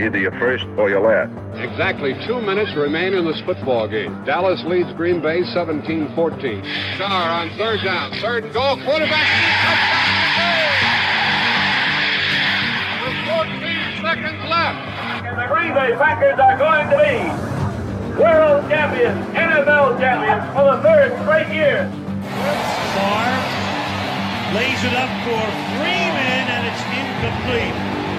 Either 0.00 0.18
you're 0.18 0.38
first 0.38 0.64
or 0.78 0.88
you're 0.88 1.02
last. 1.02 1.34
Exactly 1.58 2.14
two 2.24 2.40
minutes 2.40 2.70
remain 2.76 3.14
in 3.14 3.26
this 3.26 3.40
football 3.42 3.88
game. 3.88 4.14
Dallas 4.24 4.62
leads 4.64 4.92
Green 4.94 5.20
Bay 5.20 5.42
17-14. 5.42 6.14
Starr 6.94 7.10
on 7.10 7.50
third 7.58 7.82
down. 7.82 8.12
Third 8.22 8.44
and 8.44 8.54
goal. 8.54 8.78
Quarterback. 8.86 9.26
With 13.02 13.18
14 13.26 14.06
seconds 14.06 14.38
left. 14.46 14.78
And 15.26 15.34
the 15.34 15.50
Green 15.50 15.74
Bay 15.74 15.90
Packers 15.98 16.38
are 16.38 16.58
going 16.62 16.86
to 16.94 16.98
be 17.02 17.48
world 18.22 18.70
champions, 18.70 19.18
NFL 19.34 19.98
champions 19.98 20.46
for 20.54 20.62
the 20.62 20.82
third 20.82 21.10
straight 21.26 21.50
year. 21.50 21.90
Starr 22.94 23.34
lays 24.54 24.78
it 24.86 24.94
up 24.94 25.10
for 25.26 25.42
Freeman, 25.74 26.46
and 26.54 26.62
it's 26.70 26.82
incomplete. 26.86 27.87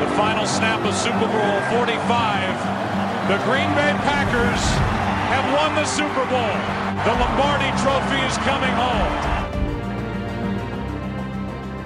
The 0.00 0.10
final 0.16 0.44
snap 0.44 0.84
of 0.84 0.92
Super 0.92 1.20
Bowl 1.20 1.60
45. 1.78 3.28
The 3.28 3.38
Green 3.44 3.70
Bay 3.76 3.94
Packers 4.02 4.60
have 5.30 5.46
won 5.54 5.76
the 5.76 5.84
Super 5.84 6.26
Bowl. 6.26 6.50
The 7.04 7.14
Lombardi 7.20 7.70
Trophy 7.80 8.20
is 8.26 8.36
coming 8.38 8.72
home. 8.74 9.14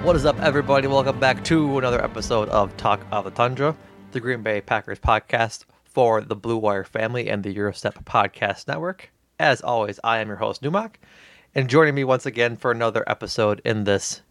What 0.02 0.16
is 0.16 0.24
up, 0.24 0.40
everybody? 0.40 0.86
Welcome 0.86 1.20
back 1.20 1.44
to 1.44 1.76
another 1.76 2.02
episode 2.02 2.48
of 2.48 2.74
Talk 2.78 3.04
of 3.12 3.24
the 3.24 3.30
Tundra, 3.30 3.76
the 4.12 4.20
Green 4.20 4.42
Bay 4.42 4.62
Packers 4.62 4.98
podcast 4.98 5.66
for 5.84 6.22
the 6.22 6.34
Blue 6.34 6.56
Wire 6.56 6.84
family 6.84 7.28
and 7.28 7.44
the 7.44 7.52
Gyro 7.52 7.72
Step 7.72 8.02
Podcast 8.06 8.68
Network. 8.68 9.10
As 9.38 9.60
always, 9.60 10.00
I 10.02 10.20
am 10.20 10.28
your 10.28 10.38
host, 10.38 10.62
Numac, 10.62 10.94
and 11.54 11.68
joining 11.68 11.94
me 11.94 12.04
once 12.04 12.24
again 12.24 12.56
for 12.56 12.70
another 12.70 13.04
episode 13.06 13.60
in 13.66 13.84
this 13.84 14.22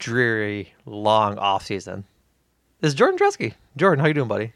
dreary, 0.00 0.74
long 0.84 1.38
off 1.38 1.64
season 1.64 2.06
is 2.82 2.94
Jordan 2.94 3.18
Dresky. 3.18 3.54
Jordan, 3.76 4.00
how 4.00 4.08
you 4.08 4.14
doing, 4.14 4.28
buddy? 4.28 4.52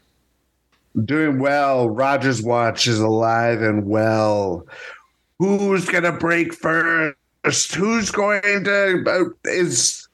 Doing 1.03 1.39
well. 1.39 1.89
Rodgers 1.89 2.41
Watch 2.41 2.87
is 2.87 2.99
alive 2.99 3.61
and 3.61 3.85
well. 3.85 4.65
Who's 5.39 5.85
gonna 5.85 6.13
break 6.13 6.53
first? 6.53 7.75
Who's 7.75 8.11
going 8.11 8.63
to 8.63 9.03
uh, 9.05 9.49
is 9.49 10.07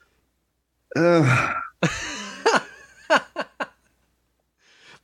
uh... 0.95 1.53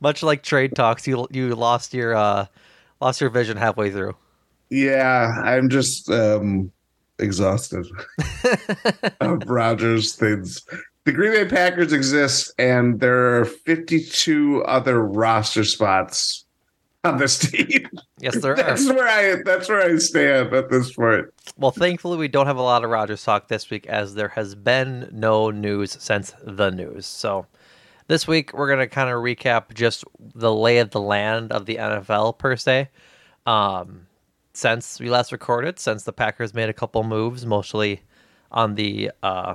much 0.00 0.22
like 0.22 0.42
trade 0.42 0.74
talks, 0.74 1.06
you 1.06 1.26
you 1.30 1.54
lost 1.54 1.94
your 1.94 2.14
uh 2.14 2.46
lost 3.00 3.20
your 3.20 3.30
vision 3.30 3.56
halfway 3.56 3.90
through. 3.90 4.16
Yeah, 4.70 5.40
I'm 5.44 5.68
just 5.68 6.10
um 6.10 6.72
exhausted 7.18 7.86
of 9.20 9.42
Rodgers 9.46 10.14
things. 10.14 10.64
The 11.08 11.14
Green 11.14 11.32
Bay 11.32 11.46
Packers 11.46 11.94
exist, 11.94 12.52
and 12.58 13.00
there 13.00 13.40
are 13.40 13.46
52 13.46 14.62
other 14.64 15.02
roster 15.02 15.64
spots 15.64 16.44
on 17.02 17.16
this 17.16 17.38
team. 17.38 17.88
Yes, 18.20 18.42
there 18.42 18.54
that's 18.56 18.86
are. 18.86 18.94
Where 18.94 19.08
I, 19.08 19.42
that's 19.42 19.70
where 19.70 19.80
I 19.80 19.96
stand 19.96 20.52
at 20.52 20.68
this 20.68 20.92
point. 20.92 21.24
Well, 21.56 21.70
thankfully, 21.70 22.18
we 22.18 22.28
don't 22.28 22.44
have 22.44 22.58
a 22.58 22.62
lot 22.62 22.84
of 22.84 22.90
Rodgers 22.90 23.24
talk 23.24 23.48
this 23.48 23.70
week, 23.70 23.86
as 23.86 24.16
there 24.16 24.28
has 24.28 24.54
been 24.54 25.08
no 25.10 25.50
news 25.50 25.96
since 25.98 26.34
the 26.44 26.68
news. 26.68 27.06
So, 27.06 27.46
this 28.08 28.28
week 28.28 28.52
we're 28.52 28.68
going 28.68 28.80
to 28.80 28.86
kind 28.86 29.08
of 29.08 29.22
recap 29.22 29.72
just 29.72 30.04
the 30.34 30.52
lay 30.52 30.76
of 30.76 30.90
the 30.90 31.00
land 31.00 31.52
of 31.52 31.64
the 31.64 31.76
NFL 31.76 32.36
per 32.36 32.54
se. 32.54 32.90
Um, 33.46 34.08
since 34.52 35.00
we 35.00 35.08
last 35.08 35.32
recorded, 35.32 35.78
since 35.78 36.02
the 36.02 36.12
Packers 36.12 36.52
made 36.52 36.68
a 36.68 36.74
couple 36.74 37.02
moves, 37.02 37.46
mostly 37.46 38.02
on 38.52 38.74
the 38.74 39.10
uh, 39.22 39.54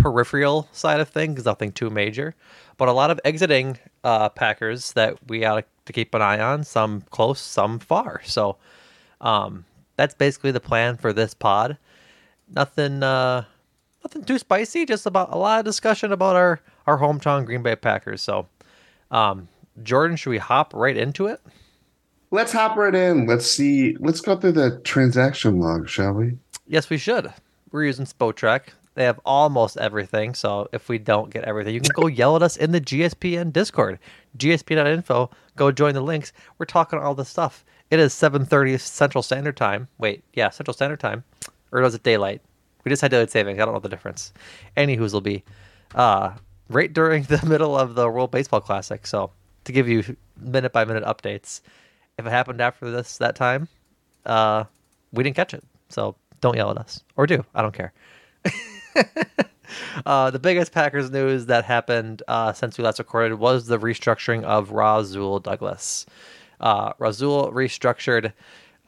peripheral 0.00 0.68
side 0.72 1.00
of 1.00 1.08
things, 1.08 1.44
nothing 1.44 1.72
too 1.72 1.90
major, 1.90 2.34
but 2.76 2.88
a 2.88 2.92
lot 2.92 3.10
of 3.10 3.20
exiting 3.24 3.78
uh, 4.04 4.28
Packers 4.28 4.92
that 4.92 5.18
we 5.28 5.44
ought 5.44 5.66
to 5.86 5.92
keep 5.92 6.14
an 6.14 6.22
eye 6.22 6.40
on, 6.40 6.64
some 6.64 7.02
close, 7.10 7.40
some 7.40 7.78
far. 7.78 8.22
So 8.24 8.56
um, 9.20 9.64
that's 9.96 10.14
basically 10.14 10.52
the 10.52 10.60
plan 10.60 10.96
for 10.96 11.12
this 11.12 11.34
pod. 11.34 11.76
Nothing, 12.52 13.02
uh, 13.02 13.44
nothing 14.04 14.24
too 14.24 14.38
spicy. 14.38 14.84
Just 14.86 15.06
about 15.06 15.32
a 15.32 15.38
lot 15.38 15.60
of 15.60 15.64
discussion 15.64 16.12
about 16.12 16.36
our 16.36 16.60
our 16.86 16.98
hometown 16.98 17.44
Green 17.44 17.62
Bay 17.62 17.76
Packers. 17.76 18.22
So, 18.22 18.48
um, 19.10 19.48
Jordan, 19.82 20.16
should 20.16 20.30
we 20.30 20.38
hop 20.38 20.74
right 20.74 20.96
into 20.96 21.26
it? 21.26 21.40
let's 22.30 22.52
hop 22.52 22.76
right 22.76 22.94
in. 22.94 23.26
Let's 23.26 23.46
see. 23.46 23.96
Let's 23.98 24.20
go 24.20 24.36
through 24.36 24.52
the 24.52 24.80
transaction 24.84 25.60
log, 25.60 25.88
shall 25.88 26.12
we? 26.12 26.36
Yes, 26.66 26.90
we 26.90 26.98
should. 26.98 27.32
We're 27.70 27.84
using 27.84 28.06
Spotrac. 28.06 28.68
They 28.94 29.04
have 29.04 29.20
almost 29.24 29.76
everything. 29.76 30.34
So 30.34 30.68
if 30.72 30.88
we 30.88 30.98
don't 30.98 31.30
get 31.30 31.44
everything, 31.44 31.74
you 31.74 31.80
can 31.80 31.92
go 31.94 32.06
yell 32.06 32.36
at 32.36 32.42
us 32.42 32.56
in 32.56 32.72
the 32.72 32.80
GSPN 32.80 33.52
Discord, 33.52 33.98
gspn.info. 34.36 35.30
Go 35.56 35.72
join 35.72 35.94
the 35.94 36.00
links. 36.00 36.32
We're 36.58 36.66
talking 36.66 36.98
all 36.98 37.14
this 37.14 37.28
stuff. 37.28 37.64
It 37.90 37.98
is 37.98 38.12
7:30 38.12 38.78
Central 38.78 39.22
Standard 39.22 39.56
Time. 39.56 39.88
Wait, 39.98 40.22
yeah, 40.34 40.50
Central 40.50 40.74
Standard 40.74 41.00
Time, 41.00 41.24
or 41.72 41.80
was 41.80 41.94
it 41.94 42.02
daylight? 42.02 42.40
We 42.84 42.88
just 42.90 43.02
had 43.02 43.10
daylight 43.10 43.30
savings. 43.30 43.60
I 43.60 43.64
don't 43.64 43.74
know 43.74 43.80
the 43.80 43.88
difference. 43.88 44.32
Any 44.76 44.94
who's 44.94 45.12
will 45.12 45.20
be, 45.20 45.44
uh, 45.94 46.32
right 46.68 46.92
during 46.92 47.22
the 47.28 47.44
middle 47.46 47.76
of 47.76 47.94
the 47.94 48.08
World 48.08 48.30
Baseball 48.30 48.60
Classic. 48.60 49.06
So 49.06 49.30
to 49.64 49.72
give 49.72 49.88
you 49.88 50.16
minute 50.36 50.72
by 50.72 50.84
minute 50.84 51.04
updates 51.04 51.60
if 52.20 52.26
it 52.26 52.30
happened 52.30 52.60
after 52.60 52.90
this 52.90 53.18
that 53.18 53.34
time, 53.34 53.68
uh, 54.26 54.64
we 55.12 55.24
didn't 55.24 55.36
catch 55.36 55.54
it. 55.54 55.64
So 55.88 56.14
don't 56.40 56.56
yell 56.56 56.70
at 56.70 56.78
us 56.78 57.02
or 57.16 57.26
do. 57.26 57.44
I 57.54 57.62
don't 57.62 57.74
care. 57.74 57.92
uh, 60.06 60.30
the 60.30 60.38
biggest 60.38 60.72
Packers 60.72 61.10
news 61.10 61.46
that 61.46 61.64
happened 61.64 62.22
uh, 62.28 62.52
since 62.52 62.78
we 62.78 62.84
last 62.84 62.98
recorded 62.98 63.34
was 63.34 63.66
the 63.66 63.78
restructuring 63.78 64.42
of 64.44 64.72
Rasul 64.72 65.40
Douglas. 65.40 66.06
Uh, 66.60 66.92
Rasul 66.98 67.52
restructured, 67.52 68.32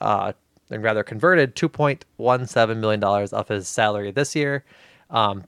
uh, 0.00 0.32
and 0.70 0.82
rather 0.82 1.02
converted 1.02 1.54
$2.17 1.56 2.76
million 2.78 3.02
of 3.04 3.48
his 3.48 3.68
salary 3.68 4.10
this 4.10 4.34
year 4.34 4.64
um, 5.10 5.44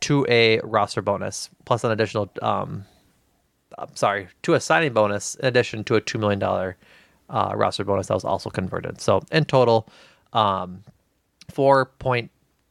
to 0.00 0.26
a 0.28 0.60
roster 0.60 1.02
bonus, 1.02 1.50
plus 1.64 1.84
an 1.84 1.90
additional 1.92 2.30
um, 2.42 2.84
I'm 3.78 3.94
sorry, 3.96 4.28
to 4.42 4.54
a 4.54 4.60
signing 4.60 4.92
bonus 4.92 5.34
in 5.36 5.46
addition 5.46 5.84
to 5.84 5.96
a 5.96 6.00
two 6.00 6.18
million 6.18 6.38
dollar 6.38 6.76
uh, 7.30 7.52
roster 7.54 7.84
bonus 7.84 8.08
that 8.08 8.14
was 8.14 8.24
also 8.24 8.50
converted. 8.50 9.00
So 9.00 9.20
in 9.32 9.44
total, 9.44 9.88
um, 10.32 10.82
four 11.50 11.86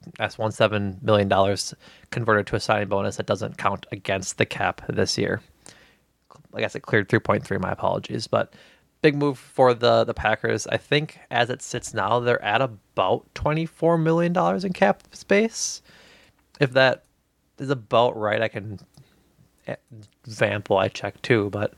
point 0.03 0.15
that's 0.17 0.37
one 0.37 0.51
seven 0.51 0.99
million 1.01 1.27
dollars 1.27 1.73
converted 2.11 2.47
to 2.47 2.55
a 2.55 2.59
signing 2.59 2.89
bonus 2.89 3.17
that 3.17 3.25
doesn't 3.25 3.57
count 3.57 3.85
against 3.91 4.37
the 4.37 4.45
cap 4.45 4.81
this 4.87 5.17
year. 5.17 5.41
I 6.53 6.59
guess 6.59 6.75
it 6.75 6.81
cleared 6.81 7.09
three 7.09 7.19
point 7.19 7.43
three. 7.43 7.57
My 7.57 7.71
apologies, 7.71 8.27
but 8.27 8.53
big 9.01 9.15
move 9.15 9.37
for 9.37 9.73
the 9.73 10.03
the 10.03 10.13
Packers. 10.13 10.67
I 10.67 10.77
think 10.77 11.19
as 11.31 11.49
it 11.49 11.61
sits 11.61 11.93
now, 11.93 12.19
they're 12.19 12.43
at 12.43 12.61
about 12.61 13.25
twenty 13.33 13.65
four 13.65 13.97
million 13.97 14.33
dollars 14.33 14.63
in 14.63 14.73
cap 14.73 15.03
space. 15.11 15.81
If 16.59 16.73
that 16.73 17.03
is 17.59 17.69
about 17.69 18.17
right, 18.17 18.41
I 18.41 18.47
can 18.47 18.79
eh, 19.67 19.75
vamp 20.25 20.69
while 20.69 20.79
I 20.79 20.87
check 20.87 21.21
too. 21.21 21.49
But 21.49 21.73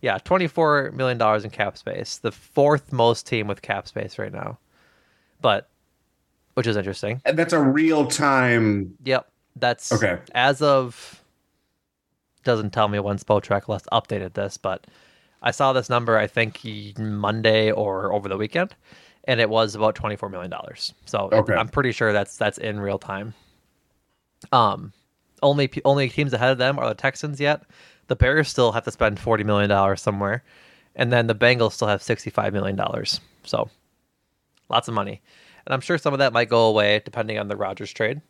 yeah, 0.00 0.18
twenty 0.18 0.46
four 0.46 0.90
million 0.92 1.18
dollars 1.18 1.44
in 1.44 1.50
cap 1.50 1.76
space, 1.76 2.18
the 2.18 2.32
fourth 2.32 2.92
most 2.92 3.26
team 3.26 3.46
with 3.46 3.62
cap 3.62 3.88
space 3.88 4.18
right 4.18 4.32
now. 4.32 4.58
But 5.40 5.68
which 6.60 6.66
is 6.66 6.76
interesting. 6.76 7.22
And 7.24 7.38
that's 7.38 7.54
a 7.54 7.58
real 7.58 8.06
time. 8.06 8.92
Yep, 9.02 9.26
that's 9.56 9.90
Okay. 9.92 10.18
As 10.34 10.60
of 10.60 11.22
doesn't 12.44 12.74
tell 12.74 12.86
me 12.88 12.98
when 12.98 13.16
Spotrac 13.16 13.66
last 13.66 13.88
updated 13.90 14.34
this, 14.34 14.58
but 14.58 14.86
I 15.42 15.52
saw 15.52 15.72
this 15.72 15.88
number 15.88 16.18
I 16.18 16.26
think 16.26 16.60
Monday 16.98 17.70
or 17.70 18.12
over 18.12 18.28
the 18.28 18.36
weekend, 18.36 18.74
and 19.24 19.40
it 19.40 19.48
was 19.48 19.74
about 19.74 19.94
twenty 19.94 20.16
four 20.16 20.28
million 20.28 20.50
dollars. 20.50 20.92
So 21.06 21.30
Okay. 21.32 21.54
I'm 21.54 21.68
pretty 21.68 21.92
sure 21.92 22.12
that's 22.12 22.36
that's 22.36 22.58
in 22.58 22.78
real 22.78 22.98
time. 22.98 23.32
Um, 24.52 24.92
only 25.42 25.70
only 25.86 26.10
teams 26.10 26.34
ahead 26.34 26.50
of 26.52 26.58
them 26.58 26.78
are 26.78 26.88
the 26.90 26.94
Texans 26.94 27.40
yet. 27.40 27.62
The 28.08 28.16
Bears 28.16 28.48
still 28.48 28.72
have 28.72 28.84
to 28.84 28.90
spend 28.90 29.18
forty 29.18 29.44
million 29.44 29.70
dollars 29.70 30.02
somewhere, 30.02 30.42
and 30.94 31.10
then 31.10 31.26
the 31.26 31.34
Bengals 31.34 31.72
still 31.72 31.88
have 31.88 32.02
sixty 32.02 32.28
five 32.28 32.52
million 32.52 32.76
dollars. 32.76 33.18
So 33.44 33.70
lots 34.68 34.88
of 34.88 34.94
money, 34.94 35.22
and 35.66 35.74
I'm 35.74 35.80
sure 35.80 35.98
some 35.98 36.12
of 36.12 36.18
that 36.18 36.32
might 36.32 36.48
go 36.48 36.66
away 36.66 37.02
depending 37.04 37.38
on 37.38 37.48
the 37.48 37.56
Rodgers 37.56 37.92
trade. 37.92 38.20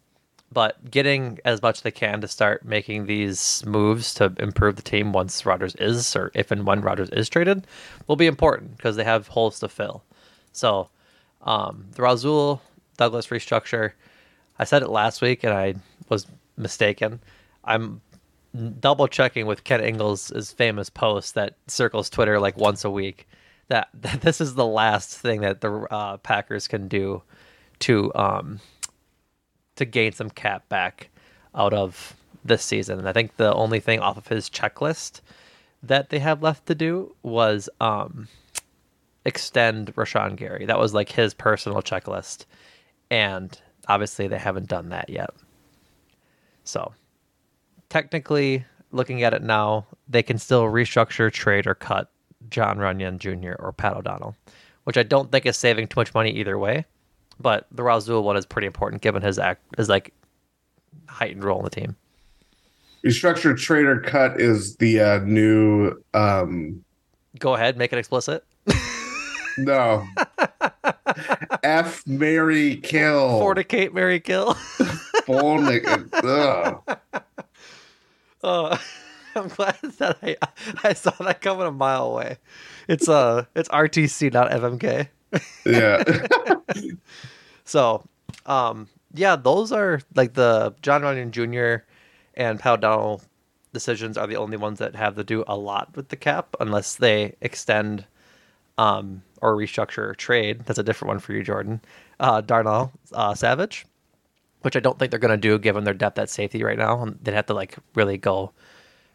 But 0.52 0.90
getting 0.90 1.38
as 1.44 1.62
much 1.62 1.82
they 1.82 1.92
can 1.92 2.20
to 2.22 2.28
start 2.28 2.64
making 2.64 3.06
these 3.06 3.62
moves 3.64 4.12
to 4.14 4.32
improve 4.38 4.74
the 4.74 4.82
team 4.82 5.12
once 5.12 5.46
Rodgers 5.46 5.76
is, 5.76 6.16
or 6.16 6.32
if 6.34 6.50
and 6.50 6.66
when 6.66 6.80
Rodgers 6.80 7.08
is 7.10 7.28
traded, 7.28 7.68
will 8.08 8.16
be 8.16 8.26
important 8.26 8.76
because 8.76 8.96
they 8.96 9.04
have 9.04 9.28
holes 9.28 9.60
to 9.60 9.68
fill. 9.68 10.02
So 10.52 10.88
um, 11.42 11.86
the 11.92 12.02
Rasul 12.02 12.60
Douglas 12.96 13.28
restructure, 13.28 13.92
I 14.58 14.64
said 14.64 14.82
it 14.82 14.90
last 14.90 15.22
week 15.22 15.44
and 15.44 15.52
I 15.52 15.74
was 16.08 16.26
mistaken. 16.56 17.20
I'm 17.64 18.00
double 18.80 19.06
checking 19.06 19.46
with 19.46 19.62
Ken 19.62 19.80
Ingalls' 19.80 20.52
famous 20.52 20.90
post 20.90 21.34
that 21.34 21.54
circles 21.68 22.10
Twitter 22.10 22.40
like 22.40 22.56
once 22.56 22.84
a 22.84 22.90
week 22.90 23.28
that, 23.70 23.88
that 23.94 24.20
this 24.20 24.40
is 24.40 24.54
the 24.54 24.66
last 24.66 25.16
thing 25.16 25.40
that 25.40 25.62
the 25.62 25.72
uh, 25.90 26.18
Packers 26.18 26.68
can 26.68 26.88
do 26.88 27.22
to 27.80 28.12
um, 28.14 28.60
to 29.76 29.84
gain 29.86 30.12
some 30.12 30.28
cap 30.28 30.68
back 30.68 31.08
out 31.54 31.72
of 31.72 32.14
this 32.44 32.62
season. 32.62 32.98
And 32.98 33.08
I 33.08 33.12
think 33.14 33.36
the 33.36 33.54
only 33.54 33.80
thing 33.80 34.00
off 34.00 34.18
of 34.18 34.28
his 34.28 34.50
checklist 34.50 35.22
that 35.82 36.10
they 36.10 36.18
have 36.18 36.42
left 36.42 36.66
to 36.66 36.74
do 36.74 37.14
was 37.22 37.70
um, 37.80 38.28
extend 39.24 39.94
Rashan 39.94 40.36
Gary. 40.36 40.66
That 40.66 40.78
was 40.78 40.92
like 40.92 41.10
his 41.10 41.32
personal 41.32 41.80
checklist. 41.80 42.44
And 43.10 43.58
obviously 43.88 44.28
they 44.28 44.38
haven't 44.38 44.68
done 44.68 44.90
that 44.90 45.08
yet. 45.08 45.30
So 46.64 46.92
technically, 47.88 48.66
looking 48.92 49.22
at 49.22 49.32
it 49.32 49.42
now, 49.42 49.86
they 50.08 50.22
can 50.22 50.36
still 50.36 50.64
restructure, 50.64 51.32
trade, 51.32 51.66
or 51.66 51.74
cut 51.74 52.10
Jon 52.48 52.78
Runyan 52.78 53.18
Jr. 53.18 53.54
or 53.62 53.72
Pat 53.72 53.96
O'Donnell, 53.96 54.34
which 54.84 54.96
I 54.96 55.02
don't 55.02 55.30
think 55.30 55.46
is 55.46 55.56
saving 55.56 55.88
too 55.88 56.00
much 56.00 56.14
money 56.14 56.30
either 56.30 56.58
way. 56.58 56.84
But 57.38 57.66
the 57.70 57.82
Rasul 57.82 58.22
one 58.22 58.36
is 58.36 58.46
pretty 58.46 58.66
important 58.66 59.02
given 59.02 59.22
his 59.22 59.38
act 59.38 59.62
his 59.76 59.88
like 59.88 60.12
heightened 61.08 61.44
role 61.44 61.58
in 61.58 61.64
the 61.64 61.70
team. 61.70 61.96
Restructured 63.04 63.58
trader 63.58 64.00
cut 64.00 64.40
is 64.40 64.76
the 64.76 65.00
uh, 65.00 65.18
new 65.20 65.92
um 66.12 66.84
Go 67.38 67.54
ahead, 67.54 67.76
make 67.78 67.92
it 67.92 67.98
explicit. 67.98 68.44
no. 69.58 70.06
F 71.62 72.06
Mary 72.06 72.76
Kill. 72.76 73.40
Fornicate, 73.40 73.92
Mary 73.92 74.20
Kill. 74.20 74.54
Fornic- 75.26 76.08
ugh. 76.24 76.98
Oh, 78.42 78.80
I'm 79.34 79.48
glad 79.48 79.76
that 79.98 80.18
I 80.22 80.36
I 80.82 80.92
saw 80.92 81.10
that 81.20 81.40
coming 81.40 81.66
a 81.66 81.72
mile 81.72 82.06
away. 82.06 82.38
It's 82.88 83.08
uh 83.08 83.44
it's 83.54 83.68
RTC, 83.68 84.32
not 84.32 84.50
FMK. 84.50 85.08
Yeah. 85.64 86.02
So, 87.64 88.04
um, 88.46 88.88
yeah, 89.14 89.36
those 89.36 89.70
are 89.70 90.00
like 90.16 90.34
the 90.34 90.74
Jon 90.82 91.02
Runyan 91.02 91.30
Jr. 91.30 91.84
and 92.34 92.58
Pat 92.58 92.78
O'Donnell 92.78 93.22
decisions 93.72 94.18
are 94.18 94.26
the 94.26 94.36
only 94.36 94.56
ones 94.56 94.80
that 94.80 94.96
have 94.96 95.14
to 95.16 95.22
do 95.24 95.44
a 95.46 95.56
lot 95.56 95.94
with 95.94 96.08
the 96.08 96.16
cap, 96.16 96.56
unless 96.58 96.96
they 96.96 97.36
extend, 97.40 98.04
um, 98.78 99.22
or 99.40 99.56
restructure 99.56 99.98
or 99.98 100.14
trade. 100.14 100.64
That's 100.66 100.80
a 100.80 100.82
different 100.82 101.10
one 101.10 101.18
for 101.20 101.32
you, 101.32 101.44
Jordan. 101.44 101.80
Uh, 102.18 102.40
Darnell 102.40 102.90
uh, 103.12 103.34
Savage, 103.34 103.86
which 104.62 104.74
I 104.76 104.80
don't 104.80 104.98
think 104.98 105.10
they're 105.10 105.20
gonna 105.20 105.36
do 105.36 105.58
given 105.58 105.84
their 105.84 105.94
depth 105.94 106.18
at 106.18 106.28
safety 106.30 106.64
right 106.64 106.78
now. 106.78 107.02
And 107.02 107.18
they'd 107.22 107.34
have 107.34 107.46
to 107.46 107.54
like 107.54 107.76
really 107.94 108.18
go 108.18 108.52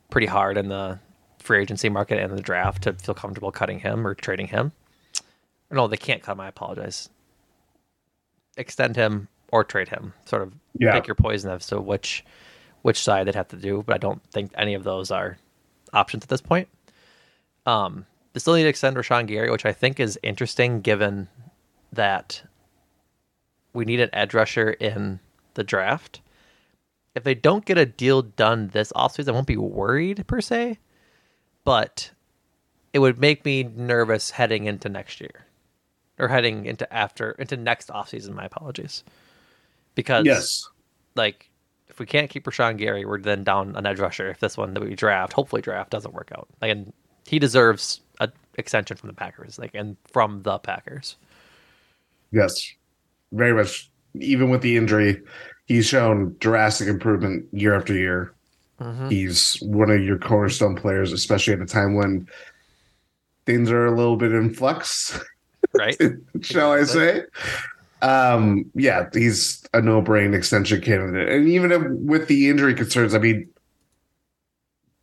pretty 0.09 0.27
hard 0.27 0.57
in 0.57 0.69
the 0.69 0.99
free 1.39 1.61
agency 1.61 1.89
market 1.89 2.19
and 2.19 2.35
the 2.35 2.41
draft 2.41 2.83
to 2.83 2.93
feel 2.93 3.15
comfortable 3.15 3.51
cutting 3.51 3.79
him 3.79 4.05
or 4.05 4.13
trading 4.15 4.47
him. 4.47 4.71
No, 5.71 5.87
they 5.87 5.97
can't 5.97 6.21
cut 6.23 6.33
him. 6.33 6.39
I 6.41 6.47
apologize. 6.47 7.09
Extend 8.57 8.95
him 8.95 9.27
or 9.51 9.63
trade 9.63 9.89
him. 9.89 10.13
Sort 10.25 10.41
of 10.41 10.53
Yeah. 10.73 10.93
pick 10.93 11.07
your 11.07 11.15
poison 11.15 11.51
as 11.51 11.67
to 11.67 11.79
which 11.81 12.23
which 12.81 13.01
side 13.01 13.25
they'd 13.25 13.33
have 13.35 13.47
to 13.47 13.55
do. 13.57 13.83
But 13.85 13.95
I 13.95 13.97
don't 13.97 14.21
think 14.31 14.51
any 14.55 14.75
of 14.75 14.83
those 14.83 15.09
are 15.09 15.37
options 15.91 16.23
at 16.23 16.29
this 16.29 16.41
point. 16.41 16.67
Um, 17.65 18.05
they 18.33 18.39
still 18.39 18.53
need 18.53 18.63
to 18.63 18.69
extend 18.69 18.95
Rashan 18.95 19.25
Gary, 19.25 19.49
which 19.49 19.65
I 19.65 19.73
think 19.73 19.99
is 19.99 20.19
interesting 20.21 20.81
given 20.81 21.27
that 21.91 22.43
we 23.73 23.85
need 23.85 23.99
an 24.01 24.09
edge 24.13 24.33
rusher 24.35 24.69
in 24.71 25.19
the 25.55 25.63
draft. 25.63 26.21
If 27.15 27.23
they 27.23 27.33
don't 27.33 27.65
get 27.65 27.77
a 27.77 27.85
deal 27.85 28.21
done 28.21 28.69
this 28.73 28.91
offseason, 28.93 29.29
I 29.29 29.31
won't 29.31 29.47
be 29.47 29.57
worried 29.57 30.25
per 30.27 30.41
se, 30.41 30.79
but 31.63 32.11
it 32.93 32.99
would 32.99 33.19
make 33.19 33.45
me 33.45 33.63
nervous 33.63 34.31
heading 34.31 34.65
into 34.65 34.89
next 34.89 35.21
year 35.21 35.45
or 36.19 36.27
heading 36.27 36.65
into 36.65 36.91
after 36.93 37.31
into 37.31 37.57
next 37.57 37.89
offseason. 37.89 38.33
My 38.33 38.45
apologies, 38.45 39.03
because 39.95 40.25
yes. 40.25 40.69
like 41.15 41.49
if 41.87 41.99
we 41.99 42.05
can't 42.05 42.29
keep 42.29 42.43
Rashan 42.43 42.77
Gary, 42.77 43.05
we're 43.05 43.21
then 43.21 43.43
down 43.43 43.75
an 43.75 43.85
edge 43.85 43.99
rusher. 43.99 44.29
If 44.29 44.39
this 44.39 44.57
one 44.57 44.73
that 44.73 44.83
we 44.83 44.95
draft, 44.95 45.33
hopefully 45.33 45.61
draft, 45.61 45.91
doesn't 45.91 46.13
work 46.13 46.31
out, 46.35 46.49
like 46.61 46.71
and 46.71 46.91
he 47.25 47.39
deserves 47.39 48.01
a 48.19 48.29
extension 48.57 48.97
from 48.97 49.07
the 49.07 49.13
Packers, 49.13 49.57
like 49.57 49.71
and 49.73 49.95
from 50.11 50.43
the 50.43 50.59
Packers. 50.59 51.15
Yes. 52.31 52.73
Very 53.31 53.53
much. 53.53 53.89
Even 54.19 54.49
with 54.49 54.61
the 54.61 54.77
injury, 54.77 55.21
he's 55.65 55.85
shown 55.85 56.35
drastic 56.39 56.87
improvement 56.87 57.45
year 57.51 57.73
after 57.73 57.93
year. 57.93 58.31
He's 59.09 59.55
one 59.61 59.89
of 59.89 60.03
your 60.03 60.17
cornerstone 60.19 60.75
players, 60.75 61.13
especially 61.13 61.53
at 61.53 61.61
a 61.61 61.65
time 61.65 61.95
when 61.95 62.27
things 63.45 63.71
are 63.71 63.85
a 63.85 63.95
little 63.95 64.17
bit 64.17 64.33
in 64.33 64.53
flux, 64.53 65.17
Right? 65.73 65.97
shall 66.41 66.73
I 66.73 66.83
say. 66.83 67.21
Um, 68.01 68.65
yeah, 68.75 69.07
he's 69.13 69.63
a 69.73 69.81
no-brain 69.81 70.33
extension 70.33 70.81
candidate. 70.81 71.29
And 71.29 71.47
even 71.47 71.71
if- 71.71 71.89
with 71.89 72.27
the 72.27 72.49
injury 72.49 72.73
concerns, 72.73 73.15
I 73.15 73.19
mean, 73.19 73.49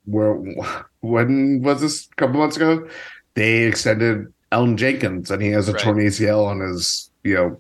where 0.05 0.35
when 1.01 1.63
was 1.63 1.81
this 1.81 2.09
a 2.13 2.15
couple 2.17 2.39
months 2.41 2.57
ago? 2.57 2.87
They 3.35 3.63
extended 3.63 4.33
Elgton 4.53 4.77
Jenkins, 4.77 5.31
and 5.31 5.41
he 5.43 5.49
has 5.49 5.69
a 5.69 5.73
Right. 5.73 5.83
torn 5.83 5.99
ACL 5.99 6.45
on 6.45 6.61
his, 6.61 7.11
you 7.25 7.35
know, 7.35 7.59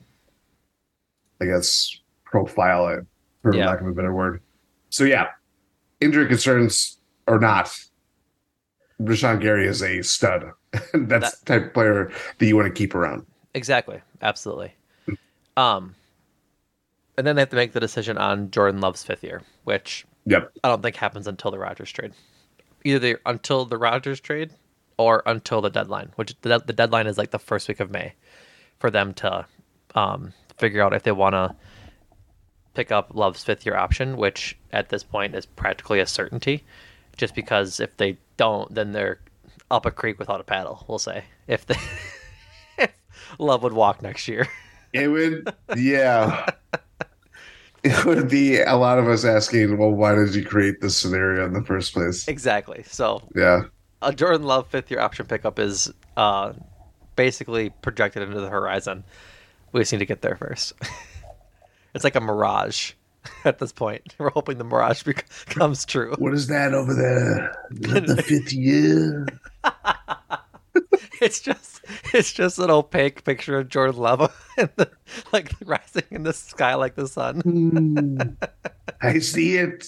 I 1.40 1.47
guess 1.47 1.99
profile, 2.33 2.87
uh, 2.87 2.97
for 3.43 3.55
Yeah. 3.55 3.69
lack 3.69 3.81
of 3.81 3.87
a 3.87 3.93
better 3.93 4.12
word. 4.12 4.41
So 4.91 5.05
yeah, 5.05 5.29
injury 6.01 6.27
concerns 6.27 6.99
or 7.29 7.39
not, 7.39 7.79
Rashan 9.01 9.41
Gary 9.41 9.67
is 9.69 9.83
a 9.83 10.03
stud. 10.03 10.51
That's 10.95 11.39
the 11.39 11.47
type 11.47 11.67
of 11.67 11.75
player 11.75 12.11
that 12.39 12.47
you 12.47 12.57
want 12.57 12.67
to 12.67 12.75
keep 12.75 12.95
around. 12.95 13.27
Exactly. 13.55 14.01
Absolutely. 14.23 14.75
Um, 15.57 15.95
and 17.19 17.27
then 17.27 17.37
they 17.37 17.43
have 17.43 17.51
to 17.51 17.57
make 17.57 17.73
the 17.73 17.81
decision 17.81 18.17
on 18.17 18.51
Jordan 18.51 18.81
Love's 18.81 19.05
fifth 19.05 19.23
year, 19.23 19.43
which 19.65 20.07
Yep. 20.25 20.53
I 20.65 20.69
don't 20.69 20.83
think 20.83 20.97
happens 20.97 21.27
until 21.27 21.51
the 21.51 21.59
Rodgers 21.59 21.91
trade. 21.93 22.12
Either 22.85 22.99
the, 22.99 23.17
until 23.27 23.65
the 23.65 23.77
Rodgers 23.77 24.21
trade 24.21 24.51
or 24.97 25.23
until 25.27 25.61
the 25.61 25.69
deadline, 25.69 26.12
which 26.17 26.35
the, 26.43 26.62
the 26.65 26.73
deadline 26.73 27.07
is 27.07 27.19
like 27.19 27.33
the 27.33 27.39
first 27.39 27.69
week 27.69 27.81
of 27.81 27.91
May 27.91 28.15
for 28.79 28.91
them 28.91 29.12
to 29.15 29.45
um, 29.95 30.33
figure 30.59 30.81
out 30.81 30.95
if 30.95 31.03
they 31.03 31.12
want 31.12 31.35
to 31.35 31.55
pick 32.75 32.91
up 32.93 33.11
Love's 33.14 33.45
fifth 33.45 33.67
year 33.67 33.76
option, 33.76 34.17
which 34.17 34.57
at 34.73 34.88
this 34.88 35.02
point 35.02 35.35
is 35.35 35.47
practically 35.47 36.00
a 36.00 36.07
certainty. 36.07 36.64
just 37.17 37.35
because 37.35 37.79
if 37.81 37.97
they 37.99 38.17
don't, 38.38 38.75
then 38.75 38.93
they're 38.93 39.21
up 39.71 39.85
a 39.87 39.91
creek 39.91 40.19
without 40.19 40.41
a 40.41 40.45
paddle. 40.45 40.85
We'll 40.88 40.99
say 40.99 41.25
if 41.47 41.67
they 41.67 41.76
if 42.79 42.91
Love 43.38 43.62
would 43.62 43.73
walk 43.75 44.02
next 44.02 44.29
year. 44.29 44.49
It 44.93 45.09
would, 45.09 45.52
yeah. 45.76 46.47
it 47.83 48.05
would 48.05 48.29
be 48.29 48.61
a 48.61 48.76
lot 48.76 48.99
of 48.99 49.09
us 49.09 49.25
asking, 49.25 49.76
well, 49.79 49.91
why 49.91 50.14
did 50.14 50.35
you 50.35 50.45
create 50.45 50.81
this 50.81 50.97
scenario 50.97 51.47
in 51.47 51.52
the 51.55 51.62
first 51.64 51.93
place? 51.95 52.29
Exactly. 52.29 52.83
So 52.87 53.23
Yeah. 53.35 53.64
a 54.02 54.12
Jordan 54.14 54.43
Love 54.45 54.67
fifth 54.69 54.91
year 54.91 55.00
option 55.00 55.26
pickup 55.26 55.59
is 55.59 55.93
uh, 56.17 56.52
basically 57.17 57.71
projected 57.71 58.23
into 58.23 58.41
the 58.41 58.49
horizon. 58.50 59.05
We 59.73 59.81
just 59.81 59.93
need 59.93 59.99
to 60.00 60.07
get 60.07 60.21
there 60.23 60.37
first. 60.37 60.75
it's 61.95 62.05
like 62.05 62.17
a 62.17 62.21
mirage 62.21 62.93
at 63.45 63.59
this 63.59 63.73
point. 63.73 64.15
We're 64.19 64.31
hoping 64.31 64.59
the 64.59 64.65
mirage 64.65 65.03
bec- 65.03 65.29
comes 65.47 65.85
true. 65.85 66.15
What 66.19 66.35
is 66.35 66.47
that 66.49 66.75
over 66.75 66.95
there? 66.95 67.55
The 67.71 68.23
fifth 68.27 68.53
year? 68.53 69.27
It's 71.21 71.41
just 71.41 71.85
it's 72.13 72.33
just 72.33 72.59
an 72.59 72.71
opaque 72.71 73.23
picture 73.25 73.59
of 73.59 73.69
Jordan 73.69 73.97
Love 74.01 74.35
and 74.59 74.71
the, 74.77 74.91
like 75.33 75.53
rising 75.65 76.05
in 76.11 76.25
the 76.25 76.33
sky 76.33 76.75
like 76.75 76.97
the 76.97 77.07
sun. 77.07 77.41
Hmm. 77.41 78.19
I 79.01 79.19
see 79.21 79.57
it. 79.57 79.87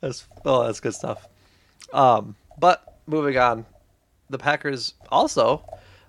That's 0.00 0.26
oh, 0.44 0.64
that's 0.64 0.80
good 0.80 0.94
stuff. 0.94 1.26
Um, 1.92 2.34
but 2.58 2.98
moving 3.06 3.38
on, 3.38 3.64
the 4.28 4.38
Packers 4.38 4.94
also 5.10 5.64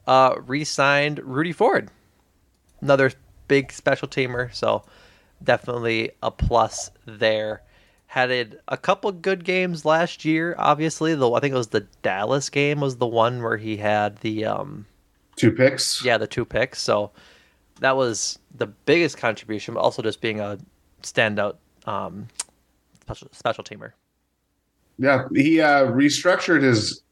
uh, 0.05 0.35
re-signed 0.45 1.19
Rudy 1.23 1.53
Ford, 1.53 1.89
another 2.81 3.11
big 3.47 3.71
special 3.71 4.07
teamer. 4.07 4.53
So 4.53 4.83
definitely 5.43 6.11
a 6.21 6.31
plus 6.31 6.91
there. 7.05 7.61
Had 8.07 8.57
a 8.69 8.77
couple 8.77 9.11
good 9.11 9.43
games 9.43 9.83
last 9.83 10.23
year. 10.23 10.55
Obviously, 10.57 11.13
the 11.13 11.29
I 11.29 11.39
think 11.41 11.53
it 11.53 11.57
was 11.57 11.67
the 11.67 11.87
Dallas 12.01 12.49
game 12.49 12.79
was 12.79 12.97
the 12.97 13.05
one 13.07 13.43
where 13.43 13.57
he 13.57 13.77
had 13.77 14.17
the 14.19 14.45
um, 14.45 14.85
Two 15.35 15.51
picks. 15.51 16.03
yeah 16.03 16.17
the 16.17 16.25
two 16.25 16.45
picks. 16.45 16.81
So 16.81 17.11
that 17.81 17.97
was 17.97 18.39
the 18.55 18.67
biggest 18.67 19.17
contribution, 19.17 19.73
but 19.73 19.81
also 19.81 20.01
just 20.01 20.21
being 20.21 20.39
a 20.39 20.57
standout 21.03 21.57
um, 21.85 22.27
special 23.01 23.27
special 23.33 23.63
teamer. 23.63 23.91
Yeah, 24.97 25.27
he 25.35 25.61
uh, 25.61 25.87
restructured 25.87 26.63
his 26.63 27.03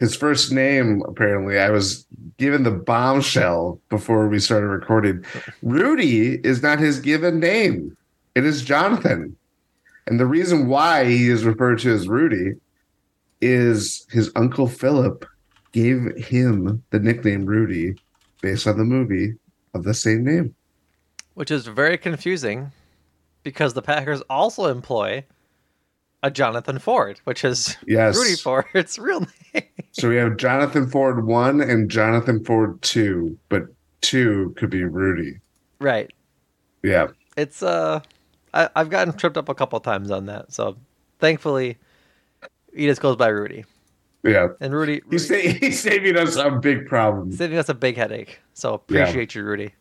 his 0.00 0.14
first 0.16 0.52
name. 0.52 1.02
Apparently, 1.06 1.58
I 1.58 1.70
was 1.70 2.06
given 2.38 2.62
the 2.62 2.70
bombshell 2.70 3.80
before 3.88 4.28
we 4.28 4.38
started 4.38 4.66
recording. 4.66 5.24
Rudy 5.62 6.34
is 6.44 6.62
not 6.62 6.78
his 6.78 7.00
given 7.00 7.40
name; 7.40 7.96
it 8.34 8.44
is 8.44 8.62
Jonathan, 8.64 9.36
and 10.06 10.20
the 10.20 10.26
reason 10.26 10.68
why 10.68 11.04
he 11.04 11.28
is 11.28 11.44
referred 11.44 11.78
to 11.80 11.92
as 11.92 12.08
Rudy 12.08 12.54
is 13.40 14.06
his 14.10 14.30
uncle 14.36 14.66
Philip 14.66 15.24
gave 15.72 16.16
him 16.16 16.82
the 16.90 16.98
nickname 16.98 17.44
Rudy 17.44 17.94
based 18.40 18.66
on 18.66 18.78
the 18.78 18.84
movie 18.84 19.34
of 19.74 19.84
the 19.84 19.94
same 19.94 20.24
name. 20.24 20.54
which 21.34 21.50
is 21.50 21.66
very 21.66 21.98
confusing 21.98 22.72
because 23.42 23.74
the 23.74 23.82
Packers 23.82 24.22
also 24.30 24.66
employ 24.66 25.22
a 26.26 26.30
Jonathan 26.30 26.78
Ford, 26.80 27.20
which 27.24 27.44
is 27.44 27.76
Yes. 27.86 28.16
Rudy 28.16 28.34
Ford's 28.34 28.98
real 28.98 29.20
name. 29.54 29.62
So 29.92 30.08
we 30.08 30.16
have 30.16 30.36
Jonathan 30.36 30.88
Ford 30.90 31.24
one 31.24 31.60
and 31.60 31.88
Jonathan 31.88 32.44
Ford 32.44 32.82
two, 32.82 33.38
but 33.48 33.62
two 34.00 34.52
could 34.58 34.68
be 34.70 34.82
Rudy. 34.84 35.38
right. 35.78 36.10
Yeah. 36.82 37.08
It's 37.36 37.62
uh, 37.62 38.00
I, 38.54 38.68
I've 38.76 38.90
gotten 38.90 39.16
tripped 39.16 39.36
up 39.36 39.48
a 39.48 39.54
couple 39.54 39.78
times 39.80 40.10
on 40.10 40.26
that, 40.26 40.52
so 40.52 40.76
thankfully, 41.20 41.78
he 42.74 42.86
just 42.86 43.00
goes 43.00 43.16
by 43.16 43.28
Rudy, 43.28 43.64
Yeah. 44.24 44.48
and 44.60 44.72
Rudy, 44.74 45.02
He's, 45.10 45.28
sa- 45.28 45.34
he's 45.60 45.80
saving 45.80 46.16
us 46.16 46.36
a 46.36 46.50
big 46.50 46.86
problem. 46.86 47.30
saving 47.32 47.58
us 47.58 47.68
a 47.68 47.74
big 47.74 47.96
headache. 47.96 48.40
So 48.54 48.82
Yeah. 48.88 49.00
appreciate 49.00 49.34
you, 49.34 49.44
Rudy. 49.44 49.74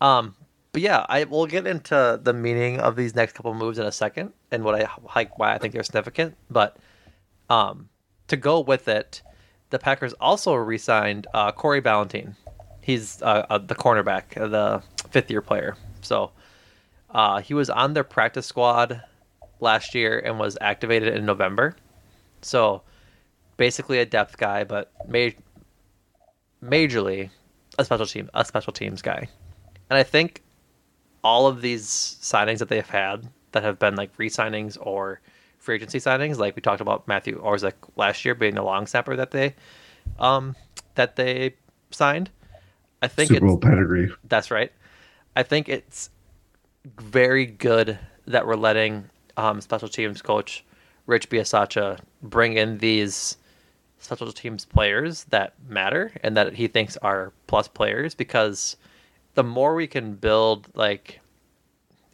Um, 0.00 0.34
but 0.72 0.82
yeah, 0.82 1.06
I 1.08 1.24
we'll 1.24 1.46
get 1.46 1.66
into 1.66 2.20
the 2.22 2.32
meaning 2.32 2.78
of 2.80 2.96
these 2.96 3.14
next 3.14 3.32
couple 3.32 3.54
moves 3.54 3.78
in 3.78 3.86
a 3.86 3.92
second 3.92 4.32
and 4.50 4.64
what 4.64 4.74
I 4.74 4.88
like 5.14 5.38
why 5.38 5.54
I 5.54 5.58
think 5.58 5.72
they're 5.72 5.82
significant. 5.82 6.36
But 6.50 6.76
um, 7.48 7.88
to 8.28 8.36
go 8.36 8.60
with 8.60 8.88
it, 8.88 9.22
the 9.70 9.78
Packers 9.78 10.12
also 10.14 10.54
re-signed 10.54 11.26
uh, 11.34 11.52
Corey 11.52 11.80
Ballentine. 11.80 12.34
He's 12.80 13.20
uh, 13.22 13.46
uh, 13.50 13.58
the 13.58 13.74
cornerback, 13.74 14.36
uh, 14.40 14.48
the 14.48 14.82
fifth-year 15.10 15.42
player. 15.42 15.76
So 16.00 16.30
uh, 17.10 17.40
he 17.40 17.54
was 17.54 17.70
on 17.70 17.92
their 17.94 18.04
practice 18.04 18.46
squad 18.46 19.02
last 19.60 19.94
year 19.94 20.18
and 20.18 20.38
was 20.38 20.56
activated 20.60 21.14
in 21.14 21.26
November. 21.26 21.76
So 22.42 22.82
basically 23.56 23.98
a 23.98 24.06
depth 24.06 24.38
guy, 24.38 24.64
but 24.64 24.92
ma- 25.06 25.30
majorly 26.62 27.30
a 27.78 27.84
special 27.84 28.06
team 28.06 28.30
a 28.34 28.44
special 28.44 28.72
teams 28.72 29.02
guy. 29.02 29.28
And 29.90 29.98
I 29.98 30.02
think 30.02 30.42
all 31.22 31.46
of 31.46 31.60
these 31.60 31.84
signings 32.20 32.58
that 32.58 32.68
they've 32.68 32.88
had 32.88 33.28
that 33.52 33.62
have 33.62 33.78
been 33.78 33.96
like 33.96 34.10
re-signings 34.18 34.76
or 34.80 35.20
free 35.58 35.76
agency 35.76 35.98
signings, 35.98 36.38
like 36.38 36.56
we 36.56 36.62
talked 36.62 36.80
about 36.80 37.06
Matthew 37.08 37.40
Orzech 37.40 37.74
last 37.96 38.24
year 38.24 38.34
being 38.34 38.54
the 38.54 38.62
long 38.62 38.86
snapper 38.86 39.16
that 39.16 39.30
they 39.30 39.54
um 40.18 40.56
that 40.94 41.16
they 41.16 41.54
signed. 41.90 42.30
I 43.02 43.08
think 43.08 43.28
Super 43.28 43.46
it's 43.46 43.50
Bowl 43.50 43.58
pedigree. 43.58 44.12
that's 44.24 44.50
right. 44.50 44.72
I 45.36 45.42
think 45.42 45.68
it's 45.68 46.10
very 47.00 47.46
good 47.46 47.98
that 48.26 48.46
we're 48.46 48.56
letting 48.56 49.08
um, 49.36 49.60
special 49.60 49.88
teams 49.88 50.20
coach 50.20 50.64
Rich 51.06 51.30
Bisaccia 51.30 51.98
bring 52.22 52.54
in 52.54 52.78
these 52.78 53.36
special 53.98 54.32
teams 54.32 54.64
players 54.64 55.24
that 55.24 55.54
matter 55.68 56.12
and 56.22 56.36
that 56.36 56.54
he 56.54 56.68
thinks 56.68 56.96
are 56.98 57.32
plus 57.46 57.68
players 57.68 58.14
because 58.14 58.76
the 59.38 59.44
more 59.44 59.76
we 59.76 59.86
can 59.86 60.16
build 60.16 60.66
like 60.74 61.20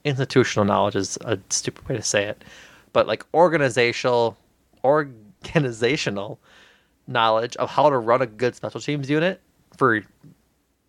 institutional 0.05 0.67
knowledge 0.67 0.95
is 0.95 1.17
a 1.23 1.39
stupid 1.49 1.89
way 1.89 1.97
to 1.97 2.03
say 2.03 2.25
it, 2.25 2.45
but 2.93 3.07
like 3.07 3.25
organizational 3.33 4.37
organizational 4.85 6.39
knowledge 7.07 7.57
of 7.57 7.71
how 7.71 7.89
to 7.89 7.97
run 7.97 8.21
a 8.21 8.27
good 8.27 8.55
special 8.55 8.79
teams 8.79 9.09
unit 9.09 9.41
for 9.75 10.03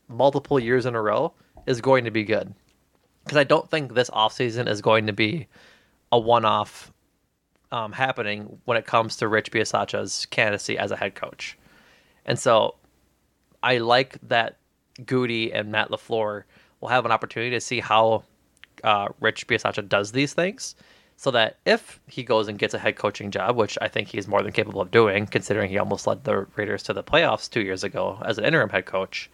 multiple 0.09 0.59
years 0.59 0.85
in 0.85 0.93
a 0.93 1.01
row 1.01 1.31
is 1.67 1.79
going 1.79 2.03
to 2.03 2.11
be 2.11 2.25
good. 2.25 2.53
Because 3.23 3.37
I 3.37 3.45
don't 3.45 3.71
think 3.71 3.93
this 3.93 4.09
offseason 4.09 4.67
is 4.67 4.81
going 4.81 5.07
to 5.07 5.13
be 5.13 5.47
a 6.11 6.19
one 6.19 6.43
off 6.43 6.91
um, 7.71 7.93
happening 7.93 8.59
when 8.65 8.75
it 8.75 8.85
comes 8.85 9.15
to 9.15 9.29
Rich 9.29 9.51
Bisaccia's 9.51 10.25
candidacy 10.25 10.77
as 10.77 10.91
a 10.91 10.97
head 10.97 11.15
coach. 11.15 11.57
And 12.25 12.37
so 12.37 12.75
I 13.63 13.77
like 13.77 14.17
that 14.27 14.57
Gutey 15.01 15.51
and 15.53 15.71
Matt 15.71 15.89
LaFleur 15.89 16.43
will 16.79 16.89
have 16.89 17.05
an 17.05 17.11
opportunity 17.11 17.51
to 17.51 17.61
see 17.61 17.79
how 17.79 18.23
uh, 18.83 19.09
Rich 19.19 19.47
Bisaccia 19.47 19.87
does 19.87 20.11
these 20.11 20.33
things 20.33 20.75
so 21.17 21.31
that 21.31 21.57
if 21.65 21.99
he 22.07 22.23
goes 22.23 22.47
and 22.47 22.59
gets 22.59 22.73
a 22.73 22.79
head 22.79 22.97
coaching 22.97 23.31
job, 23.31 23.55
which 23.55 23.77
I 23.81 23.87
think 23.87 24.09
he's 24.09 24.27
more 24.27 24.41
than 24.41 24.51
capable 24.51 24.81
of 24.81 24.91
doing, 24.91 25.25
considering 25.25 25.69
he 25.69 25.77
almost 25.77 26.07
led 26.07 26.23
the 26.23 26.45
Raiders 26.55 26.83
to 26.83 26.93
the 26.93 27.03
playoffs 27.03 27.49
two 27.49 27.61
years 27.61 27.83
ago 27.83 28.21
as 28.25 28.37
an 28.37 28.45
interim 28.45 28.69
head 28.69 28.85
coach, 28.85 29.29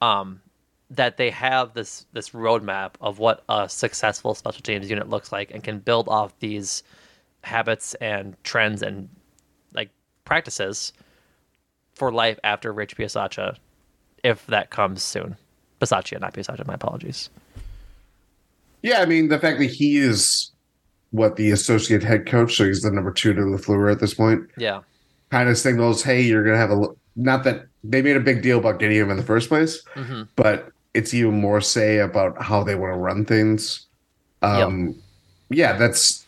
um, 0.00 0.42
that 0.90 1.16
they 1.16 1.30
have 1.30 1.72
this 1.72 2.04
this 2.12 2.30
roadmap 2.30 2.92
of 3.00 3.18
what 3.18 3.42
a 3.48 3.68
successful 3.68 4.34
special 4.34 4.60
teams 4.60 4.90
unit 4.90 5.08
looks 5.08 5.32
like 5.32 5.50
and 5.50 5.64
can 5.64 5.78
build 5.78 6.08
off 6.08 6.38
these 6.40 6.82
habits 7.42 7.94
and 7.94 8.36
trends 8.44 8.82
and 8.82 9.08
like 9.72 9.88
practices 10.24 10.92
for 11.94 12.12
life 12.12 12.38
after 12.44 12.72
Rich 12.72 12.96
Piasacha, 12.96 13.56
if 14.22 14.46
that 14.46 14.70
comes 14.70 15.02
soon. 15.02 15.36
Bisaccia, 15.80 16.20
not 16.20 16.34
Piasacha. 16.34 16.66
My 16.66 16.74
apologies. 16.74 17.28
Yeah, 18.82 19.00
I 19.00 19.06
mean 19.06 19.28
the 19.28 19.38
fact 19.38 19.58
that 19.58 19.66
he 19.66 19.96
is 19.98 20.50
what 21.10 21.36
the 21.36 21.50
associate 21.50 22.02
head 22.02 22.26
coach, 22.26 22.56
so 22.56 22.64
he's 22.64 22.82
the 22.82 22.90
number 22.90 23.12
two 23.12 23.32
to 23.34 23.40
Lafleur 23.42 23.90
at 23.92 24.00
this 24.00 24.14
point, 24.14 24.48
Yeah, 24.56 24.80
kind 25.30 25.48
of 25.48 25.58
signals, 25.58 26.02
hey, 26.02 26.22
you're 26.22 26.42
gonna 26.44 26.56
have 26.56 26.70
a 26.70 26.86
not 27.14 27.44
that 27.44 27.66
they 27.84 28.00
made 28.00 28.16
a 28.16 28.20
big 28.20 28.42
deal 28.42 28.58
about 28.58 28.78
getting 28.78 28.96
him 28.96 29.10
in 29.10 29.16
the 29.16 29.22
first 29.22 29.48
place, 29.48 29.82
Mhm. 29.94 30.28
but 30.36 30.70
it's 30.94 31.12
even 31.14 31.38
more 31.40 31.60
say 31.60 31.98
about 31.98 32.40
how 32.42 32.62
they 32.64 32.74
want 32.74 32.94
to 32.94 32.98
run 32.98 33.24
things. 33.24 33.86
Um, 34.40 34.94
yeah, 35.50 35.76
that's 35.76 36.24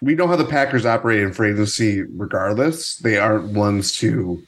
we 0.00 0.14
know 0.14 0.26
how 0.26 0.36
the 0.36 0.44
Packers 0.44 0.84
operate 0.86 1.20
in 1.20 1.32
free 1.32 1.50
agency. 1.52 2.02
Regardless, 2.02 2.96
they 2.98 3.18
aren't 3.18 3.52
ones 3.52 3.92
to 3.98 4.42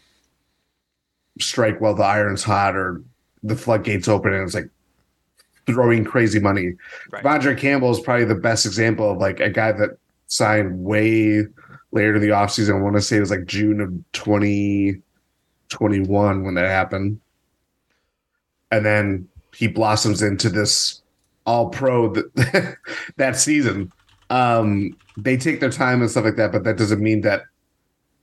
strike 1.40 1.80
while 1.80 1.94
the 1.94 2.04
iron's 2.04 2.42
hot 2.42 2.76
or 2.76 3.02
the 3.42 3.56
floodgates 3.56 4.08
open 4.08 4.32
and 4.32 4.44
it's 4.44 4.54
like 4.54 4.70
throwing 5.66 6.04
crazy 6.04 6.40
money. 6.40 6.72
Right. 7.10 7.24
Roger 7.24 7.54
Campbell 7.54 7.90
is 7.90 8.00
probably 8.00 8.24
the 8.24 8.34
best 8.34 8.64
example 8.66 9.10
of 9.10 9.18
like 9.18 9.40
a 9.40 9.50
guy 9.50 9.72
that 9.72 9.98
signed 10.26 10.84
way 10.84 11.44
later 11.92 12.16
in 12.16 12.22
the 12.22 12.28
offseason. 12.28 12.76
I 12.76 12.80
want 12.80 12.96
to 12.96 13.02
say 13.02 13.16
it 13.16 13.20
was 13.20 13.30
like 13.30 13.46
June 13.46 13.80
of 13.80 13.90
2021 14.12 16.44
when 16.44 16.54
that 16.54 16.66
happened. 16.66 17.20
And 18.70 18.84
then 18.84 19.26
he 19.54 19.68
blossoms 19.68 20.20
into 20.22 20.50
this 20.50 21.00
all 21.46 21.70
pro 21.70 22.12
that, 22.12 22.76
that 23.16 23.36
season. 23.36 23.90
um, 24.30 24.96
they 25.16 25.36
take 25.36 25.60
their 25.60 25.70
time 25.70 26.00
and 26.00 26.10
stuff 26.10 26.24
like 26.24 26.34
that, 26.36 26.50
but 26.50 26.64
that 26.64 26.76
doesn't 26.76 27.00
mean 27.00 27.20
that 27.20 27.42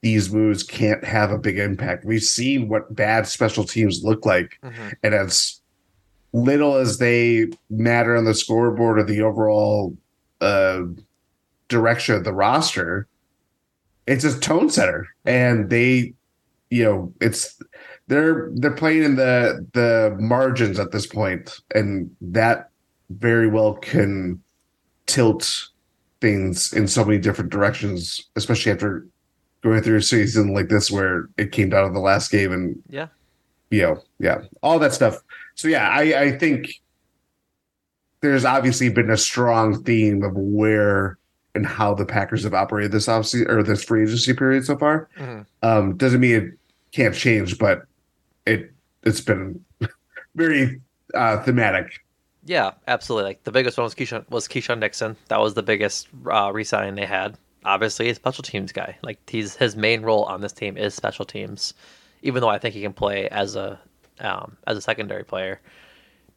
these 0.02 0.34
moves 0.34 0.64
can't 0.64 1.04
have 1.04 1.32
a 1.32 1.38
big 1.38 1.60
impact. 1.60 2.06
We've 2.06 2.24
seen 2.24 2.68
what 2.70 2.94
bad 2.96 3.28
special 3.28 3.64
teams 3.64 4.04
look 4.04 4.26
like, 4.26 4.58
Mm-hmm. 4.64 4.90
and 5.04 5.14
as 5.14 5.60
little 6.34 6.76
as 6.78 6.98
they 6.98 7.48
matter 7.70 8.16
on 8.16 8.26
the 8.26 8.34
scoreboard 8.34 9.00
or 9.00 9.04
the 9.04 9.22
overall 9.22 9.96
uh, 10.40 10.84
direction 11.68 12.16
of 12.16 12.24
the 12.24 12.34
roster, 12.34 13.08
it's 14.08 14.24
a 14.24 14.40
tone 14.40 14.70
setter, 14.70 15.08
and 15.26 15.70
they, 15.70 16.14
you 16.70 16.84
know, 16.84 17.14
it's 17.22 17.62
they're 18.08 18.50
they're 18.56 18.72
playing 18.72 19.04
in 19.04 19.16
the 19.18 19.66
the 19.74 20.16
margins 20.20 20.80
at 20.80 20.92
this 20.92 21.06
point, 21.06 21.60
and 21.76 22.10
that 22.22 22.70
very 23.12 23.48
well 23.48 23.74
can 23.76 24.42
tilt 25.06 25.68
things 26.22 26.72
in 26.74 26.88
so 26.88 27.04
many 27.06 27.20
different 27.20 27.52
directions, 27.52 28.30
especially 28.36 28.72
after 28.72 29.06
going 29.62 29.82
through 29.84 29.98
a 29.98 30.02
season 30.02 30.54
like 30.54 30.70
this 30.70 30.90
where 30.90 31.30
it 31.38 31.52
came 31.52 31.70
down 31.70 31.88
to 31.88 31.94
the 31.94 32.00
last 32.00 32.32
game 32.32 32.52
and 32.52 32.82
Yeah. 32.90 33.08
you 33.70 33.82
know, 33.84 34.02
yeah, 34.20 34.42
all 34.64 34.80
that 34.80 34.94
stuff. 34.94 35.18
So 35.56 35.68
yeah, 35.68 35.88
I, 35.90 36.02
I 36.24 36.32
think 36.38 36.74
there's 38.22 38.46
obviously 38.46 38.90
been 38.90 39.10
a 39.10 39.18
strong 39.18 39.84
theme 39.84 40.24
of 40.24 40.34
where 40.36 41.18
and 41.54 41.66
how 41.66 41.94
the 41.94 42.06
Packers 42.06 42.44
have 42.44 42.54
operated 42.54 42.92
this 42.92 43.08
offseason 43.08 43.50
or 43.50 43.62
this 43.64 43.84
free 43.84 44.04
agency 44.04 44.34
period 44.34 44.66
so 44.66 44.78
far. 44.78 45.10
Mhm. 45.18 45.46
Um, 45.62 45.98
doesn't 45.98 46.20
mean 46.22 46.36
it 46.36 46.54
can't 46.92 47.14
change, 47.16 47.58
but 47.58 47.84
it 48.46 48.72
it's 49.04 49.22
been 49.22 49.64
very 50.36 50.80
uh, 51.14 51.42
thematic. 51.44 52.00
Yeah, 52.46 52.72
absolutely. 52.88 53.30
Like 53.32 53.44
the 53.44 53.52
biggest 53.52 53.78
one 53.78 53.84
was 53.84 53.94
Keyshawn 53.96 54.28
was 54.30 54.48
Keisean 54.48 54.80
Nixon. 54.80 55.16
That 55.28 55.40
was 55.42 55.54
the 55.54 55.62
biggest 55.64 56.08
uh, 56.32 56.52
re-signing 56.54 56.96
they 56.96 57.06
had. 57.06 57.38
Obviously, 57.64 58.10
a 58.10 58.16
special 58.16 58.44
teams 58.44 58.72
guy. 58.72 58.98
Like 59.02 59.30
he's 59.30 59.56
his 59.56 59.76
main 59.76 60.02
role 60.02 60.24
on 60.24 60.42
this 60.42 60.54
team 60.54 60.78
is 60.78 60.94
special 60.94 61.26
teams. 61.26 61.74
Even 62.24 62.42
though 62.42 62.50
I 62.50 62.60
think 62.60 62.76
he 62.76 62.82
can 62.82 62.94
play 62.94 63.28
as 63.30 63.56
a 63.56 63.80
um, 64.20 64.58
as 64.68 64.78
a 64.78 64.82
secondary 64.82 65.24
player. 65.24 65.60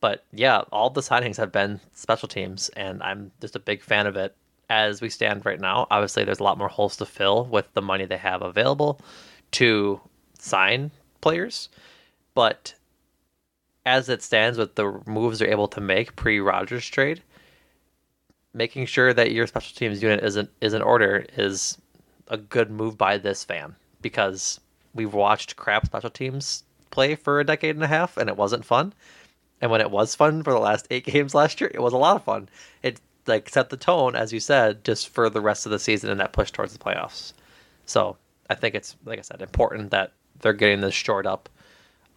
But 0.01 0.25
yeah, 0.33 0.63
all 0.71 0.91
the 0.91 1.01
signings 1.01 1.37
have 1.37 1.53
been 1.53 1.81
special 1.93 2.29
teams, 2.29 2.69
and 2.71 3.03
I'm 3.03 3.31
just 3.41 3.57
a 3.57 3.61
big 3.61 3.83
fan 3.83 4.07
of 4.07 4.17
it. 4.17 4.37
As 4.71 5.01
we 5.01 5.11
stand 5.11 5.45
right 5.45 5.61
now, 5.61 5.87
obviously 5.91 6.25
there's 6.25 6.41
a 6.41 6.43
lot 6.43 6.59
more 6.59 6.69
holes 6.69 6.97
to 6.97 7.07
fill 7.07 7.45
with 7.45 7.73
the 7.75 7.83
money 7.83 8.07
they 8.07 8.17
have 8.17 8.43
available 8.43 9.01
to 9.53 10.01
sign 10.39 10.91
players, 11.21 11.69
but 12.35 12.75
as 13.87 14.09
it 14.09 14.23
stands 14.23 14.59
with 14.59 14.75
the 14.75 15.01
moves 15.07 15.39
they're 15.39 15.51
able 15.51 15.69
to 15.69 15.81
make 15.81 16.17
pre 16.17 16.41
Rodgers 16.41 16.87
trade, 16.87 17.23
making 18.55 18.87
sure 18.87 19.13
that 19.13 19.33
your 19.33 19.47
special 19.47 19.75
teams 19.77 20.03
unit 20.03 20.23
isn't 20.23 20.49
is 20.61 20.73
in 20.73 20.83
order 20.83 21.27
is 21.37 21.77
a 22.29 22.37
good 22.37 22.71
move 22.71 22.97
by 22.97 23.19
this 23.19 23.45
fan 23.45 23.75
because 24.01 24.61
we've 24.95 25.13
watched 25.13 25.57
crap 25.57 25.85
special 25.87 26.11
teams 26.11 26.65
play 26.91 27.17
for 27.17 27.41
a 27.41 27.45
decade 27.45 27.75
and 27.75 27.85
a 27.85 27.89
half 27.89 28.17
and 28.17 28.31
it 28.31 28.37
wasn't 28.37 28.65
fun. 28.65 28.95
And 29.61 29.71
when 29.71 29.81
it 29.81 29.91
was 29.91 30.15
fun 30.15 30.43
for 30.43 30.53
the 30.53 30.59
last 30.59 30.87
eight 30.91 31.05
games 31.13 31.35
last 31.35 31.61
year, 31.61 31.71
it 31.75 31.83
was 31.83 31.93
a 31.93 31.99
lot 31.99 32.17
of 32.17 32.25
fun. 32.25 32.49
It 32.83 33.01
like 33.27 33.49
set 33.49 33.71
the 33.71 33.77
tone, 33.77 34.15
as 34.15 34.33
you 34.33 34.41
said, 34.41 34.85
just 34.85 35.09
for 35.09 35.29
the 35.29 35.41
rest 35.41 35.67
of 35.67 35.73
the 35.73 35.79
season 35.79 36.11
and 36.11 36.21
that 36.21 36.33
push 36.33 36.51
towards 36.51 36.73
the 36.73 36.79
playoffs. 36.79 37.33
So 37.87 38.17
I 38.49 38.55
think 38.55 38.75
it's 38.75 38.97
like 39.05 39.19
I 39.19 39.23
said, 39.23 39.43
important 39.43 39.91
that 39.91 40.13
they're 40.41 40.53
getting 40.53 40.81
this 40.81 40.95
shored 40.95 41.27
up 41.27 41.49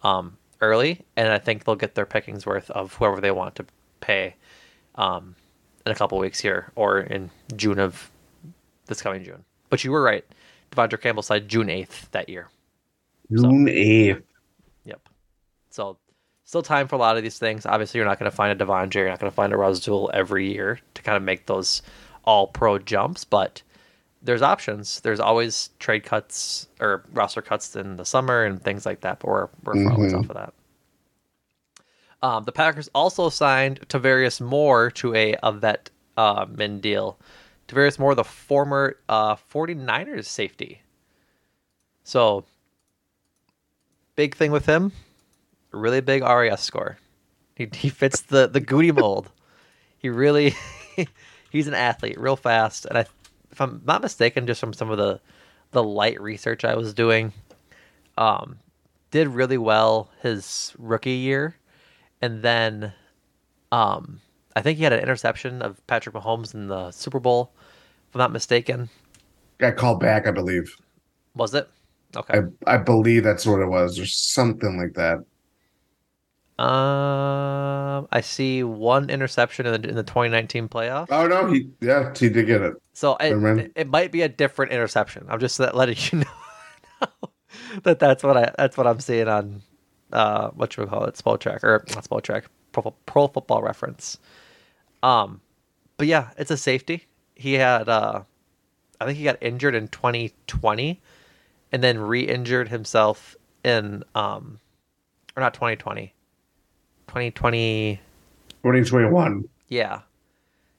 um, 0.02 0.36
early, 0.60 1.00
and 1.16 1.28
I 1.28 1.38
think 1.38 1.64
they'll 1.64 1.76
get 1.76 1.94
their 1.94 2.06
pickings 2.06 2.46
worth 2.46 2.70
of 2.70 2.94
whoever 2.94 3.20
they 3.20 3.30
want 3.30 3.54
to 3.56 3.64
pay 4.00 4.34
um, 4.96 5.34
in 5.88 5.92
a 5.92 5.98
couple 5.98 6.18
weeks 6.18 6.38
here 6.38 6.70
or 6.76 7.00
in 7.00 7.30
June 7.56 7.78
of 7.78 8.10
this 8.86 9.00
coming 9.02 9.24
June. 9.24 9.44
But 9.70 9.84
you 9.84 9.90
were 9.90 10.02
right. 10.02 10.24
Devondre 10.70 11.00
Campbell 11.00 11.22
signed 11.22 11.48
June 11.48 11.70
eighth 11.70 12.10
that 12.12 12.28
year. 12.28 12.48
June 13.32 13.68
eighth. 13.68 14.22
Yep. 14.84 15.08
So 15.70 15.96
still 16.44 16.62
time 16.62 16.88
for 16.88 16.96
a 16.96 16.98
lot 16.98 17.16
of 17.16 17.22
these 17.22 17.38
things. 17.38 17.64
Obviously, 17.66 17.98
you're 17.98 18.06
not 18.06 18.18
going 18.18 18.30
to 18.30 18.36
find 18.36 18.60
a 18.60 18.64
Devondre, 18.64 18.94
you're 18.96 19.08
not 19.08 19.18
going 19.20 19.30
to 19.30 19.34
find 19.34 19.52
a 19.52 19.56
Rasul 19.56 20.10
every 20.12 20.52
year 20.52 20.78
to 20.94 21.02
kind 21.02 21.16
of 21.16 21.22
make 21.22 21.46
those 21.46 21.82
all 22.24 22.46
pro 22.46 22.78
jumps, 22.78 23.24
but 23.24 23.62
there's 24.22 24.42
options. 24.42 25.00
There's 25.00 25.20
always 25.20 25.70
trade 25.78 26.04
cuts 26.04 26.68
or 26.80 27.04
roster 27.12 27.40
cuts 27.40 27.76
in 27.76 27.96
the 27.96 28.04
summer 28.04 28.44
and 28.44 28.62
things 28.62 28.84
like 28.84 29.00
that, 29.02 29.20
but 29.20 29.28
we're, 29.28 29.48
we're 29.64 29.74
mm 29.74 29.88
Mhm. 29.96 30.18
off 30.18 30.28
of 30.30 30.36
that. 30.36 30.52
Um, 32.22 32.44
the 32.44 32.52
Packers 32.52 32.90
also 32.94 33.28
signed 33.28 33.80
Tarvarius 33.88 34.40
Moore 34.40 34.90
to 34.92 35.14
a, 35.14 35.36
a 35.42 35.52
vet 35.52 35.90
uh, 36.16 36.46
min 36.48 36.80
deal. 36.80 37.18
Tarvarius 37.68 37.98
Moore, 37.98 38.14
the 38.14 38.24
former 38.24 38.96
uh, 39.08 39.36
49ers 39.36 40.24
safety. 40.24 40.82
So, 42.02 42.44
big 44.16 44.34
thing 44.34 44.50
with 44.50 44.66
him, 44.66 44.92
really 45.70 46.00
big 46.00 46.22
RAS 46.22 46.62
score. 46.62 46.98
He, 47.54 47.68
he 47.72 47.88
fits 47.88 48.22
the, 48.22 48.46
the 48.46 48.60
Gutey 48.60 48.94
mold. 48.94 49.30
He 49.98 50.08
really, 50.08 50.54
he's 51.50 51.68
an 51.68 51.74
athlete, 51.74 52.18
real 52.18 52.36
fast. 52.36 52.86
And 52.86 52.98
I, 52.98 53.04
if 53.52 53.60
I'm 53.60 53.82
not 53.84 54.02
mistaken, 54.02 54.46
just 54.46 54.60
from 54.60 54.72
some 54.72 54.90
of 54.90 54.98
the, 54.98 55.20
the 55.72 55.82
light 55.82 56.20
research 56.20 56.64
I 56.64 56.76
was 56.76 56.94
doing, 56.94 57.32
um, 58.16 58.58
did 59.10 59.28
really 59.28 59.58
well 59.58 60.10
his 60.22 60.72
rookie 60.78 61.10
year, 61.12 61.56
and 62.20 62.42
then, 62.42 62.92
um, 63.72 64.20
I 64.56 64.62
think 64.62 64.78
he 64.78 64.84
had 64.84 64.92
an 64.92 65.00
interception 65.00 65.62
of 65.62 65.84
Patrick 65.86 66.14
Mahomes 66.14 66.54
in 66.54 66.68
the 66.68 66.90
Super 66.90 67.20
Bowl, 67.20 67.52
if 68.08 68.14
I'm 68.14 68.18
not 68.18 68.32
mistaken. 68.32 68.88
Got 69.58 69.76
called 69.76 70.00
back, 70.00 70.26
I 70.26 70.30
believe. 70.30 70.74
Was 71.34 71.54
it? 71.54 71.68
Okay. 72.16 72.38
I 72.66 72.74
I 72.74 72.76
believe 72.78 73.22
that's 73.22 73.46
what 73.46 73.60
it 73.60 73.66
was, 73.66 73.98
or 73.98 74.06
something 74.06 74.78
like 74.78 74.94
that. 74.94 75.18
Um, 76.58 78.08
I 78.10 78.20
see 78.20 78.64
one 78.64 79.10
interception 79.10 79.66
in 79.66 79.80
the 79.80 79.88
in 79.88 79.94
the 79.94 80.02
2019 80.02 80.68
playoff. 80.68 81.06
Oh 81.10 81.26
no, 81.28 81.46
he 81.52 81.70
yeah, 81.80 82.12
he 82.16 82.28
did 82.28 82.46
get 82.46 82.62
it. 82.62 82.74
So 82.94 83.16
it, 83.16 83.36
it, 83.58 83.72
it 83.76 83.88
might 83.88 84.10
be 84.10 84.22
a 84.22 84.28
different 84.28 84.72
interception. 84.72 85.26
I'm 85.28 85.38
just 85.38 85.60
letting 85.60 85.96
you 86.12 86.24
know 86.24 87.08
that 87.84 87.98
that's 88.00 88.24
what 88.24 88.36
I 88.36 88.52
that's 88.58 88.76
what 88.76 88.86
I'm 88.88 88.98
seeing 89.00 89.28
on 89.28 89.62
uh 90.12 90.48
what 90.50 90.76
you 90.76 90.86
call 90.86 91.04
it, 91.04 91.16
Spell 91.16 91.38
Track 91.38 91.62
or 91.64 91.84
not 91.94 92.04
Spell 92.04 92.20
Track, 92.20 92.44
Pro, 92.72 92.94
Pro 93.06 93.28
Football 93.28 93.62
Reference. 93.62 94.18
Um, 95.02 95.40
but 95.96 96.06
yeah, 96.06 96.30
it's 96.36 96.50
a 96.50 96.56
safety. 96.56 97.06
He 97.34 97.54
had 97.54 97.88
uh, 97.88 98.22
I 99.00 99.04
think 99.06 99.18
he 99.18 99.24
got 99.24 99.36
injured 99.40 99.74
in 99.74 99.88
2020, 99.88 101.00
and 101.72 101.82
then 101.82 101.98
re-injured 101.98 102.68
himself 102.68 103.36
in 103.64 104.02
um, 104.14 104.58
or 105.36 105.40
not 105.40 105.54
2020, 105.54 106.12
2020. 107.06 108.00
2021 108.62 109.48
Yeah, 109.68 110.00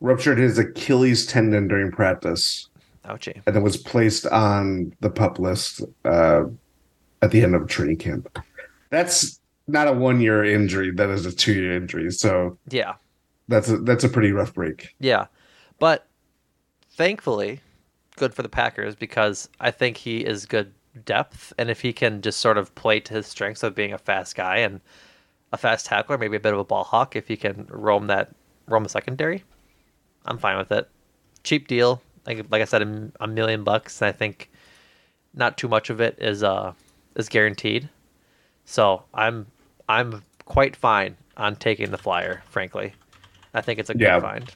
ruptured 0.01 0.37
his 0.37 0.57
Achilles 0.57 1.25
tendon 1.25 1.67
during 1.69 1.91
practice, 1.91 2.67
ouchie. 3.05 3.41
and 3.45 3.55
then 3.55 3.63
was 3.63 3.77
placed 3.77 4.25
on 4.27 4.93
the 4.99 5.09
pup 5.09 5.39
list 5.39 5.81
uh, 6.03 6.43
at 7.21 7.31
the 7.31 7.41
end 7.41 7.55
of 7.55 7.67
training 7.67 7.97
camp. 7.97 8.37
That's 8.89 9.39
not 9.67 9.87
a 9.87 9.93
one 9.93 10.19
year 10.21 10.43
injury; 10.43 10.91
that 10.91 11.09
is 11.09 11.25
a 11.25 11.31
two 11.31 11.53
year 11.53 11.75
injury. 11.75 12.11
So 12.11 12.57
Yeah. 12.69 12.95
that's 13.47 13.69
a 13.69 13.77
that's 13.77 14.03
a 14.03 14.09
pretty 14.09 14.31
rough 14.31 14.53
break. 14.53 14.95
Yeah. 14.99 15.27
But 15.79 16.07
thankfully, 16.91 17.61
good 18.17 18.33
for 18.33 18.41
the 18.43 18.49
Packers 18.49 18.95
because 18.95 19.47
I 19.59 19.71
think 19.71 19.97
he 19.97 20.19
is 20.25 20.45
good 20.45 20.73
depth. 21.05 21.53
And 21.57 21.69
if 21.69 21.81
he 21.81 21.93
can 21.93 22.21
just 22.21 22.39
sort 22.39 22.57
of 22.57 22.73
play 22.75 22.99
to 23.01 23.13
his 23.13 23.27
strengths 23.27 23.63
of 23.63 23.75
being 23.75 23.93
a 23.93 23.97
fast 23.97 24.35
guy 24.35 24.57
and 24.57 24.81
a 25.53 25.57
fast 25.57 25.85
tackler, 25.85 26.17
maybe 26.17 26.35
a 26.37 26.39
bit 26.39 26.53
of 26.53 26.59
a 26.59 26.63
ball 26.63 26.83
hawk, 26.83 27.15
if 27.15 27.27
he 27.27 27.37
can 27.37 27.65
roam 27.69 28.07
that, 28.07 28.31
roam 28.67 28.83
the 28.83 28.89
secondary, 28.89 29.43
I'm 30.25 30.37
fine 30.37 30.57
with 30.57 30.71
it. 30.71 30.89
Cheap 31.43 31.67
deal. 31.67 32.01
Like, 32.27 32.45
like 32.51 32.61
I 32.61 32.65
said, 32.65 32.81
a, 32.81 33.11
a 33.21 33.27
million 33.27 33.63
bucks. 33.63 34.01
And 34.01 34.09
I 34.09 34.11
think 34.11 34.51
not 35.33 35.57
too 35.57 35.67
much 35.67 35.89
of 35.89 36.01
it 36.01 36.17
is, 36.19 36.43
uh, 36.43 36.73
is 37.15 37.29
guaranteed. 37.29 37.89
So 38.69 39.01
I'm, 39.15 39.47
I'm 39.89 40.21
quite 40.45 40.75
fine 40.75 41.17
on 41.35 41.55
taking 41.55 41.89
the 41.89 41.97
flyer, 41.97 42.43
frankly. 42.51 42.93
I 43.51 43.61
think 43.61 43.79
it's 43.79 43.89
a 43.89 43.95
good 43.95 44.01
Yeah. 44.03 44.19
find. 44.19 44.53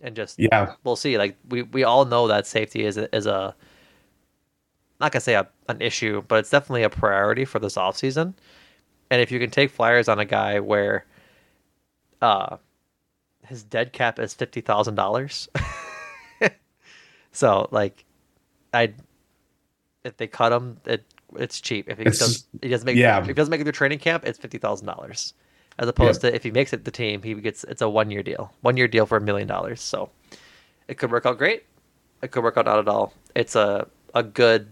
And 0.00 0.14
just 0.14 0.38
Yeah. 0.38 0.74
we'll 0.84 0.94
see. 0.94 1.18
Like 1.18 1.36
we, 1.48 1.62
we 1.62 1.82
all 1.82 2.04
know 2.04 2.28
that 2.28 2.46
safety 2.46 2.84
is 2.84 2.96
a, 2.96 3.12
is 3.14 3.26
a 3.26 3.56
not 5.00 5.10
gonna 5.10 5.20
say 5.20 5.34
a, 5.34 5.48
an 5.68 5.82
issue, 5.82 6.22
but 6.28 6.38
it's 6.38 6.50
definitely 6.50 6.84
a 6.84 6.88
priority 6.90 7.44
for 7.44 7.58
this 7.58 7.74
offseason. 7.74 8.32
And 9.10 9.20
if 9.20 9.32
you 9.32 9.40
can 9.40 9.50
take 9.50 9.70
flyers 9.72 10.08
on 10.08 10.20
a 10.20 10.24
guy 10.24 10.60
where 10.60 11.04
uh 12.22 12.58
his 13.48 13.64
dead 13.64 13.92
cap 13.92 14.20
is 14.20 14.34
fifty 14.34 14.60
thousand 14.60 14.94
dollars. 14.94 15.48
so 17.32 17.66
like 17.72 18.04
I 18.72 18.94
if 20.04 20.16
they 20.16 20.28
cut 20.28 20.52
him, 20.52 20.78
it 20.86 21.04
it's 21.36 21.60
cheap. 21.60 21.88
If 21.88 21.98
he 21.98 22.02
It's- 22.02 22.18
does 22.18 22.46
he 22.62 22.68
doesn't 22.68 22.86
make 22.86 22.96
yeah. 22.96 23.18
if 23.20 23.26
he 23.26 23.32
doesn't 23.32 23.50
make 23.50 23.60
it 23.60 23.64
through 23.64 23.72
training 23.72 23.98
camp, 23.98 24.24
it's 24.26 24.38
fifty 24.38 24.58
thousand 24.58 24.86
dollars. 24.86 25.34
As 25.78 25.88
opposed 25.88 26.20
to 26.22 26.34
if 26.34 26.42
he 26.42 26.50
makes 26.50 26.72
it 26.72 26.84
the 26.84 26.90
team, 26.90 27.22
he 27.22 27.34
gets 27.34 27.64
it's 27.64 27.80
a 27.82 27.88
one 27.88 28.10
year 28.10 28.22
deal. 28.22 28.52
One 28.60 28.76
year 28.76 28.88
deal 28.88 29.06
for 29.06 29.16
a 29.16 29.20
million 29.20 29.48
dollars. 29.48 29.80
So 29.80 30.10
It 30.88 30.98
could 30.98 31.10
work 31.10 31.24
out 31.26 31.38
great. 31.38 31.64
It 32.22 32.32
could 32.32 32.42
work 32.42 32.56
out 32.56 32.66
not 32.66 32.78
at 32.78 32.88
all. 32.88 33.14
It's 33.34 33.54
a 33.56 33.86
a 34.14 34.22
good 34.22 34.68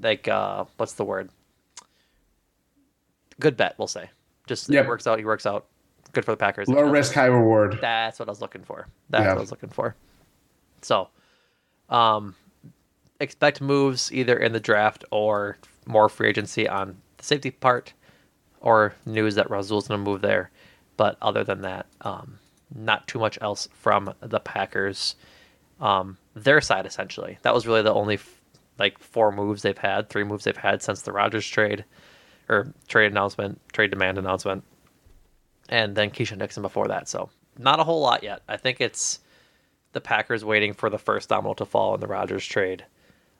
like 0.00 0.26
uh 0.26 0.64
what's 0.76 0.94
the 0.94 1.04
word? 1.04 1.30
Good 3.40 3.56
bet, 3.56 3.74
we'll 3.78 3.86
say. 3.88 4.10
Just 4.46 4.68
Yep. 4.68 4.84
it 4.84 4.88
works 4.88 5.06
out, 5.06 5.18
he 5.18 5.24
works 5.24 5.46
out. 5.46 5.66
Good 6.12 6.24
for 6.24 6.32
the 6.32 6.36
Packers. 6.36 6.68
Low 6.68 6.82
risk, 6.82 7.14
high 7.14 7.26
reward. 7.26 7.78
That's 7.80 8.18
what 8.18 8.28
I 8.28 8.32
was 8.32 8.40
looking 8.40 8.62
for. 8.64 8.86
That's 9.10 9.22
Yeah. 9.22 9.28
what 9.30 9.38
I 9.38 9.40
was 9.40 9.50
looking 9.50 9.70
for. 9.70 9.94
So, 10.82 11.08
um, 11.88 12.34
expect 13.22 13.60
moves 13.60 14.12
either 14.12 14.36
in 14.36 14.52
the 14.52 14.60
draft 14.60 15.04
or 15.10 15.58
more 15.86 16.08
free 16.08 16.28
agency 16.28 16.68
on 16.68 16.96
the 17.16 17.24
safety 17.24 17.50
part, 17.50 17.92
or 18.60 18.94
news 19.06 19.34
that 19.36 19.50
Rasul's 19.50 19.88
going 19.88 20.04
to 20.04 20.10
move 20.10 20.20
there. 20.20 20.50
But 20.96 21.16
other 21.22 21.44
than 21.44 21.62
that, 21.62 21.86
um, 22.02 22.38
not 22.74 23.06
too 23.08 23.18
much 23.18 23.38
else 23.40 23.68
from 23.72 24.14
the 24.20 24.40
Packers. 24.40 25.16
Um, 25.80 26.18
their 26.34 26.60
side 26.60 26.86
essentially. 26.86 27.38
That 27.42 27.54
was 27.54 27.66
really 27.66 27.82
the 27.82 27.92
only 27.92 28.20
like 28.78 28.98
four 28.98 29.32
moves 29.32 29.62
they've 29.62 29.76
had, 29.76 30.08
three 30.08 30.24
moves 30.24 30.44
they've 30.44 30.56
had 30.56 30.82
since 30.82 31.02
the 31.02 31.12
Rodgers 31.12 31.46
trade 31.46 31.84
or 32.48 32.72
trade 32.88 33.10
announcement, 33.10 33.60
trade 33.72 33.90
demand 33.90 34.18
announcement 34.18 34.64
and 35.68 35.94
then 35.94 36.10
Keisean 36.10 36.38
Nixon 36.38 36.62
before 36.62 36.88
that. 36.88 37.08
So 37.08 37.30
not 37.58 37.80
a 37.80 37.84
whole 37.84 38.00
lot 38.00 38.22
yet. 38.22 38.42
I 38.48 38.56
think 38.56 38.80
it's 38.80 39.20
the 39.92 40.00
Packers 40.00 40.44
waiting 40.44 40.72
for 40.72 40.90
the 40.90 40.98
first 40.98 41.28
domino 41.28 41.54
to 41.54 41.64
fall 41.64 41.94
in 41.94 42.00
the 42.00 42.06
Rodgers 42.06 42.46
trade 42.46 42.84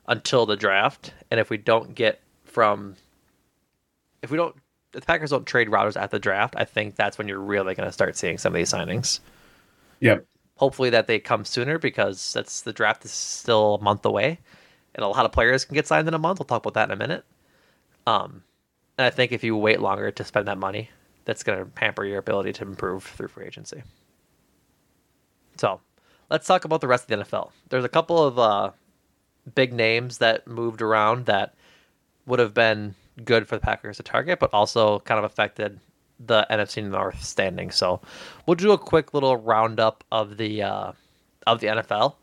until 0.07 0.45
the 0.45 0.55
draft. 0.55 1.13
And 1.31 1.39
if 1.39 1.49
we 1.49 1.57
don't 1.57 1.95
get 1.95 2.21
from, 2.45 2.95
if 4.21 4.31
we 4.31 4.37
don't, 4.37 4.55
if 4.93 5.01
the 5.01 5.05
Packers 5.07 5.31
don't 5.31 5.45
trade 5.45 5.69
Rodgers 5.69 5.97
at 5.97 6.11
the 6.11 6.19
draft, 6.19 6.55
I 6.57 6.65
think 6.65 6.95
that's 6.95 7.17
when 7.17 7.27
you're 7.27 7.39
really 7.39 7.73
going 7.75 7.87
to 7.87 7.93
start 7.93 8.15
seeing 8.15 8.37
some 8.37 8.53
of 8.53 8.57
these 8.57 8.71
signings. 8.71 9.19
Yep. 10.01 10.25
Hopefully 10.55 10.91
that 10.91 11.07
they 11.07 11.19
come 11.19 11.45
sooner 11.45 11.79
because 11.79 12.33
that's 12.33 12.61
the 12.61 12.73
draft 12.73 13.03
is 13.05 13.11
still 13.11 13.75
a 13.75 13.81
month 13.81 14.05
away, 14.05 14.39
and 14.93 15.03
a 15.03 15.07
lot 15.07 15.25
of 15.25 15.31
players 15.31 15.65
can 15.65 15.73
get 15.73 15.87
signed 15.87 16.07
in 16.07 16.13
a 16.13 16.19
month. 16.19 16.39
We'll 16.39 16.45
talk 16.45 16.63
about 16.63 16.75
that 16.75 16.89
in 16.89 16.93
a 16.93 16.95
minute. 16.95 17.25
Um, 18.05 18.43
and 18.97 19.07
I 19.07 19.09
think 19.09 19.31
if 19.31 19.43
you 19.43 19.57
wait 19.57 19.79
longer 19.79 20.11
to 20.11 20.23
spend 20.23 20.47
that 20.47 20.59
money, 20.59 20.89
that's 21.25 21.41
going 21.41 21.65
to 21.65 21.71
hamper 21.79 22.05
your 22.05 22.19
ability 22.19 22.53
to 22.53 22.63
improve 22.63 23.03
through 23.03 23.29
free 23.29 23.45
agency. 23.45 23.81
So, 25.57 25.81
let's 26.29 26.45
talk 26.45 26.65
about 26.65 26.81
the 26.81 26.87
rest 26.87 27.09
of 27.09 27.17
the 27.17 27.23
NFL. 27.23 27.51
There's 27.69 27.85
a 27.85 27.89
couple 27.89 28.23
of 28.23 28.37
uh, 28.37 28.71
big 29.55 29.73
names 29.73 30.19
that 30.19 30.47
moved 30.47 30.81
around 30.81 31.25
that 31.25 31.53
would 32.25 32.39
have 32.39 32.53
been 32.53 32.95
good 33.25 33.47
for 33.47 33.55
the 33.55 33.61
Packers 33.61 33.97
to 33.97 34.03
target, 34.03 34.39
but 34.39 34.53
also 34.53 34.99
kind 34.99 35.19
of 35.19 35.25
affected 35.25 35.79
the 36.19 36.47
NFC 36.49 36.83
North 36.83 37.23
standing. 37.23 37.71
So, 37.71 38.01
we'll 38.45 38.55
do 38.55 38.71
a 38.71 38.77
quick 38.77 39.13
little 39.13 39.35
roundup 39.35 40.03
of 40.11 40.37
the 40.37 40.63
uh, 40.63 40.91
of 41.45 41.59
the 41.59 41.67
NFL 41.67 42.15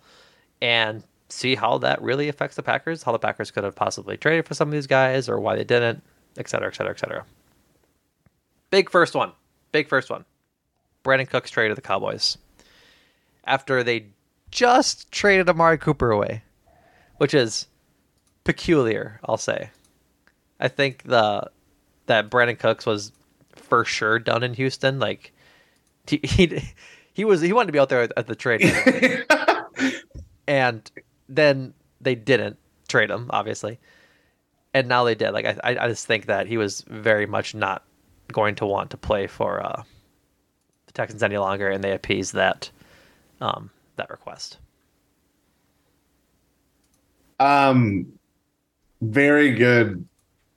and 0.63 1.05
see 1.29 1.55
how 1.55 1.79
that 1.79 2.01
really 2.03 2.29
affects 2.29 2.57
the 2.57 2.63
Packers, 2.63 3.03
how 3.03 3.13
the 3.13 3.19
Packers 3.19 3.51
could 3.51 3.65
have 3.65 3.77
possibly 3.77 4.17
traded 4.17 4.47
for 4.47 4.55
some 4.55 4.69
of 4.69 4.73
these 4.73 4.87
guys, 4.87 5.29
or 5.29 5.39
why 5.39 5.57
they 5.57 5.65
didn't, 5.65 6.03
et 6.37 6.49
cetera, 6.49 6.69
et 6.69 6.75
cetera, 6.75 6.93
et 6.93 6.99
cetera. 6.99 7.25
Big 8.71 8.91
first 8.91 9.15
one. 9.15 9.33
Big 9.73 9.89
first 9.89 10.11
one. 10.11 10.25
Brandin 11.05 11.29
Cooks 11.29 11.51
trade 11.51 11.69
to 11.69 11.75
the 11.75 11.81
Cowboys 11.81 12.37
after 13.45 13.83
they 13.83 14.07
just 14.51 15.11
traded 15.13 15.49
Amari 15.49 15.79
Cooper 15.79 16.11
away, 16.11 16.43
which 17.21 17.35
is 17.35 17.67
peculiar, 18.45 19.21
I'll 19.25 19.37
say. 19.37 19.69
I 20.59 20.69
think 20.69 21.03
the 21.03 21.51
that 22.07 22.31
Brandin 22.31 22.59
Cooks 22.59 22.87
was 22.87 23.13
for 23.53 23.85
sure 23.85 24.19
done 24.19 24.43
in 24.43 24.55
Houston. 24.55 24.99
Like 24.99 25.35
he 26.07 26.19
he, 26.25 26.63
he 27.13 27.27
was 27.27 27.43
he 27.43 27.53
wanted 27.53 27.67
to 27.67 27.73
be 27.73 27.79
out 27.79 27.91
there 27.91 28.09
at 28.17 28.27
the 28.27 28.35
trade, 28.35 28.63
and 30.49 30.91
then 31.29 31.75
they 32.01 32.15
didn't 32.15 32.57
trade 32.89 33.11
him, 33.11 33.27
obviously, 33.29 33.79
and 34.73 34.89
now 34.89 35.05
they 35.05 35.15
did. 35.15 35.33
Like 35.33 35.45
I 35.45 35.77
I 35.79 35.89
just 35.89 36.07
think 36.07 36.25
that 36.25 36.47
he 36.47 36.57
was 36.57 36.81
very 36.89 37.27
much 37.27 37.55
not 37.55 37.85
going 38.33 38.55
to 38.55 38.67
want 38.67 38.93
to 38.93 38.97
play 38.97 39.27
for 39.27 39.63
uh, 39.63 39.83
the 40.87 40.93
Texans 40.93 41.23
any 41.23 41.37
longer, 41.37 41.69
and 41.69 41.85
they 41.85 41.93
appeased 41.93 42.33
that 42.33 42.71
um, 43.43 43.69
that 43.97 44.09
request. 44.09 44.57
Um, 47.41 48.07
very 49.01 49.53
good 49.53 50.07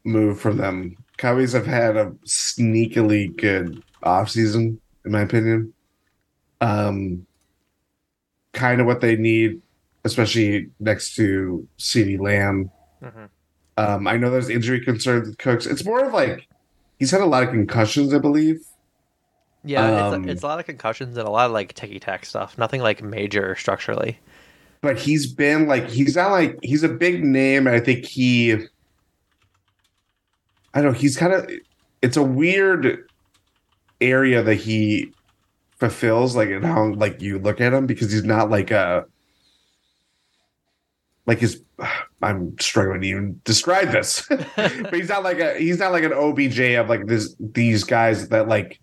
move 0.04 0.40
for 0.40 0.54
them. 0.54 0.98
Cowboys 1.18 1.54
have 1.54 1.66
had 1.66 1.96
a 1.96 2.12
sneakily 2.26 3.36
good 3.36 3.82
offseason, 4.04 4.78
in 5.06 5.12
my 5.12 5.22
opinion. 5.22 5.74
Um, 6.62 7.26
kind 8.52 8.82
of 8.82 8.88
what 8.88 9.02
they 9.02 9.16
need, 9.16 9.62
especially 10.04 10.70
next 10.80 11.16
to 11.16 11.68
CeeDee 11.80 12.20
Lamb. 12.20 12.70
Mhm. 13.02 13.30
Um, 13.78 14.08
I 14.08 14.18
know 14.18 14.30
there's 14.30 14.50
injury 14.50 14.84
concerns 14.84 15.28
with 15.28 15.38
Cooks. 15.38 15.66
It's 15.66 15.86
more 15.86 16.06
of 16.06 16.14
like 16.14 16.48
he's 17.00 17.12
had 17.12 17.22
a 17.22 17.26
lot 17.26 17.44
of 17.44 17.50
concussions, 17.50 18.14
I 18.14 18.20
believe. 18.20 18.60
Yeah, 19.64 20.08
Um, 20.08 20.24
it's, 20.24 20.34
it's 20.34 20.44
a 20.44 20.48
lot 20.48 20.60
of 20.60 20.66
concussions 20.66 21.18
and 21.18 21.26
a 21.28 21.32
lot 21.32 21.46
of 21.46 21.54
like 21.54 21.74
ticky 21.74 22.00
tack 22.00 22.26
stuff. 22.26 22.58
Nothing 22.58 22.82
like 22.82 23.02
major 23.02 23.56
structurally. 23.56 24.20
But 24.84 25.00
he's 25.00 25.34
been 25.34 25.66
like 25.66 25.90
he's 25.90 26.16
not 26.16 26.30
like 26.30 26.60
he's 26.62 26.84
a 26.84 26.90
big 26.90 27.24
name 27.24 27.66
and 27.66 27.76
i 27.76 27.80
think 27.80 28.06
he 28.06 28.52
i 30.74 30.82
don't 30.82 30.84
know 30.84 30.92
he's 30.92 31.18
kind 31.18 31.34
of 31.34 31.50
it's 32.04 32.18
a 32.18 32.22
weird 32.22 33.10
area 34.02 34.44
that 34.44 34.56
he 34.56 35.12
fulfills 35.80 36.36
like 36.36 36.50
and 36.50 36.66
how 36.66 36.94
like 36.94 37.22
you 37.22 37.40
look 37.40 37.60
at 37.62 37.74
him 37.74 37.88
because 37.88 38.12
he's 38.12 38.26
not 38.26 38.52
like 38.52 38.70
a 38.70 39.06
like 41.26 41.40
his 41.40 41.64
i'm 42.22 42.54
struggling 42.60 43.02
to 43.02 43.08
even 43.08 43.42
describe 43.46 43.92
this 43.92 44.26
but 44.56 44.94
he's 44.94 45.10
not 45.10 45.24
like 45.24 45.40
a 45.40 45.58
he's 45.58 45.80
not 45.80 45.92
like 45.92 46.04
an 46.04 46.14
obj 46.14 46.60
of 46.60 46.90
like 46.90 47.08
this 47.08 47.36
these 47.40 47.84
guys 47.86 48.30
that 48.30 48.48
like 48.48 48.80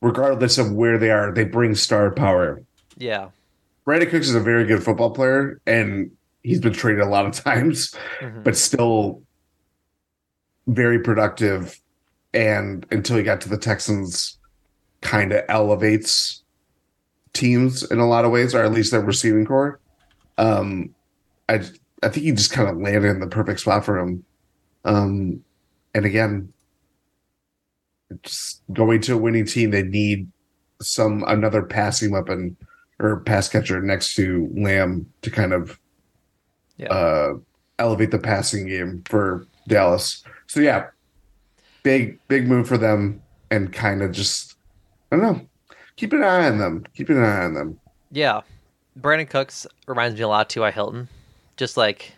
regardless 0.00 0.58
of 0.58 0.72
where 0.72 0.96
they 0.96 1.10
are 1.10 1.32
they 1.32 1.44
bring 1.44 1.74
star 1.74 2.10
power 2.12 2.62
Yeah. 2.96 3.30
Brandin 3.86 4.10
Cooks 4.10 4.28
is 4.28 4.34
a 4.34 4.40
very 4.40 4.64
good 4.66 4.82
football 4.82 5.10
player, 5.10 5.60
and 5.66 6.10
he's 6.42 6.60
been 6.60 6.72
traded 6.72 7.00
a 7.02 7.06
lot 7.08 7.26
of 7.26 7.32
times, 7.44 7.94
Mhm. 8.20 8.44
but 8.44 8.56
still 8.56 9.22
very 10.66 10.98
productive. 11.00 11.80
And 12.32 12.86
until 12.90 13.16
he 13.16 13.22
got 13.22 13.40
to 13.42 13.48
the 13.48 13.58
Texans, 13.58 14.38
kind 15.00 15.32
of 15.32 15.44
elevates 15.48 16.42
teams 17.32 17.82
in 17.90 17.98
a 17.98 18.06
lot 18.08 18.24
of 18.24 18.30
ways, 18.30 18.54
or 18.54 18.62
at 18.62 18.70
least 18.72 18.90
their 18.92 19.00
receiving 19.00 19.46
core. 19.46 19.80
Um, 20.38 20.94
I 21.48 21.62
I 22.02 22.08
think 22.08 22.24
he 22.24 22.32
just 22.32 22.52
kind 22.52 22.68
of 22.68 22.76
landed 22.78 23.08
in 23.10 23.20
the 23.20 23.26
perfect 23.26 23.60
spot 23.60 23.84
for 23.84 23.98
him. 23.98 24.24
Um, 24.84 25.42
and 25.94 26.04
again, 26.06 26.52
just 28.22 28.62
going 28.72 29.00
to 29.02 29.14
a 29.14 29.18
winning 29.18 29.44
team, 29.46 29.70
they 29.70 29.82
need 29.82 30.28
some 30.80 31.24
another 31.26 31.62
passing 31.62 32.10
weapon 32.10 32.56
or 33.00 33.20
pass 33.20 33.48
catcher 33.48 33.80
next 33.80 34.14
to 34.14 34.50
Lamb 34.54 35.06
to 35.22 35.30
kind 35.30 35.52
of 35.52 35.78
Yeah. 36.76 36.88
uh, 36.88 37.34
elevate 37.78 38.10
the 38.10 38.18
passing 38.18 38.66
game 38.68 39.02
for 39.08 39.46
Dallas. 39.68 40.22
So 40.46 40.60
yeah, 40.60 40.88
big 41.82 42.18
big 42.28 42.46
move 42.48 42.68
for 42.68 42.78
them, 42.78 43.22
and 43.50 43.72
kind 43.72 44.02
of 44.02 44.12
just 44.12 44.56
I 45.12 45.16
don't 45.16 45.24
know, 45.24 45.46
keep 45.96 46.12
an 46.12 46.22
eye 46.22 46.46
on 46.48 46.58
them. 46.58 46.84
Keep 46.94 47.08
an 47.10 47.22
eye 47.22 47.44
on 47.44 47.54
them. 47.54 47.80
Yeah. 48.12 48.42
Brandin 48.98 49.28
Cooks 49.30 49.66
reminds 49.86 50.16
me 50.16 50.22
a 50.22 50.28
lot 50.28 50.42
of 50.42 50.48
T.Y. 50.48 50.70
Hilton. 50.70 51.08
Just 51.56 51.76
like 51.76 52.12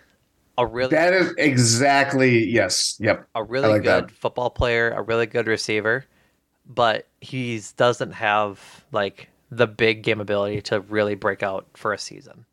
a 0.59 0.66
really 0.66 0.90
That 0.90 1.12
is 1.14 1.33
exactly 1.38 2.45
yes. 2.51 2.97
Yep. 3.01 3.27
a 3.35 3.42
really 3.45 3.68
like 3.68 3.83
good 3.83 4.09
that. 4.09 4.11
football 4.11 4.51
player, 4.51 4.90
a 4.90 5.03
really 5.03 5.27
good 5.27 5.47
receiver, 5.47 6.05
but 6.66 7.07
he 7.21 7.61
doesn't 7.77 8.12
have 8.12 8.85
like 8.92 9.29
the 9.55 9.67
big 9.67 10.03
game 10.03 10.19
ability 10.21 10.62
to 10.62 10.81
really 10.81 11.15
break 11.15 11.43
out 11.43 11.67
for 11.75 11.93
a 11.93 11.99
season. 11.99 12.47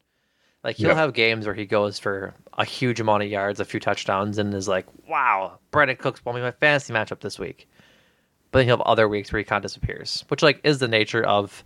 Like 0.66 0.76
he'll 0.76 0.90
Yep. 0.90 0.98
have 0.98 1.14
games 1.14 1.46
where 1.46 1.56
he 1.56 1.66
goes 1.66 1.98
for 1.98 2.34
a 2.58 2.66
huge 2.66 3.00
amount 3.00 3.24
of 3.24 3.30
yards, 3.30 3.62
a 3.62 3.66
few 3.66 3.80
touchdowns, 3.80 4.38
and 4.38 4.54
is 4.54 4.68
like, 4.68 4.86
"Wow, 5.08 5.60
Brandin 5.72 5.98
Cooks 5.98 6.24
won 6.26 6.36
me 6.36 6.42
my 6.42 6.52
fantasy 6.52 6.92
matchup 6.92 7.22
this 7.22 7.40
week." 7.40 7.70
But 8.52 8.60
then 8.60 8.68
he'll 8.68 8.78
have 8.78 8.86
other 8.86 9.08
weeks 9.08 9.32
where 9.32 9.38
he 9.38 9.46
kind 9.46 9.64
of 9.64 9.70
disappears, 9.72 10.26
which 10.28 10.44
like 10.44 10.60
is 10.66 10.80
the 10.80 10.90
nature 10.90 11.24
of 11.24 11.64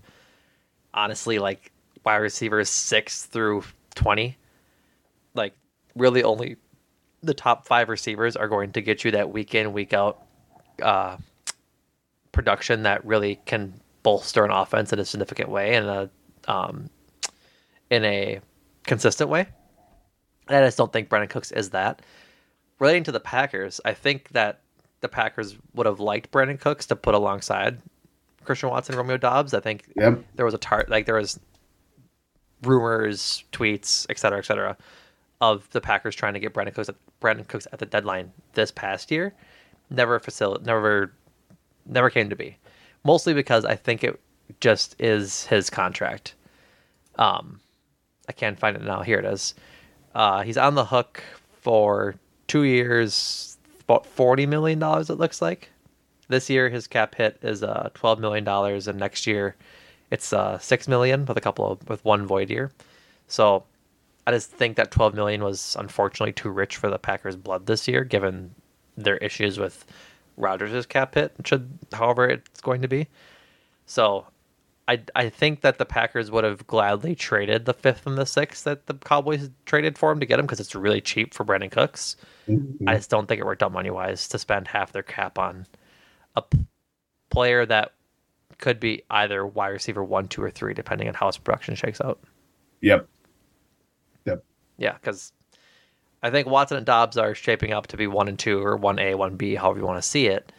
honestly 0.93 1.39
like 1.39 1.71
wide 2.05 2.17
receivers 2.17 2.69
six 2.69 3.25
through 3.25 3.63
twenty. 3.95 4.37
Like 5.33 5.55
really 5.95 6.21
only 6.23 6.57
the 7.23 7.33
top 7.33 7.65
five 7.65 7.89
receivers 7.89 8.35
are 8.35 8.47
going 8.47 8.73
to 8.73 8.81
get 8.81 9.03
you 9.03 9.09
that 9.11 9.31
week 9.31 9.55
in 9.55 9.73
week 9.73 9.93
out 9.93 10.21
uh, 10.83 11.17
production 12.31 12.83
that 12.83 13.03
really 13.05 13.39
can 13.45 13.73
bolster 14.03 14.43
an 14.45 14.51
offense 14.51 14.93
in 14.93 14.99
a 14.99 15.05
significant 15.05 15.49
way 15.49 15.75
and 15.75 15.87
a 15.87 16.09
um, 16.47 16.89
in 17.89 18.03
a 18.05 18.39
consistent 18.85 19.29
way. 19.29 19.47
And 20.49 20.57
I 20.63 20.67
just 20.67 20.77
don't 20.77 20.91
think 20.91 21.09
Brandin 21.09 21.29
Cooks 21.29 21.51
is 21.51 21.69
that. 21.71 22.01
Relating 22.79 23.03
to 23.05 23.11
the 23.13 23.19
Packers, 23.19 23.79
I 23.85 23.93
think 23.93 24.29
that 24.29 24.59
the 24.99 25.07
Packers 25.07 25.55
would 25.73 25.85
have 25.85 25.99
liked 25.99 26.31
Brandin 26.31 26.59
Cooks 26.59 26.85
to 26.87 26.95
put 26.95 27.15
alongside 27.15 27.79
Christian 28.43 28.69
Watson, 28.69 28.95
Romeo 28.97 29.15
Doubs. 29.17 29.53
I 29.53 29.59
think 29.61 29.85
Yep. 29.95 30.23
there 30.35 30.45
was 30.45 30.53
a 30.53 30.57
tar 30.57 30.85
like 30.89 31.05
there 31.05 31.15
was 31.15 31.39
rumors, 32.61 33.43
tweets, 33.51 34.05
et 34.09 34.17
cetera, 34.17 34.39
et 34.39 34.45
cetera, 34.45 34.77
of 35.41 35.69
the 35.71 35.81
Packers 35.81 36.15
trying 36.15 36.33
to 36.33 36.39
get 36.39 36.53
Brandin 36.53 36.73
Cooks 36.73 36.89
at, 36.89 36.95
Brandin 37.21 37.47
Cooks 37.47 37.67
at 37.71 37.79
the 37.79 37.85
deadline 37.85 38.31
this 38.53 38.71
past 38.71 39.11
year, 39.11 39.33
never 39.89 40.19
facil- 40.19 40.61
never 40.65 41.13
never 41.85 42.09
came 42.09 42.29
to 42.29 42.35
be. 42.35 42.57
Mostly 43.03 43.33
because 43.33 43.65
I 43.65 43.75
think 43.75 44.03
it 44.03 44.19
just 44.59 44.95
is 44.99 45.45
his 45.45 45.69
contract. 45.69 46.35
Um, 47.17 47.59
I 48.29 48.31
can't 48.31 48.59
find 48.59 48.75
it 48.75 48.83
now. 48.83 49.01
Here 49.01 49.19
it 49.19 49.25
is. 49.25 49.55
Uh, 50.15 50.43
he's 50.43 50.57
on 50.57 50.75
the 50.75 50.85
hook 50.85 51.23
for 51.61 52.15
two 52.47 52.63
years, 52.63 53.57
about 53.81 54.05
forty 54.05 54.45
million 54.45 54.79
dollars. 54.79 55.09
It 55.09 55.17
looks 55.19 55.41
like. 55.41 55.69
This 56.29 56.49
year, 56.49 56.69
his 56.69 56.87
cap 56.87 57.15
hit 57.15 57.37
is 57.41 57.63
uh, 57.63 57.89
twelve 57.93 58.19
million 58.19 58.43
dollars, 58.43 58.87
and 58.87 58.97
next 58.97 59.27
year, 59.27 59.55
it's 60.09 60.31
uh, 60.31 60.57
six 60.57 60.87
million 60.87 61.25
with 61.25 61.37
a 61.37 61.41
couple 61.41 61.69
of 61.69 61.89
with 61.89 62.03
one 62.05 62.25
void 62.25 62.49
year. 62.49 62.71
So, 63.27 63.65
I 64.25 64.31
just 64.31 64.49
think 64.49 64.77
that 64.77 64.91
twelve 64.91 65.13
million 65.13 65.43
was 65.43 65.75
unfortunately 65.77 66.33
too 66.33 66.49
rich 66.49 66.77
for 66.77 66.89
the 66.89 66.97
Packers' 66.97 67.35
blood 67.35 67.65
this 67.65 67.87
year, 67.87 68.03
given 68.03 68.55
their 68.95 69.17
issues 69.17 69.59
with 69.59 69.85
Rodgers' 70.37 70.85
cap 70.85 71.15
hit. 71.15 71.33
Should, 71.45 71.77
however, 71.93 72.27
it's 72.27 72.61
going 72.61 72.81
to 72.81 72.87
be. 72.87 73.07
So, 73.85 74.27
I 74.87 75.01
I 75.15 75.29
think 75.29 75.61
that 75.61 75.77
the 75.77 75.85
Packers 75.85 76.31
would 76.31 76.43
have 76.43 76.67
gladly 76.67 77.15
traded 77.15 77.65
the 77.65 77.73
fifth 77.73 78.05
and 78.05 78.17
the 78.17 78.25
sixth 78.25 78.63
that 78.65 78.87
the 78.87 78.93
Cowboys 78.93 79.49
traded 79.65 79.97
for 79.97 80.11
him 80.11 80.19
to 80.19 80.25
get 80.25 80.39
him 80.39 80.45
because 80.45 80.59
it's 80.59 80.75
really 80.75 81.01
cheap 81.01 81.33
for 81.33 81.45
Brandin 81.45 81.71
Cooks. 81.71 82.15
Mm-hmm. 82.47 82.89
I 82.89 82.95
just 82.95 83.09
don't 83.09 83.27
think 83.27 83.39
it 83.39 83.45
worked 83.45 83.63
out 83.63 83.71
money 83.71 83.89
wise 83.89 84.27
to 84.29 84.39
spend 84.39 84.67
half 84.67 84.91
their 84.91 85.03
cap 85.03 85.39
on 85.39 85.65
a 86.35 86.41
p- 86.41 86.65
player 87.29 87.65
that 87.65 87.93
could 88.57 88.79
be 88.79 89.03
either 89.09 89.45
wide 89.45 89.69
receiver 89.69 90.03
one, 90.03 90.27
two, 90.27 90.43
or 90.43 90.51
three, 90.51 90.73
depending 90.73 91.07
on 91.07 91.13
how 91.13 91.27
his 91.27 91.37
production 91.37 91.75
shakes 91.75 92.01
out. 92.01 92.19
Yep. 92.81 93.07
Yep. 94.25 94.43
Yeah, 94.77 94.93
because 94.93 95.31
I 96.23 96.29
think 96.29 96.47
Watson 96.47 96.77
and 96.77 96.85
Doubs 96.85 97.17
are 97.17 97.35
shaping 97.35 97.73
up 97.73 97.87
to 97.87 97.97
be 97.97 98.07
one 98.07 98.29
and 98.29 98.39
two, 98.39 98.63
or 98.63 98.77
one 98.77 98.97
A, 98.97 99.13
one 99.13 99.35
B, 99.35 99.55
however 99.55 99.79
you 99.79 99.85
want 99.85 100.01
to 100.01 100.09
see 100.09 100.27
it. 100.27 100.51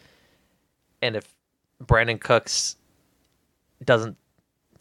And 1.01 1.17
if 1.17 1.35
Brandin 1.83 2.21
Cooks 2.21 2.77
doesn't 3.83 4.17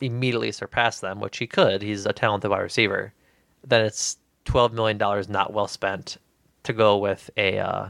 immediately 0.01 0.51
surpass 0.51 0.99
them, 0.99 1.21
which 1.21 1.37
he 1.37 1.47
could, 1.47 1.81
he's 1.81 2.05
a 2.05 2.11
talented 2.11 2.51
wide 2.51 2.59
receiver, 2.59 3.13
then 3.65 3.85
it's 3.85 4.17
twelve 4.43 4.73
million 4.73 4.97
dollars 4.97 5.29
not 5.29 5.53
well 5.53 5.67
spent 5.67 6.17
to 6.63 6.73
go 6.73 6.97
with 6.97 7.29
a 7.37 7.59
uh, 7.59 7.89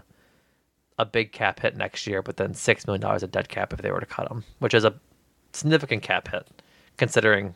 a 0.99 1.05
big 1.05 1.31
cap 1.31 1.59
hit 1.59 1.75
next 1.75 2.05
year, 2.05 2.21
but 2.21 2.37
then 2.37 2.53
six 2.53 2.85
million 2.85 3.01
dollars 3.01 3.23
a 3.23 3.27
dead 3.27 3.49
cap 3.49 3.73
if 3.73 3.81
they 3.81 3.91
were 3.91 3.99
to 3.99 4.05
cut 4.05 4.29
him, 4.29 4.43
which 4.59 4.75
is 4.75 4.85
a 4.85 4.93
significant 5.51 6.03
cap 6.03 6.27
hit, 6.27 6.47
considering 6.97 7.55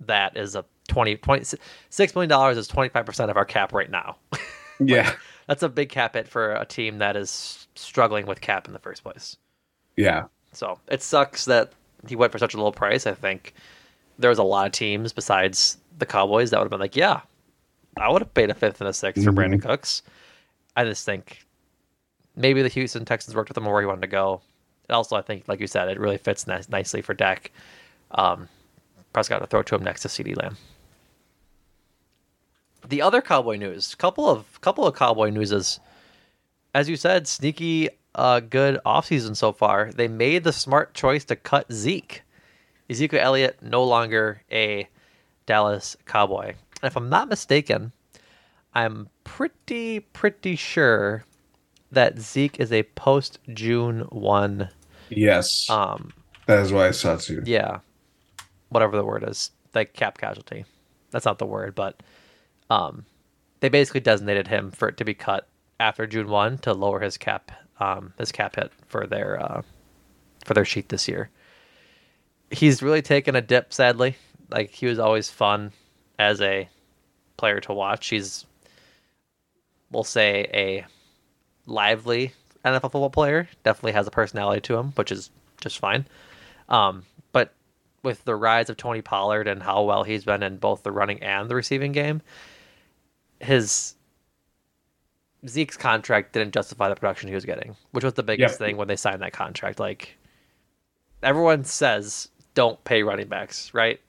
that 0.00 0.34
is 0.36 0.54
a 0.54 0.64
20, 0.86 1.16
20 1.16 1.44
six 1.90 2.14
million 2.14 2.28
dollars 2.28 2.56
is 2.56 2.68
twenty 2.68 2.88
five 2.88 3.06
percent 3.06 3.30
of 3.30 3.36
our 3.36 3.44
cap 3.44 3.72
right 3.72 3.90
now. 3.90 4.16
Yeah. 4.78 5.14
That's 5.46 5.62
a 5.62 5.68
big 5.68 5.88
cap 5.88 6.14
hit 6.14 6.28
for 6.28 6.52
a 6.52 6.66
team 6.66 6.98
that 6.98 7.16
is 7.16 7.66
struggling 7.76 8.26
with 8.26 8.40
cap 8.40 8.66
in 8.66 8.72
the 8.72 8.78
first 8.78 9.02
place. 9.02 9.36
Yeah. 9.96 10.24
So 10.52 10.78
it 10.88 11.02
sucks 11.02 11.44
that 11.46 11.72
he 12.06 12.16
went 12.16 12.32
for 12.32 12.38
such 12.38 12.54
a 12.54 12.60
low 12.60 12.72
price. 12.72 13.06
I 13.06 13.14
think 13.14 13.54
there 14.18 14.30
was 14.30 14.38
a 14.38 14.42
lot 14.42 14.66
of 14.66 14.72
teams 14.72 15.12
besides 15.12 15.78
the 15.98 16.06
Cowboys 16.06 16.50
that 16.50 16.58
would 16.58 16.64
have 16.64 16.70
been 16.70 16.80
like, 16.80 16.96
yeah, 16.96 17.20
I 17.96 18.10
would 18.10 18.22
have 18.22 18.34
paid 18.34 18.50
a 18.50 18.54
fifth 18.54 18.80
and 18.80 18.88
a 18.88 18.92
6th 18.92 19.24
for 19.24 19.32
Brandin 19.32 19.62
Cooks. 19.62 20.02
I 20.76 20.84
just 20.84 21.04
think 21.04 21.46
maybe 22.34 22.62
the 22.62 22.68
Houston 22.68 23.04
Texans 23.04 23.34
worked 23.34 23.48
with 23.48 23.56
him 23.56 23.64
where 23.64 23.80
he 23.80 23.86
wanted 23.86 24.02
to 24.02 24.08
go. 24.08 24.42
And 24.88 24.96
also, 24.96 25.16
I 25.16 25.22
think, 25.22 25.48
like 25.48 25.60
you 25.60 25.66
said, 25.66 25.88
it 25.88 25.98
really 25.98 26.18
fits 26.18 26.46
nice, 26.46 26.68
nicely 26.68 27.02
for 27.02 27.14
Dak. 27.14 27.50
Um, 28.12 28.48
Prescott 29.12 29.40
to 29.40 29.46
throw 29.46 29.62
to 29.62 29.74
him 29.74 29.82
next 29.82 30.02
to 30.02 30.08
CeeDee 30.08 30.36
Lamb. 30.36 30.56
The 32.88 33.02
other 33.02 33.20
Cowboy 33.20 33.56
news, 33.56 33.94
couple 33.94 34.28
of 34.28 34.60
couple 34.60 34.86
of 34.86 34.94
Cowboy 34.94 35.30
news 35.30 35.52
is, 35.52 35.80
as 36.74 36.88
you 36.88 36.96
said, 36.96 37.26
sneaky 37.26 37.88
uh, 38.14 38.40
good 38.40 38.78
offseason 38.86 39.36
so 39.36 39.52
far. 39.52 39.90
They 39.92 40.08
made 40.08 40.44
the 40.44 40.52
smart 40.52 40.94
choice 40.94 41.24
to 41.26 41.36
cut 41.36 41.72
Zeke. 41.72 42.22
Ezekiel 42.88 43.20
Elliott 43.20 43.58
no 43.62 43.82
longer 43.82 44.42
a 44.50 44.88
Dallas 45.46 45.96
Cowboy. 46.06 46.54
And 46.82 46.84
if 46.84 46.96
I'm 46.96 47.08
not 47.08 47.28
mistaken, 47.28 47.92
I'm 48.74 49.08
pretty 49.24 50.00
pretty 50.00 50.54
sure 50.54 51.24
that 51.90 52.18
Zeke 52.18 52.60
is 52.60 52.72
a 52.72 52.82
post 52.82 53.38
June 53.52 54.00
one. 54.10 54.68
Yes. 55.08 55.68
Um, 55.70 56.12
that 56.46 56.60
is 56.60 56.72
why 56.72 56.88
I 56.88 56.90
saw 56.92 57.16
too. 57.16 57.42
yeah, 57.44 57.80
whatever 58.68 58.96
the 58.96 59.04
word 59.04 59.24
is, 59.26 59.50
like 59.74 59.92
cap 59.94 60.18
casualty. 60.18 60.64
That's 61.10 61.24
not 61.24 61.38
the 61.38 61.46
word, 61.46 61.74
but 61.74 62.02
um, 62.70 63.04
they 63.60 63.68
basically 63.68 64.00
designated 64.00 64.48
him 64.48 64.70
for 64.70 64.88
it 64.88 64.96
to 64.98 65.04
be 65.04 65.14
cut 65.14 65.48
after 65.78 66.06
June 66.06 66.28
one 66.28 66.58
to 66.58 66.72
lower 66.72 67.00
his 67.00 67.16
cap 67.16 67.52
um, 67.80 68.12
his 68.18 68.32
cap 68.32 68.56
hit 68.56 68.72
for 68.86 69.06
their 69.06 69.42
uh, 69.42 69.62
for 70.44 70.54
their 70.54 70.64
sheet 70.64 70.88
this 70.88 71.08
year. 71.08 71.30
He's 72.50 72.82
really 72.82 73.02
taken 73.02 73.36
a 73.36 73.40
dip, 73.40 73.72
sadly. 73.72 74.16
Like 74.48 74.70
he 74.70 74.86
was 74.86 74.98
always 74.98 75.28
fun 75.28 75.72
as 76.18 76.40
a 76.40 76.68
player 77.36 77.60
to 77.60 77.72
watch. 77.72 78.08
He's 78.08 78.46
we'll 79.90 80.04
say 80.04 80.48
a 80.54 80.86
lively 81.66 82.32
NFL 82.64 82.82
football 82.82 83.10
player. 83.10 83.48
Definitely 83.64 83.92
has 83.92 84.06
a 84.06 84.12
personality 84.12 84.60
to 84.62 84.76
him, 84.76 84.92
which 84.92 85.12
is 85.12 85.30
just 85.60 85.78
fine. 85.78 86.06
Um, 86.68 87.04
but 87.32 87.52
with 88.02 88.24
the 88.24 88.36
rise 88.36 88.70
of 88.70 88.76
Tony 88.76 89.02
Pollard 89.02 89.48
and 89.48 89.62
how 89.62 89.82
well 89.82 90.04
he's 90.04 90.24
been 90.24 90.42
in 90.42 90.56
both 90.56 90.82
the 90.82 90.92
running 90.92 91.22
and 91.22 91.48
the 91.48 91.54
receiving 91.54 91.92
game, 91.92 92.22
his 93.40 93.94
Zeke's 95.46 95.76
contract 95.76 96.32
didn't 96.32 96.52
justify 96.54 96.88
the 96.88 96.96
production 96.96 97.28
he 97.28 97.34
was 97.34 97.44
getting, 97.44 97.76
which 97.92 98.04
was 98.04 98.14
the 98.14 98.22
biggest 98.22 98.54
Yep. 98.54 98.58
thing 98.58 98.76
when 98.76 98.88
they 98.88 98.96
signed 98.96 99.22
that 99.22 99.32
contract. 99.32 99.78
Like 99.78 100.16
everyone 101.22 101.64
says, 101.64 102.28
don't 102.54 102.82
pay 102.84 103.02
running 103.02 103.28
backs, 103.28 103.72
right? 103.74 104.00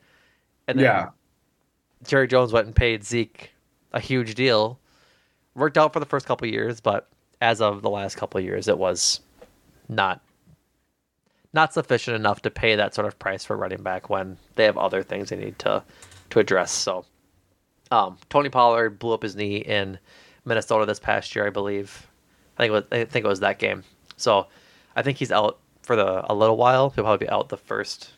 And 0.67 0.79
then 0.79 0.85
Yeah. 0.85 1.09
Jerry 2.03 2.27
Jones 2.27 2.53
went 2.53 2.67
and 2.67 2.75
paid 2.75 3.03
Zeke 3.03 3.51
a 3.93 3.99
huge 3.99 4.35
deal. 4.35 4.79
Worked 5.55 5.77
out 5.77 5.93
for 5.93 5.99
the 5.99 6.05
first 6.05 6.25
couple 6.25 6.47
of 6.47 6.53
years, 6.53 6.79
but 6.79 7.07
as 7.41 7.61
of 7.61 7.81
the 7.81 7.89
last 7.89 8.15
couple 8.17 8.37
of 8.37 8.43
years, 8.45 8.67
it 8.67 8.77
was 8.77 9.21
not 9.89 10.21
not 11.53 11.73
sufficient 11.73 12.15
enough 12.15 12.41
to 12.43 12.51
pay 12.51 12.75
that 12.75 12.93
sort 12.93 13.07
of 13.07 13.17
price 13.17 13.43
for 13.43 13.55
running 13.57 13.81
back 13.81 14.09
when 14.09 14.37
they 14.55 14.65
have 14.65 14.77
other 14.77 15.01
things 15.01 15.29
they 15.29 15.35
need 15.37 15.57
to 15.59 15.83
to 16.29 16.39
address. 16.39 16.71
So, 16.71 17.05
um, 17.91 18.17
Tony 18.29 18.49
Pollard 18.49 18.99
blew 18.99 19.13
up 19.13 19.23
his 19.23 19.35
knee 19.35 19.57
in 19.57 19.99
Minnesota 20.45 20.85
this 20.85 20.99
past 20.99 21.35
year, 21.35 21.47
I 21.47 21.49
believe. 21.49 22.07
I 22.57 22.63
think 22.63 22.69
it 22.69 22.73
was, 22.73 22.83
I 22.91 23.05
think 23.05 23.25
it 23.25 23.29
was 23.29 23.39
that 23.41 23.59
game. 23.59 23.83
So, 24.17 24.47
I 24.95 25.03
think 25.03 25.17
he's 25.17 25.31
out 25.31 25.59
for 25.83 25.95
the 25.95 26.31
a 26.31 26.33
little 26.33 26.57
while. 26.57 26.89
He'll 26.89 27.03
probably 27.03 27.25
be 27.25 27.29
out 27.29 27.49
the 27.49 27.57
first 27.57 28.11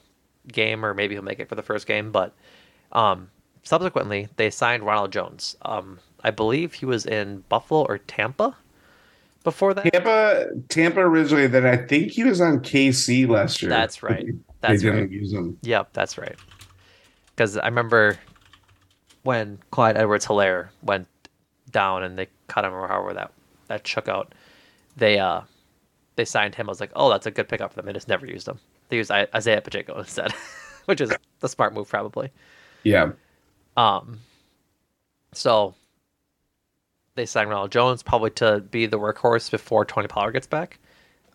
game, 0.48 0.86
or 0.86 0.94
maybe 0.94 1.16
he'll 1.16 1.24
make 1.24 1.40
it 1.40 1.50
for 1.50 1.56
the 1.56 1.62
first 1.62 1.86
game. 1.88 2.12
But 2.12 2.34
um, 2.92 3.30
subsequently, 3.64 4.30
they 4.38 4.50
signed 4.50 4.84
Ronald 4.84 5.12
Jones. 5.12 5.56
Um, 5.62 6.00
I 6.24 6.32
believe 6.32 6.74
he 6.74 6.86
was 6.86 7.06
in 7.06 7.44
Buffalo 7.50 7.82
or 7.84 7.98
Tampa 7.98 8.56
before 9.44 9.74
that. 9.74 9.92
Tampa, 9.92 10.48
Tampa 10.70 11.00
originally. 11.00 11.48
Then 11.48 11.66
I 11.66 11.78
think 11.78 12.12
he 12.12 12.24
was 12.24 12.42
on 12.42 12.60
KC 12.60 13.28
last 13.28 13.62
year. 13.62 13.70
That's 13.70 14.04
right. 14.04 14.26
They 14.26 14.34
That's 14.62 14.82
didn't 14.82 15.02
right. 15.02 15.12
use 15.12 15.32
him. 15.32 15.58
Yep, 15.62 15.94
that's 15.94 16.18
right. 16.18 16.36
Because 17.28 17.58
I 17.58 17.68
remember 17.68 18.18
when 19.24 19.60
Clyde 19.72 19.98
Edwards 19.98 20.26
Hilaire 20.26 20.72
went 20.82 21.08
down 21.72 22.04
and 22.04 22.18
they 22.18 22.28
cut 22.48 22.66
him 22.66 22.74
or 22.74 22.88
however 22.88 23.14
that 23.14 23.32
that 23.68 23.88
shook 23.88 24.08
out. 24.08 24.34
They 24.98 25.20
uh 25.20 25.42
they 26.16 26.26
signed 26.26 26.56
him. 26.56 26.68
I 26.68 26.72
was 26.72 26.80
like, 26.80 26.92
oh, 26.96 27.10
that's 27.10 27.26
a 27.26 27.32
good 27.32 27.48
pickup 27.48 27.72
for 27.72 27.78
them. 27.78 27.86
They 27.86 27.94
just 27.94 28.08
never 28.08 28.26
used 28.26 28.48
him. 28.48 28.60
They 28.90 28.98
used 28.98 29.12
Isaiah 29.12 29.62
Pacheco 29.62 30.00
instead, 30.00 30.34
which 30.86 31.00
is 31.00 31.12
the 31.40 31.50
smart 31.50 31.74
move 31.74 31.88
probably. 31.88 32.32
Yeah. 32.84 33.12
Um, 33.78 34.20
so 35.32 35.76
they 37.16 37.26
signed 37.26 37.50
Ronald 37.50 37.72
Jones 37.72 38.04
probably 38.04 38.32
to 38.32 38.62
be 38.72 38.86
the 38.86 39.00
workhorse 39.00 39.50
before 39.50 39.86
Tony 39.86 40.08
Pollard 40.08 40.32
gets 40.32 40.48
back. 40.48 40.80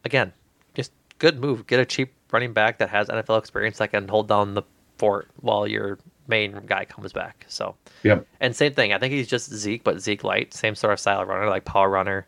Again, 0.05 0.33
just 0.75 0.93
good 1.19 1.39
move. 1.39 1.67
Get 1.67 1.81
a 1.81 1.87
cheap 1.87 2.13
running 2.33 2.53
back 2.53 2.79
that 2.79 2.91
has 2.91 3.09
NFL 3.09 3.39
experience 3.39 3.79
that 3.79 3.93
can 3.93 4.09
hold 4.09 4.29
down 4.29 4.55
the 4.55 4.63
fort 4.99 5.29
while 5.41 5.67
your 5.67 5.99
main 6.27 6.61
guy 6.67 6.85
comes 6.85 7.13
back. 7.13 7.45
So, 7.49 7.75
Yep. 8.03 8.27
and 8.41 8.55
same 8.57 8.73
thing. 8.73 8.93
I 8.93 8.99
think 8.99 9.13
he's 9.13 9.29
just 9.29 9.53
Zeke, 9.53 9.85
but 9.85 10.01
Zeke 10.01 10.25
light, 10.25 10.55
same 10.55 10.75
sort 10.75 10.93
of 10.93 11.01
style 11.01 11.25
runner, 11.25 11.49
like 11.49 11.65
power 11.65 11.89
runner. 11.91 12.27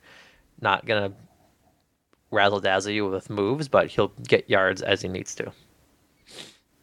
Not 0.60 0.86
gonna 0.86 1.12
razzle 2.30 2.60
dazzle 2.60 2.92
you 2.92 3.08
with 3.08 3.30
moves, 3.30 3.68
but 3.68 3.88
he'll 3.88 4.12
get 4.28 4.48
yards 4.50 4.82
as 4.82 5.00
he 5.02 5.08
needs 5.08 5.34
to. 5.36 5.52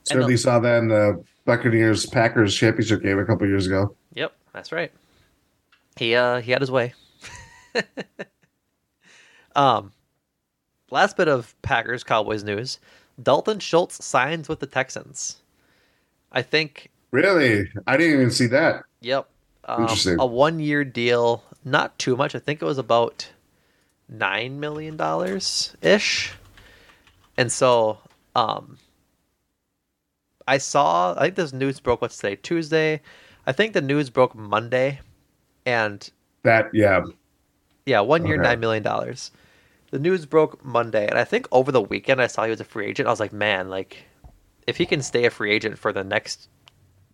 Certainly 0.03 0.37
saw 0.37 0.59
that 0.59 0.79
in 0.79 0.87
the 0.89 1.23
Buccaneers 1.45 2.05
Packers 2.05 2.55
championship 2.55 3.01
game 3.01 3.19
a 3.19 3.25
couple 3.25 3.47
years 3.47 3.67
ago. 3.67 3.95
Yep, 4.15 4.33
that's 4.53 4.71
right. 4.71 4.91
He 5.97 6.15
uh 6.15 6.41
he 6.41 6.51
had 6.51 6.61
his 6.61 6.71
way. 6.71 6.93
um 9.55 9.91
last 10.91 11.17
bit 11.17 11.27
of 11.27 11.55
Packers 11.61 12.03
Cowboys 12.03 12.43
news. 12.43 12.79
Dalton 13.21 13.59
Schultz 13.59 14.03
signs 14.03 14.49
with 14.49 14.59
the 14.59 14.65
Texans. 14.67 15.41
I 16.31 16.41
think 16.41 16.89
Really? 17.13 17.69
I 17.85 17.95
didn't 17.95 18.13
even 18.15 18.31
see 18.31 18.47
that. 18.47 18.85
Yep. 19.01 19.29
Um, 19.65 19.83
Interesting. 19.83 20.17
A 20.19 20.25
one 20.25 20.59
year 20.59 20.83
deal, 20.83 21.43
not 21.63 21.97
too 21.99 22.17
much. 22.17 22.33
I 22.33 22.39
think 22.39 22.59
it 22.59 22.65
was 22.65 22.79
about 22.79 23.29
nine 24.09 24.59
million 24.59 24.97
dollars 24.97 25.75
ish. 25.83 26.33
And 27.37 27.51
so, 27.51 27.99
um, 28.35 28.79
I 30.47 30.57
saw. 30.57 31.13
I 31.15 31.25
think 31.25 31.35
this 31.35 31.53
news 31.53 31.79
broke. 31.79 32.01
What's 32.01 32.17
today? 32.17 32.35
Tuesday. 32.35 32.99
I 33.45 33.51
think 33.51 33.73
the 33.73 33.81
news 33.81 34.09
broke 34.09 34.33
Monday, 34.35 34.99
and 35.67 36.09
That 36.41 36.69
yeah. 36.73 37.01
yeah, 37.85 37.99
one 37.99 38.25
year, 38.25 38.35
Okay. 38.35 38.43
nine 38.43 38.59
million 38.59 38.81
dollars. 38.81 39.29
The 39.91 39.99
news 39.99 40.25
broke 40.25 40.65
Monday, 40.65 41.07
and 41.07 41.19
I 41.19 41.23
think 41.25 41.47
over 41.51 41.71
the 41.71 41.81
weekend 41.81 42.19
I 42.21 42.27
saw 42.27 42.43
he 42.43 42.49
was 42.49 42.59
a 42.59 42.63
free 42.65 42.87
agent. 42.87 43.07
I 43.07 43.11
was 43.11 43.19
like, 43.19 43.33
man, 43.33 43.69
like 43.69 44.03
if 44.65 44.77
he 44.77 44.87
can 44.87 45.03
stay 45.03 45.25
a 45.25 45.29
free 45.29 45.51
agent 45.51 45.77
for 45.77 45.93
the 45.93 46.03
next 46.03 46.49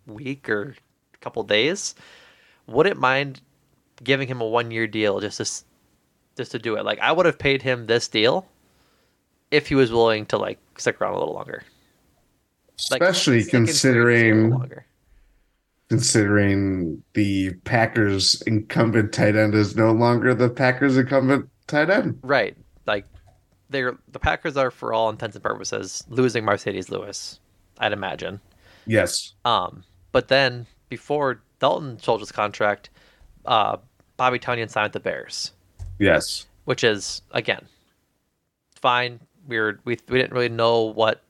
week 0.06 0.48
or 0.48 0.74
a 1.14 1.18
couple 1.18 1.42
days, 1.42 1.94
wouldn't 2.66 2.98
mind 2.98 3.40
giving 4.02 4.28
him 4.28 4.40
a 4.40 4.46
one 4.46 4.70
year 4.70 4.86
deal 4.86 5.20
just 5.20 5.38
to 5.38 5.44
just 6.36 6.52
to 6.52 6.58
do 6.58 6.76
it. 6.76 6.84
Like 6.84 6.98
I 7.00 7.12
would 7.12 7.26
have 7.26 7.38
paid 7.38 7.62
him 7.62 7.86
this 7.86 8.08
deal 8.08 8.46
if 9.50 9.68
he 9.68 9.74
was 9.74 9.92
willing 9.92 10.26
to 10.26 10.38
like 10.38 10.58
stick 10.78 11.00
around 11.00 11.14
a 11.14 11.18
little 11.18 11.34
longer. 11.34 11.62
Like, 12.90 13.02
Especially 13.02 13.42
stick 13.42 13.54
in 13.54 13.60
free 13.60 13.72
agency 13.72 14.30
a 14.30 14.34
little 14.34 14.48
considering 14.48 14.50
longer. 14.50 14.86
considering 15.88 17.02
the 17.14 17.52
Packers 17.64 18.40
incumbent 18.46 19.12
tight 19.12 19.36
end 19.36 19.54
is 19.54 19.76
no 19.76 19.92
longer 19.92 20.34
the 20.34 20.48
Packers 20.48 20.96
incumbent 20.96 21.48
tight 21.66 21.90
end. 21.90 22.18
Right. 22.22 22.56
Like 22.86 23.06
they're 23.70 23.98
the 24.08 24.18
Packers 24.18 24.56
are 24.56 24.70
for 24.70 24.92
all 24.92 25.10
intents 25.10 25.36
and 25.36 25.42
purposes 25.44 26.04
losing 26.08 26.44
Marcedes 26.44 26.90
Lewis, 26.90 27.40
I'd 27.78 27.92
imagine. 27.92 28.40
Yes. 28.86 29.34
Um, 29.44 29.84
but 30.12 30.28
then 30.28 30.66
before 30.88 31.40
Dalton 31.58 31.98
sold 32.00 32.20
his 32.20 32.32
contract, 32.32 32.90
uh, 33.46 33.76
Bobby 34.16 34.38
Tonyan 34.38 34.68
signed 34.70 34.86
with 34.86 34.92
the 34.92 35.00
Bears, 35.00 35.52
Yes. 35.98 36.46
which 36.64 36.84
is 36.84 37.22
again 37.32 37.66
fine. 38.74 39.20
We 39.46 39.58
were 39.58 39.80
we 39.84 39.98
we 40.08 40.18
didn't 40.18 40.32
really 40.32 40.48
know 40.48 40.82
what 40.84 41.22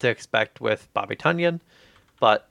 to 0.00 0.08
expect 0.08 0.60
with 0.60 0.88
Bobby 0.94 1.16
Tonyan, 1.16 1.60
but 2.20 2.48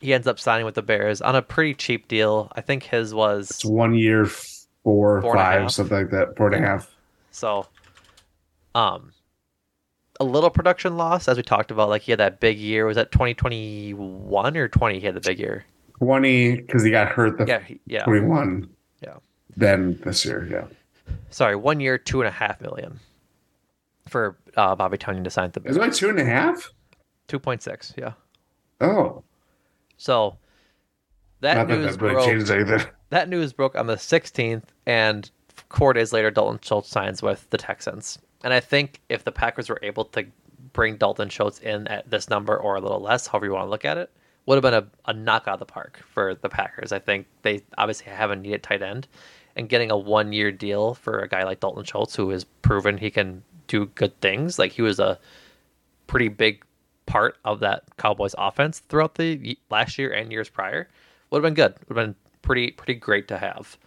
he 0.00 0.12
ends 0.14 0.26
up 0.26 0.38
signing 0.38 0.64
with 0.64 0.74
the 0.74 0.82
Bears 0.82 1.20
on 1.22 1.36
a 1.36 1.42
pretty 1.42 1.74
cheap 1.74 2.08
deal. 2.08 2.50
I 2.56 2.60
think 2.60 2.82
his 2.84 3.14
was 3.14 3.50
It's 3.50 3.64
one 3.64 3.94
year, 3.94 4.26
four, 4.82 5.20
Four 5.22 5.34
five, 5.34 5.70
something 5.70 5.96
like 5.96 6.10
that. 6.10 6.36
Four 6.36 6.52
and 6.52 6.64
a 6.64 6.68
half. 6.68 6.90
So, 7.30 7.66
um, 8.74 9.12
a 10.20 10.24
little 10.24 10.50
production 10.50 10.96
loss, 10.96 11.28
as 11.28 11.36
we 11.36 11.42
talked 11.42 11.70
about. 11.70 11.88
Like 11.88 12.02
he 12.02 12.12
had 12.12 12.20
that 12.20 12.40
big 12.40 12.58
year. 12.58 12.86
Was 12.86 12.96
that 12.96 13.10
2021 13.12 14.56
or 14.56 14.68
20? 14.68 14.98
He 15.00 15.06
had 15.06 15.14
the 15.14 15.20
big 15.20 15.38
year. 15.38 15.64
20 15.98 16.56
because 16.56 16.82
he 16.82 16.90
got 16.90 17.08
hurt 17.08 17.38
the 17.38 17.46
Yeah, 17.46 17.60
he- 17.60 17.80
yeah, 17.86 18.04
21. 18.04 18.68
yeah. 19.02 19.14
Then 19.56 19.98
this 20.04 20.24
year, 20.24 20.46
yeah. 20.50 20.64
Sorry, 21.30 21.54
one 21.56 21.80
year, 21.80 21.98
two 21.98 22.20
and 22.20 22.28
a 22.28 22.32
half 22.32 22.60
million 22.60 22.98
for 24.08 24.36
uh, 24.56 24.74
Bobby 24.74 24.98
Tonyan 24.98 25.24
to 25.24 25.30
sign 25.30 25.50
the 25.52 25.62
Is 25.64 25.76
it 25.76 25.80
like 25.80 25.92
two 25.94 26.08
and 26.08 26.18
a 26.18 26.24
half? 26.24 26.72
2.6. 27.28 27.94
Yeah. 27.96 28.12
Oh, 28.80 29.22
So 29.96 30.36
that 31.40 31.54
not 31.56 31.68
news 31.68 31.96
that 31.96 32.02
really 32.02 32.64
broke. 32.64 32.94
that 33.10 33.28
news 33.28 33.52
broke 33.52 33.76
on 33.76 33.86
the 33.86 33.94
16th, 33.96 34.64
and 34.86 35.30
four 35.70 35.92
days 35.92 36.12
later, 36.12 36.30
Dalton 36.30 36.58
Schultz 36.62 36.88
signs 36.88 37.22
with 37.22 37.48
the 37.50 37.58
Texans. 37.58 38.18
And 38.44 38.52
I 38.52 38.60
think 38.60 39.00
if 39.08 39.24
the 39.24 39.32
Packers 39.32 39.68
were 39.68 39.80
able 39.82 40.04
to 40.04 40.26
bring 40.72 40.96
Dalton 40.96 41.30
Schultz 41.30 41.58
in 41.60 41.88
at 41.88 42.08
this 42.08 42.28
number 42.28 42.56
or 42.56 42.76
a 42.76 42.80
little 42.80 43.00
less, 43.00 43.26
however 43.26 43.46
you 43.46 43.52
want 43.52 43.66
to 43.66 43.70
look 43.70 43.84
at 43.84 43.98
it, 43.98 44.10
would 44.46 44.56
have 44.56 44.62
been 44.62 44.74
a, 44.74 45.10
a 45.10 45.14
knock 45.14 45.48
out 45.48 45.54
of 45.54 45.58
the 45.60 45.66
park 45.66 46.02
for 46.12 46.34
the 46.34 46.50
Packers. 46.50 46.92
I 46.92 46.98
think 46.98 47.26
they 47.42 47.62
obviously 47.78 48.12
have 48.12 48.30
a 48.30 48.36
needed 48.36 48.62
tight 48.62 48.82
end, 48.82 49.08
and 49.56 49.68
getting 49.68 49.90
a 49.90 49.96
one 49.96 50.32
year 50.32 50.52
deal 50.52 50.94
for 50.94 51.20
a 51.20 51.28
guy 51.28 51.44
like 51.44 51.60
Dalton 51.60 51.84
Schultz, 51.84 52.14
who 52.14 52.28
has 52.30 52.44
proven 52.62 52.98
he 52.98 53.10
can 53.10 53.42
do 53.66 53.86
good 53.86 54.20
things, 54.20 54.58
like 54.58 54.72
he 54.72 54.82
was 54.82 55.00
a 55.00 55.18
pretty 56.06 56.28
big 56.28 56.62
part 57.06 57.38
of 57.44 57.60
that 57.60 57.84
Cowboys 57.96 58.34
offense 58.36 58.80
throughout 58.88 59.14
the 59.14 59.58
last 59.70 59.98
year 59.98 60.12
and 60.12 60.30
years 60.30 60.48
prior 60.48 60.88
would 61.30 61.42
have 61.42 61.54
been 61.54 61.54
good. 61.54 61.74
Would 61.88 61.96
have 61.96 62.06
been 62.06 62.14
pretty 62.42 62.70
pretty 62.70 62.94
great 62.94 63.28
to 63.28 63.38
have. 63.38 63.78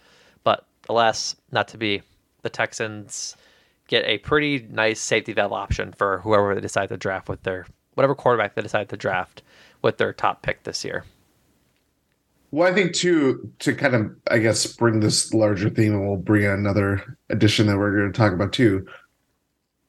But 0.44 0.66
alas, 0.88 1.36
not 1.50 1.68
to 1.68 1.78
be. 1.78 2.02
The 2.42 2.50
Texans 2.50 3.36
get 3.88 4.04
a 4.04 4.18
pretty 4.18 4.66
nice 4.70 5.00
safety 5.00 5.32
valve 5.32 5.52
option 5.52 5.92
for 5.92 6.18
whoever 6.18 6.54
they 6.54 6.60
decide 6.60 6.88
to 6.90 6.96
draft 6.96 7.28
with 7.28 7.42
their 7.42 7.66
whatever 7.94 8.14
quarterback 8.14 8.54
they 8.54 8.62
decide 8.62 8.88
to 8.88 8.96
draft 8.96 9.42
with 9.82 9.98
their 9.98 10.12
top 10.12 10.42
pick 10.42 10.62
this 10.62 10.84
year. 10.84 11.04
Well, 12.50 12.70
I 12.70 12.74
think 12.74 12.94
too 12.94 13.52
to 13.58 13.74
kind 13.74 13.94
of 13.94 14.16
I 14.30 14.38
guess 14.38 14.66
bring 14.66 15.00
this 15.00 15.34
larger 15.34 15.68
theme, 15.68 15.94
and 15.94 16.06
we'll 16.06 16.16
bring 16.16 16.44
in 16.44 16.52
another 16.52 17.18
addition 17.28 17.66
that 17.66 17.76
we're 17.76 17.96
going 17.96 18.12
to 18.12 18.16
talk 18.16 18.32
about 18.32 18.52
too. 18.52 18.86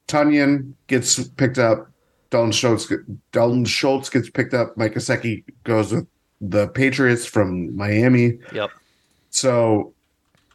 Tonyan 0.08 0.72
gets 0.88 1.22
picked 1.28 1.58
up. 1.58 1.88
Dalton 2.30 2.52
Schultz. 2.52 2.92
Dalton 3.32 3.64
Schultz 3.64 4.10
gets 4.10 4.28
picked 4.28 4.54
up. 4.54 4.76
Mike 4.76 4.94
Gesicki 4.94 5.44
goes 5.64 5.92
with 5.92 6.06
the 6.40 6.68
Patriots 6.68 7.26
from 7.26 7.74
Miami. 7.76 8.38
Yep. 8.52 8.70
So, 9.30 9.92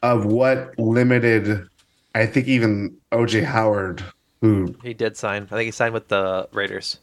of 0.02 0.26
what 0.26 0.78
limited, 0.78 1.66
I 2.14 2.26
think 2.26 2.48
even 2.48 2.96
OJ 3.16 3.44
Howard, 3.44 4.04
who 4.40 4.74
He 4.82 4.94
did 4.94 5.16
sign. 5.16 5.44
I 5.44 5.56
think 5.56 5.66
he 5.66 5.70
signed 5.70 5.94
with 5.94 6.08
the 6.08 6.48
Raiders. 6.52 6.98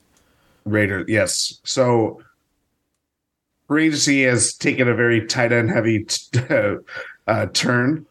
Raider, 0.66 1.06
yes. 1.08 1.60
So 1.64 2.22
free 3.68 3.88
agency 3.88 4.24
has 4.24 4.54
taken 4.54 4.88
a 4.88 4.96
very 4.96 5.26
tight 5.26 5.52
end 5.52 5.70
heavy 5.70 6.06
t- 6.06 6.40
uh, 7.28 7.46
turn, 7.54 8.06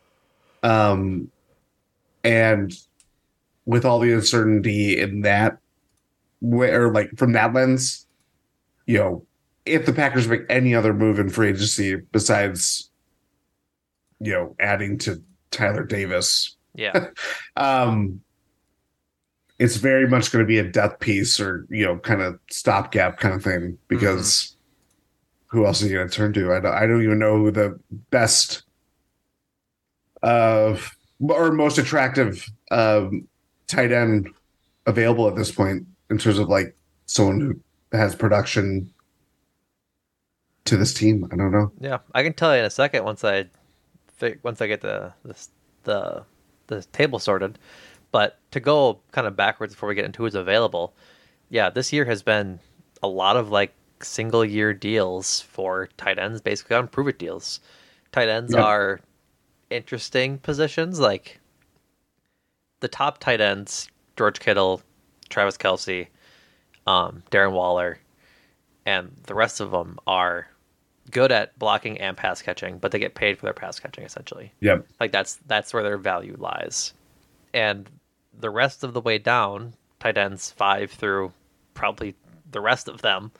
um, 0.62 1.30
and 2.24 2.72
with 3.64 3.84
all 3.84 4.00
the 4.00 4.12
uncertainty 4.12 4.98
in 4.98 5.22
that, 5.22 5.58
where 6.40 6.90
like 6.92 7.10
from 7.16 7.32
that 7.32 7.52
lens, 7.54 8.06
you 8.86 8.98
know, 8.98 9.26
if 9.64 9.86
the 9.86 9.92
Packers 9.92 10.26
make 10.26 10.42
any 10.48 10.74
other 10.74 10.92
move 10.92 11.18
in 11.18 11.28
free 11.30 11.50
agency 11.50 11.96
besides, 11.96 12.90
you 14.20 14.32
know, 14.32 14.56
adding 14.58 14.98
to 14.98 15.22
Tyler 15.50 15.84
Davis, 15.84 16.56
Yeah. 16.74 17.08
um 17.56 18.20
it's 19.58 19.76
very 19.76 20.08
much 20.08 20.32
going 20.32 20.42
to 20.42 20.46
be 20.46 20.58
a 20.58 20.64
death 20.64 20.98
piece 20.98 21.38
or 21.38 21.66
you 21.70 21.84
know 21.84 21.98
kind 21.98 22.20
of 22.20 22.38
stopgap 22.50 23.18
kind 23.18 23.34
of 23.34 23.42
thing 23.44 23.78
because 23.88 24.56
who 25.46 25.66
else 25.66 25.82
are 25.82 25.86
you 25.86 25.96
going 25.96 26.08
to 26.08 26.14
turn 26.14 26.32
to? 26.32 26.52
I 26.52 26.60
don't, 26.60 26.74
I 26.74 26.86
don't 26.86 27.02
even 27.02 27.18
know 27.18 27.36
who 27.36 27.50
the 27.50 27.78
best 28.10 28.62
uh 30.22 30.76
or 31.20 31.52
most 31.52 31.78
attractive 31.78 32.48
um 32.70 33.28
tight 33.66 33.92
end 33.92 34.28
available 34.86 35.28
at 35.28 35.36
this 35.36 35.50
point 35.52 35.86
in 36.10 36.18
terms 36.18 36.38
of 36.38 36.48
like 36.48 36.76
someone 37.06 37.40
who 37.40 37.96
has 37.96 38.14
production 38.14 38.92
to 40.64 40.76
this 40.76 40.94
team. 40.94 41.28
I 41.32 41.36
don't 41.36 41.52
know. 41.52 41.72
Yeah, 41.80 41.98
I 42.14 42.22
can 42.22 42.32
tell 42.32 42.52
you 42.54 42.60
in 42.60 42.64
a 42.64 42.70
second 42.70 43.04
once 43.04 43.24
I 43.24 43.46
once 44.42 44.60
I 44.60 44.66
get 44.66 44.80
the 44.80 45.12
the 45.24 45.46
the, 45.84 46.24
the 46.66 46.82
table 46.92 47.18
sorted. 47.18 47.58
But 48.10 48.38
to 48.50 48.60
go 48.60 49.00
kind 49.12 49.26
of 49.26 49.36
backwards 49.36 49.74
before 49.74 49.88
we 49.88 49.94
get 49.94 50.04
into 50.04 50.22
who's 50.22 50.34
available, 50.34 50.94
yeah, 51.48 51.70
this 51.70 51.92
year 51.92 52.04
has 52.04 52.22
been 52.22 52.60
a 53.02 53.08
lot 53.08 53.36
of 53.36 53.50
like 53.50 53.72
single 54.02 54.44
year 54.44 54.74
deals 54.74 55.40
for 55.40 55.88
tight 55.96 56.18
ends, 56.18 56.40
basically 56.40 56.76
on 56.76 56.88
prove 56.88 57.08
it 57.08 57.18
deals. 57.18 57.60
Tight 58.12 58.28
ends 58.28 58.52
Yeah. 58.52 58.62
are 58.62 59.00
interesting 59.70 60.38
positions. 60.38 61.00
Like 61.00 61.40
the 62.80 62.88
top 62.88 63.18
tight 63.18 63.40
ends, 63.40 63.88
George 64.16 64.40
Kittle, 64.40 64.82
Travis 65.30 65.56
Kelce, 65.56 66.08
um, 66.86 67.22
Darren 67.30 67.52
Waller, 67.52 67.98
and 68.84 69.12
the 69.24 69.34
rest 69.34 69.60
of 69.60 69.70
them 69.70 69.98
are 70.06 70.48
good 71.12 71.30
at 71.30 71.56
blocking 71.58 71.98
and 71.98 72.16
pass 72.16 72.42
catching, 72.42 72.78
but 72.78 72.90
they 72.90 72.98
get 72.98 73.14
paid 73.14 73.38
for 73.38 73.46
their 73.46 73.54
pass 73.54 73.78
catching 73.78 74.04
essentially. 74.04 74.52
Yeah. 74.60 74.78
Like 74.98 75.12
that's 75.12 75.36
that's 75.46 75.72
where 75.72 75.84
their 75.84 75.98
value 75.98 76.36
lies. 76.38 76.92
And 77.54 77.88
the 78.38 78.50
rest 78.50 78.82
of 78.82 78.94
the 78.94 79.00
way 79.00 79.18
down, 79.18 79.74
tight 80.00 80.18
ends 80.18 80.50
five 80.50 80.90
through 80.90 81.32
probably 81.74 82.14
the 82.50 82.60
rest 82.60 82.88
of 82.88 83.02
them, 83.02 83.30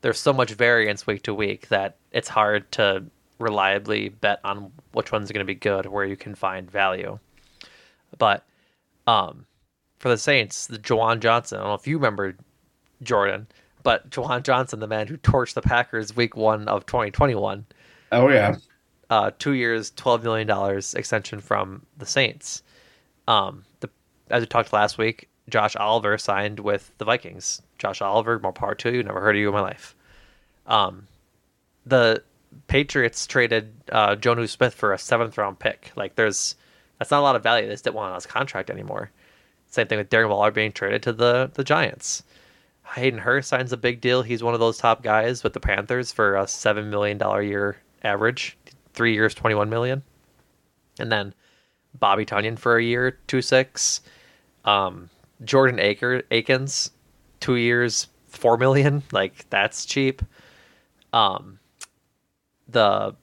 there's 0.00 0.18
so 0.18 0.32
much 0.32 0.52
variance 0.52 1.06
week 1.06 1.22
to 1.24 1.34
week 1.34 1.68
that 1.68 1.96
it's 2.12 2.28
hard 2.28 2.70
to 2.72 3.04
reliably 3.38 4.08
bet 4.08 4.40
on 4.44 4.72
which 4.92 5.12
one's 5.12 5.30
going 5.30 5.44
to 5.44 5.52
be 5.52 5.54
good, 5.54 5.86
where 5.86 6.04
you 6.04 6.16
can 6.16 6.34
find 6.34 6.70
value. 6.70 7.18
But 8.18 8.44
um, 9.06 9.46
for 9.98 10.08
the 10.08 10.18
Saints, 10.18 10.66
the 10.66 10.78
Juwan 10.78 11.20
Johnson, 11.20 11.58
I 11.58 11.62
don't 11.62 11.70
know 11.70 11.74
if 11.74 11.86
you 11.86 11.96
remember 11.96 12.36
Jordan, 13.02 13.46
but 13.86 14.10
Juwan 14.10 14.42
Johnson, 14.42 14.80
the 14.80 14.88
man 14.88 15.06
who 15.06 15.16
torched 15.16 15.54
the 15.54 15.62
Packers 15.62 16.16
week 16.16 16.36
one 16.36 16.66
of 16.66 16.86
2021, 16.86 17.64
oh 18.10 18.28
yeah 18.28 18.56
uh, 19.10 19.30
two 19.38 19.52
years, 19.52 19.90
twelve 19.92 20.24
million 20.24 20.46
dollars 20.46 20.94
extension 20.94 21.40
from 21.40 21.86
the 21.96 22.06
Saints. 22.06 22.62
Um, 23.28 23.64
the 23.80 23.88
as 24.30 24.40
we 24.40 24.46
talked 24.46 24.72
last 24.72 24.98
week, 24.98 25.28
Josh 25.48 25.76
Oliver 25.76 26.18
signed 26.18 26.58
with 26.60 26.90
the 26.98 27.04
Vikings. 27.04 27.62
Josh 27.78 28.00
Oliver, 28.00 28.38
more 28.40 28.52
power 28.52 28.74
to 28.74 28.92
you. 28.92 29.02
Never 29.02 29.20
heard 29.20 29.36
of 29.36 29.40
you 29.40 29.48
in 29.48 29.54
my 29.54 29.60
life. 29.60 29.94
Um, 30.66 31.06
the 31.84 32.22
Patriots 32.66 33.26
traded 33.26 33.72
uh, 33.92 34.16
Jonnu 34.16 34.48
Smith 34.48 34.74
for 34.74 34.92
a 34.92 34.98
seventh 34.98 35.38
round 35.38 35.58
pick. 35.58 35.92
Like 35.94 36.16
there's 36.16 36.56
that's 36.98 37.12
not 37.12 37.20
a 37.20 37.22
lot 37.22 37.36
of 37.36 37.42
value. 37.42 37.66
They 37.66 37.74
just 37.74 37.84
didn't 37.84 37.96
want 37.96 38.08
on 38.08 38.16
his 38.16 38.26
contract 38.26 38.70
anymore. 38.70 39.12
Same 39.68 39.86
thing 39.86 39.98
with 39.98 40.10
Darren 40.10 40.28
Waller 40.28 40.50
being 40.50 40.72
traded 40.72 41.04
to 41.04 41.12
the 41.12 41.50
the 41.54 41.62
Giants. 41.62 42.24
Hayden 42.94 43.18
Hurst 43.18 43.48
signs 43.48 43.72
a 43.72 43.76
big 43.76 44.00
deal. 44.00 44.22
He's 44.22 44.42
one 44.42 44.54
of 44.54 44.60
those 44.60 44.78
top 44.78 45.02
guys 45.02 45.42
with 45.42 45.52
the 45.52 45.60
Panthers 45.60 46.12
for 46.12 46.36
a 46.36 46.46
seven 46.46 46.90
million 46.90 47.18
dollar 47.18 47.42
year 47.42 47.76
average, 48.02 48.56
three 48.94 49.12
years, 49.14 49.34
twenty 49.34 49.54
one 49.54 49.68
million, 49.70 50.02
and 50.98 51.10
then 51.10 51.34
Bobby 51.98 52.24
Tonyan 52.24 52.58
for 52.58 52.76
a 52.76 52.82
year, 52.82 53.18
two 53.26 53.42
six. 53.42 54.00
Um, 54.64 55.10
Jordan 55.44 55.78
Aker 55.78 56.22
Akins, 56.30 56.90
two 57.40 57.56
years, 57.56 58.08
four 58.28 58.56
million. 58.56 59.02
Like 59.12 59.48
that's 59.50 59.84
cheap. 59.84 60.22
Um, 61.12 61.58
the 62.68 63.14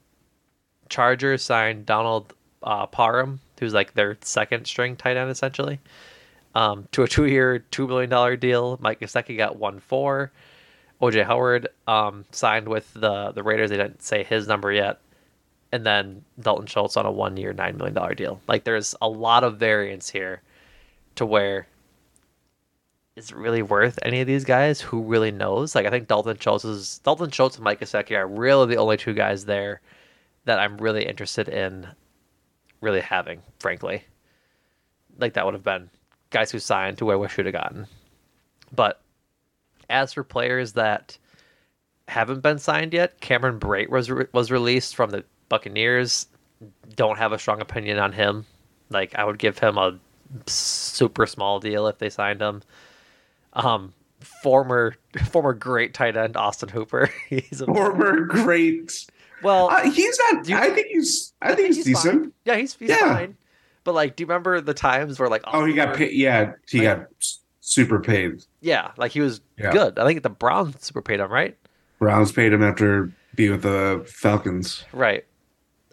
Chargers 0.89 1.41
signed 1.43 1.86
Donald 1.86 2.34
uh, 2.64 2.86
Parham, 2.88 3.39
who's 3.59 3.74
like 3.74 3.93
their 3.93 4.18
second 4.22 4.66
string 4.66 4.95
tight 4.95 5.18
end 5.18 5.30
essentially, 5.30 5.80
um, 6.56 6.88
to 6.91 7.04
a 7.04 7.08
two 7.08 7.26
year, 7.26 7.60
two 7.60 7.88
million 7.88 8.10
dollar 8.10 8.36
deal. 8.36 8.78
Mike 8.82 8.99
Gesicki 8.99 9.38
got 9.38 9.58
one 9.58 9.80
four. 9.80 10.32
OJ 11.01 11.26
Howard 11.26 11.68
um, 11.88 12.26
signed 12.32 12.68
with 12.68 12.93
the 12.93 13.32
the 13.32 13.43
Raiders. 13.43 13.70
They 13.70 13.78
didn't 13.78 14.01
say 14.01 14.24
his 14.24 14.47
number 14.47 14.72
yet, 14.72 14.99
and 15.72 15.86
then 15.86 16.24
Dalton 16.39 16.68
Schultz 16.68 16.97
on 16.97 17.06
a 17.06 17.12
one 17.12 17.36
year, 17.38 17.54
nine 17.54 17.78
million 17.78 17.93
dollar 17.93 18.14
deal. 18.14 18.39
Like 18.47 18.64
there's 18.64 18.95
a 19.01 19.10
lot 19.10 19.43
of 19.43 19.58
variance 19.58 20.10
here, 20.10 20.41
to 21.16 21.26
where 21.26 21.68
is 23.16 23.30
it 23.30 23.38
really 23.38 23.62
worth 23.62 23.99
any 24.04 24.22
of 24.22 24.28
these 24.28 24.45
guys? 24.45 24.82
Who 24.82 25.01
really 25.01 25.32
knows? 25.32 25.76
Like 25.76 25.86
I 25.86 25.89
think 25.89 26.08
Dalton 26.08 26.38
Schultz 26.39 26.66
is 26.66 26.99
Dalton 26.99 27.32
Schultz 27.32 27.56
and 27.56 27.64
Mike 27.64 27.80
Gesicki 27.80 28.18
are 28.18 28.28
really 28.28 28.68
the 28.68 28.82
only 28.82 28.97
two 28.97 29.14
guys 29.14 29.45
there 29.45 29.82
that 30.45 30.60
I'm 30.60 30.78
really 30.78 31.06
interested 31.06 31.47
in 31.47 31.88
really 32.82 33.01
having, 33.01 33.41
frankly. 33.60 34.04
Like 35.18 35.34
that 35.34 35.45
would 35.45 35.54
have 35.54 35.64
been 35.64 35.89
guys 36.34 36.52
who 36.52 36.60
signed 36.60 36.98
to 36.98 37.06
where 37.06 37.18
we 37.18 37.30
should 37.30 37.46
have 37.46 37.54
gotten. 37.54 37.88
But 38.76 39.00
as 39.90 40.14
for 40.14 40.24
players 40.24 40.74
that 40.74 41.18
haven't 42.08 42.42
been 42.42 42.60
signed 42.60 42.94
yet, 42.94 43.22
Cameron 43.22 43.60
Brate 43.60 43.90
was 43.90 44.12
re- 44.12 44.26
was 44.34 44.52
released 44.52 44.96
from 44.96 45.12
the 45.12 45.24
Buccaneers. 45.48 46.28
Don't 46.96 47.18
have 47.18 47.32
a 47.32 47.40
strong 47.40 47.62
opinion 47.62 48.00
on 48.00 48.12
him. 48.12 48.46
Like 48.90 49.16
I 49.16 49.24
would 49.24 49.40
give 49.40 49.60
him 49.60 49.78
a 49.78 49.98
super 50.48 51.26
small 51.26 51.60
deal 51.60 51.88
if 51.88 52.00
they 52.00 52.10
signed 52.10 52.42
him. 52.42 52.64
Um, 53.54 53.94
former 54.20 54.96
former 55.32 55.54
great 55.54 55.94
tight 55.94 56.18
end 56.18 56.36
Austin 56.36 56.70
Hooper. 56.70 57.10
he's 57.30 57.62
a 57.62 57.66
former 57.66 58.22
great. 58.26 59.06
Well, 59.42 59.70
uh, 59.70 59.90
he's 59.90 60.18
not. 60.32 60.48
You, 60.48 60.56
I 60.58 60.70
think 60.70 60.88
he's. 60.88 61.34
I, 61.42 61.52
I 61.52 61.56
think, 61.56 61.60
think, 61.60 61.76
he's, 61.76 61.86
decent. 61.86 62.22
Fine. 62.22 62.34
Yeah, 62.46 62.56
he's, 62.58 62.76
he's 62.76 62.90
yeah. 62.90 63.16
fine. 63.16 63.38
But 63.84 63.96
like, 63.96 64.16
do 64.16 64.24
you 64.24 64.28
remember 64.28 64.62
the 64.62 64.74
times 64.74 65.20
where 65.20 65.30
like? 65.30 65.44
Oh, 65.46 65.66
he 65.66 65.74
got 65.74 65.96
paid. 65.96 66.14
Yeah, 66.14 66.54
he 66.70 66.88
like, 66.88 67.00
got 67.00 67.08
super 67.60 68.00
paid. 68.00 68.44
Yeah, 68.62 68.92
like 68.98 69.12
he 69.12 69.22
was 69.22 69.42
yeah. 69.58 69.72
good. 69.72 70.00
I 70.00 70.06
think 70.06 70.24
the 70.24 70.30
Browns 70.30 70.84
super 70.84 71.02
paid 71.02 71.20
him, 71.20 71.32
right? 71.32 71.58
Browns 72.00 72.32
paid 72.32 72.54
him 72.54 72.64
after 72.64 73.12
being 73.36 73.52
with 73.52 73.64
the 73.64 74.04
Falcons. 74.08 74.86
Right. 74.94 75.26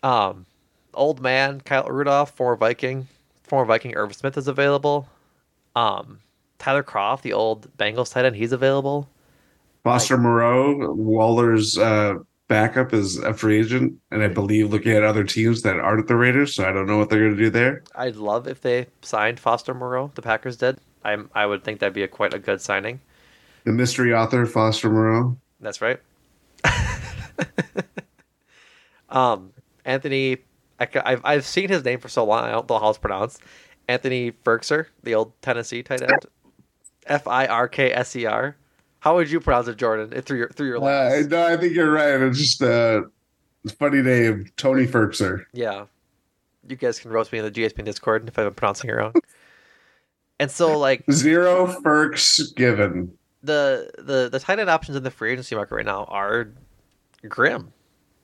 Um, 0.03 0.47
old 0.95 1.21
man 1.21 1.61
Kyle 1.61 1.85
Rudolph, 1.85 2.31
former 2.33 2.57
Viking, 2.57 3.07
former 3.43 3.67
Viking 3.67 3.95
Irv 3.95 4.15
Smith 4.15 4.37
is 4.37 4.49
available. 4.49 5.09
Um, 5.77 6.21
Tyler 6.59 6.83
Kroft, 6.83 7.23
the 7.23 7.33
old 7.33 7.77
Bengals 7.77 8.13
tight 8.13 8.25
end, 8.25 8.37
he's 8.37 8.53
available. 8.53 9.09
Foster 9.85 10.17
like, 10.17 10.23
Moreau, 10.23 10.93
Waller's 10.93 11.79
uh, 11.79 12.15
backup 12.51 12.93
is 12.93 13.17
a 13.17 13.33
free 13.33 13.61
agent, 13.61 13.95
and 14.11 14.25
I 14.25 14.29
believe 14.29 14.71
looking 14.71 14.93
at 14.93 15.05
other 15.05 15.23
teams 15.23 15.63
that 15.63 15.79
aren't 15.79 16.09
the 16.09 16.17
Raiders, 16.17 16.53
so 16.53 16.69
I 16.69 16.73
don't 16.73 16.87
know 16.87 16.99
what 16.99 17.09
they're 17.09 17.21
going 17.21 17.37
to 17.37 17.43
do 17.43 17.49
there. 17.49 17.85
I'd 17.95 18.17
love 18.17 18.49
if 18.49 18.61
they 18.61 18.89
signed 19.03 19.39
Foster 19.39 19.73
Moreau. 19.73 20.11
The 20.17 20.21
Packers 20.21 20.57
did. 20.57 20.79
I 21.05 21.17
I 21.33 21.47
would 21.47 21.65
think 21.65 21.79
that'd 21.79 21.95
be 21.95 22.03
a 22.03 22.09
quite 22.09 22.35
a 22.35 22.41
good 22.41 22.61
signing. 22.61 23.01
The 23.65 23.73
mystery 23.73 24.13
author 24.13 24.45
Foster 24.45 24.91
Moreau. 24.91 25.39
That's 25.61 25.81
right. 25.81 26.01
um, 29.09 29.53
Anthony, 29.85 30.39
I, 30.81 30.89
have 30.93 31.21
I've 31.25 31.47
seen 31.47 31.69
his 31.69 31.85
name 31.85 32.01
for 32.01 32.09
so 32.09 32.25
long. 32.25 32.45
I 32.45 32.51
don't 32.51 32.69
know 32.69 32.81
how 32.81 32.91
it's 32.91 32.99
pronounced. 32.99 33.41
Anthony 33.89 34.33
Firkser, 34.33 34.87
the 35.05 35.15
old 35.15 35.41
Tennessee 35.41 35.85
tight 35.85 36.03
end. 36.03 36.27
F 37.07 37.29
I 37.29 37.47
R 37.47 37.69
K 37.69 37.93
S 37.93 38.17
E 38.17 38.27
R. 38.27 38.57
How 39.01 39.17
would 39.17 39.31
you 39.31 39.41
pronounce 39.41 39.67
it, 39.67 39.77
Jordan? 39.77 40.21
Through 40.23 40.39
your 40.39 40.49
through 40.51 40.69
your 40.69 40.77
uh, 40.77 41.23
no, 41.29 41.47
I 41.47 41.57
think 41.57 41.75
you're 41.75 41.91
right. 41.91 42.21
It's 42.21 42.39
just 42.39 42.63
a 42.63 43.05
funny 43.79 44.03
name, 44.03 44.51
Tony 44.57 44.87
Firkser. 44.87 45.45
Yeah, 45.53 45.87
you 46.69 46.77
guys 46.77 47.01
can 47.01 47.11
roast 47.11 47.33
me 47.33 47.39
in 47.39 47.45
the 47.45 47.51
GSP 47.51 47.85
Discord 47.85 48.29
if 48.29 48.39
I'm 48.39 48.53
pronouncing 48.55 48.91
it 48.91 48.93
wrong. 48.95 49.15
and 50.39 50.51
so, 50.51 50.79
like 50.79 51.05
zero 51.11 51.67
Ferks 51.83 52.53
given. 52.53 53.13
The 53.43 53.91
the 53.97 54.29
the 54.31 54.39
tight 54.39 54.59
end 54.59 54.69
options 54.69 54.97
in 54.97 55.03
the 55.03 55.11
free 55.11 55.33
agency 55.33 55.55
market 55.55 55.75
right 55.75 55.87
now 55.87 56.05
are 56.05 56.49
grim. 57.27 57.73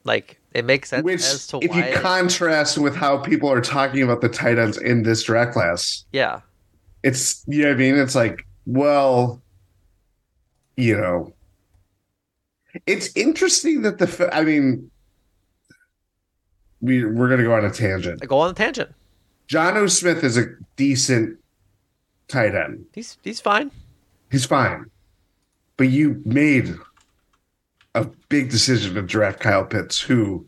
Like 0.04 0.38
it 0.52 0.64
makes 0.64 0.90
sense 0.90 1.04
Which, 1.04 1.20
as 1.20 1.46
to 1.48 1.58
if 1.62 1.74
you 1.74 1.84
contrast 2.00 2.78
with 2.78 2.94
how 2.94 3.18
people 3.18 3.50
are 3.50 3.62
talking 3.62 4.02
about 4.02 4.20
the 4.20 4.28
tight 4.28 4.58
ends 4.58 4.76
in 4.76 5.02
this 5.02 5.22
draft 5.22 5.52
class. 5.52 6.04
Yeah, 6.12 6.40
it's 7.02 7.42
you 7.46 7.62
know 7.62 7.68
what 7.68 7.76
I 7.76 7.78
mean. 7.78 7.96
It's 7.96 8.14
like 8.14 8.46
well, 8.66 9.42
you 10.76 10.96
know, 10.96 11.32
it's 12.86 13.14
interesting 13.16 13.82
that 13.82 13.98
the. 13.98 14.30
I 14.32 14.44
mean, 14.44 14.90
we 16.80 17.04
we're 17.04 17.28
gonna 17.28 17.42
go 17.42 17.54
on 17.54 17.64
a 17.64 17.70
tangent. 17.70 18.26
Go 18.26 18.38
on 18.38 18.50
a 18.50 18.54
tangent. 18.54 18.94
Jonnu 19.48 19.90
Smith 19.90 20.22
is 20.24 20.36
a 20.36 20.46
decent 20.76 21.38
tight 22.28 22.54
end. 22.54 22.84
He's 22.92 23.18
he's 23.22 23.40
fine. 23.40 23.70
He's 24.30 24.44
fine, 24.44 24.90
but 25.76 25.88
you 25.88 26.20
made 26.24 26.74
a 27.94 28.04
big 28.28 28.50
decision 28.50 28.94
to 28.94 29.02
draft 29.02 29.40
Kyle 29.40 29.64
Pitts, 29.64 30.00
who 30.00 30.46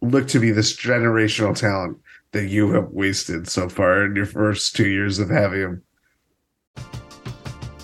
looked 0.00 0.30
to 0.30 0.40
be 0.40 0.50
this 0.50 0.74
generational 0.74 1.56
talent 1.56 1.98
that 2.32 2.48
you 2.48 2.72
have 2.72 2.90
wasted 2.90 3.48
so 3.48 3.68
far 3.68 4.04
in 4.04 4.16
your 4.16 4.26
first 4.26 4.74
two 4.74 4.88
years 4.88 5.18
of 5.18 5.30
having 5.30 5.60
him. 5.60 5.82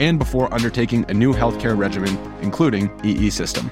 and 0.00 0.18
before 0.18 0.52
undertaking 0.52 1.04
a 1.08 1.14
new 1.14 1.32
healthcare 1.32 1.76
regimen, 1.76 2.18
including 2.42 2.90
EE 3.04 3.30
system 3.30 3.70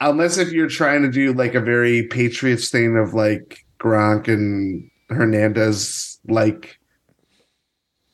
unless 0.00 0.38
if 0.38 0.52
you're 0.52 0.68
trying 0.68 1.02
to 1.02 1.10
do 1.10 1.32
like 1.32 1.54
a 1.54 1.60
very 1.60 2.04
Patriots 2.04 2.70
thing 2.70 2.96
of 2.96 3.14
like 3.14 3.64
Gronk 3.80 4.28
and 4.28 4.90
Hernandez 5.08 6.18
like 6.28 6.78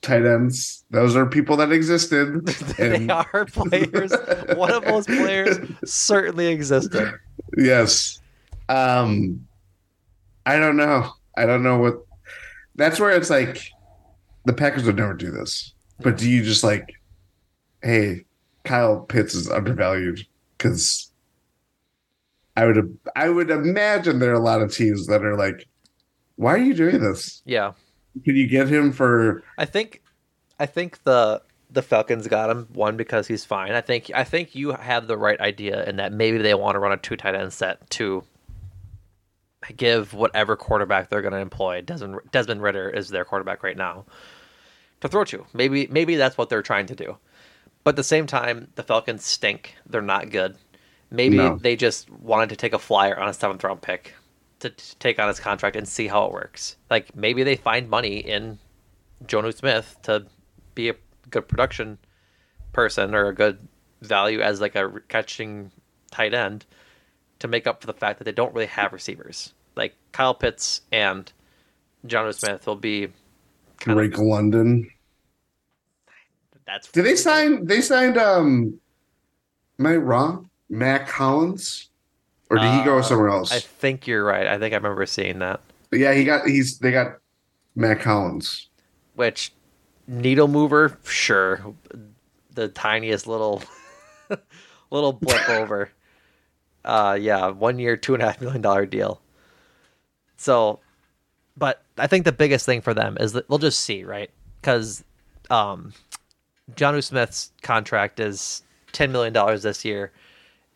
tight 0.02 0.24
ends. 0.24 0.84
Those 0.90 1.16
are 1.16 1.26
people 1.26 1.56
that 1.58 1.72
existed. 1.72 2.46
they 2.78 3.08
are 3.08 3.46
players. 3.52 4.12
One 4.54 4.72
of 4.72 4.84
those 4.84 5.06
players 5.06 5.58
certainly 5.84 6.48
existed. 6.48 7.12
Yes. 7.56 8.20
Um 8.68 9.46
I 10.46 10.58
don't 10.58 10.76
know. 10.76 11.10
I 11.36 11.46
don't 11.46 11.62
know 11.62 11.78
what 11.78 12.04
that's 12.76 13.00
where 13.00 13.10
it's 13.10 13.30
like 13.30 13.70
the 14.44 14.52
Packers 14.52 14.84
would 14.84 14.96
never 14.96 15.14
do 15.14 15.30
this. 15.30 15.72
But 16.00 16.16
do 16.16 16.28
you 16.28 16.42
just 16.42 16.64
like, 16.64 16.94
hey, 17.82 18.24
Kyle 18.64 19.00
Pitts 19.00 19.34
is 19.34 19.50
undervalued 19.50 20.26
because 20.56 21.10
I 22.56 22.66
would 22.66 22.98
I 23.16 23.28
would 23.28 23.50
imagine 23.50 24.18
there 24.18 24.30
are 24.30 24.34
a 24.34 24.40
lot 24.40 24.62
of 24.62 24.72
teams 24.72 25.06
that 25.06 25.24
are 25.24 25.36
like, 25.36 25.66
why 26.36 26.54
are 26.54 26.58
you 26.58 26.74
doing 26.74 27.00
this? 27.00 27.42
Yeah. 27.44 27.72
Can 28.24 28.36
you 28.36 28.46
get 28.46 28.68
him 28.68 28.92
for? 28.92 29.42
I 29.58 29.64
think, 29.64 30.02
I 30.60 30.66
think 30.66 31.02
the 31.02 31.42
the 31.70 31.82
Falcons 31.82 32.28
got 32.28 32.50
him 32.50 32.68
one 32.72 32.96
because 32.96 33.26
he's 33.26 33.44
fine. 33.44 33.72
I 33.72 33.80
think 33.80 34.10
I 34.14 34.24
think 34.24 34.54
you 34.54 34.72
have 34.72 35.08
the 35.08 35.18
right 35.18 35.40
idea 35.40 35.84
in 35.84 35.96
that 35.96 36.12
maybe 36.12 36.38
they 36.38 36.54
want 36.54 36.76
to 36.76 36.78
run 36.78 36.92
a 36.92 36.96
two 36.96 37.16
tight 37.16 37.34
end 37.34 37.52
set 37.52 37.88
to 37.90 38.24
give 39.76 40.14
whatever 40.14 40.56
quarterback 40.56 41.08
they're 41.08 41.22
going 41.22 41.32
to 41.32 41.38
employ. 41.38 41.80
Desmond 41.80 42.20
Desmond 42.30 42.62
Ridder 42.62 42.88
is 42.88 43.08
their 43.08 43.24
quarterback 43.24 43.62
right 43.62 43.76
now 43.76 44.04
to 45.04 45.08
throw 45.10 45.24
to. 45.24 45.44
Maybe 45.52 45.86
maybe 45.88 46.16
that's 46.16 46.36
what 46.36 46.48
they're 46.48 46.62
trying 46.62 46.86
to 46.86 46.94
do. 46.94 47.16
But 47.84 47.90
at 47.90 47.96
the 47.96 48.04
same 48.04 48.26
time, 48.26 48.68
the 48.74 48.82
Falcons 48.82 49.24
stink. 49.24 49.76
They're 49.86 50.00
not 50.00 50.30
good. 50.30 50.56
Maybe 51.10 51.36
no. 51.36 51.56
they 51.56 51.76
just 51.76 52.10
wanted 52.10 52.48
to 52.48 52.56
take 52.56 52.72
a 52.72 52.78
flyer 52.78 53.18
on 53.18 53.28
a 53.28 53.34
seventh 53.34 53.62
round 53.62 53.82
pick 53.82 54.14
to, 54.60 54.70
to 54.70 54.96
take 54.96 55.18
on 55.18 55.28
his 55.28 55.38
contract 55.38 55.76
and 55.76 55.86
see 55.86 56.06
how 56.06 56.24
it 56.24 56.32
works. 56.32 56.76
Like 56.90 57.14
maybe 57.14 57.42
they 57.42 57.56
find 57.56 57.88
money 57.88 58.16
in 58.16 58.58
Jonnu 59.26 59.54
Smith 59.54 59.96
to 60.04 60.26
be 60.74 60.88
a 60.88 60.94
good 61.30 61.46
production 61.46 61.98
person 62.72 63.14
or 63.14 63.26
a 63.26 63.34
good 63.34 63.68
value 64.00 64.40
as 64.40 64.60
like 64.60 64.74
a 64.74 64.90
catching 65.08 65.70
tight 66.10 66.32
end 66.32 66.64
to 67.40 67.48
make 67.48 67.66
up 67.66 67.82
for 67.82 67.86
the 67.86 67.92
fact 67.92 68.18
that 68.18 68.24
they 68.24 68.32
don't 68.32 68.54
really 68.54 68.66
have 68.66 68.94
receivers. 68.94 69.52
Like 69.76 69.94
Kyle 70.12 70.34
Pitts 70.34 70.80
and 70.90 71.30
Jonnu 72.06 72.34
Smith 72.34 72.66
will 72.66 72.76
be 72.76 73.08
Drake 73.84 74.18
London. 74.18 74.90
That's 76.66 76.90
did 76.90 77.04
they 77.04 77.16
sign? 77.16 77.66
They 77.66 77.80
signed. 77.80 78.16
Um, 78.16 78.80
am 79.78 79.86
I 79.86 79.96
wrong? 79.96 80.50
Mack 80.68 81.08
Hollins, 81.08 81.90
or 82.50 82.56
did 82.56 82.66
uh, 82.66 82.78
he 82.78 82.84
go 82.84 82.98
uh, 82.98 83.02
somewhere 83.02 83.28
else? 83.28 83.52
I 83.52 83.60
think 83.60 84.06
you're 84.06 84.24
right. 84.24 84.46
I 84.46 84.58
think 84.58 84.72
I 84.72 84.76
remember 84.76 85.04
seeing 85.06 85.38
that. 85.40 85.60
But 85.90 85.98
yeah, 85.98 86.14
he 86.14 86.24
got 86.24 86.46
he's 86.46 86.78
they 86.78 86.90
got 86.90 87.18
Mack 87.76 88.02
Hollins, 88.02 88.68
which 89.14 89.52
needle 90.06 90.48
mover, 90.48 90.98
sure, 91.04 91.74
the 92.54 92.68
tiniest 92.68 93.26
little 93.26 93.62
little 94.90 95.12
blip 95.12 95.48
over. 95.48 95.90
Uh, 96.84 97.16
yeah, 97.20 97.48
one 97.48 97.78
year, 97.78 97.96
two 97.96 98.14
and 98.14 98.22
a 98.22 98.26
half 98.26 98.40
million 98.40 98.62
dollar 98.62 98.86
deal. 98.86 99.20
So, 100.36 100.80
but 101.56 101.83
I 101.98 102.06
think 102.06 102.24
the 102.24 102.32
biggest 102.32 102.66
thing 102.66 102.80
for 102.80 102.94
them 102.94 103.16
is 103.20 103.32
that 103.32 103.48
we'll 103.48 103.58
just 103.58 103.80
see, 103.80 104.04
right? 104.04 104.30
Because 104.60 105.04
um, 105.50 105.92
Jonnu 106.72 107.02
Smith's 107.02 107.52
contract 107.62 108.20
is 108.20 108.62
ten 108.92 109.12
million 109.12 109.32
dollars 109.32 109.62
this 109.62 109.84
year 109.84 110.12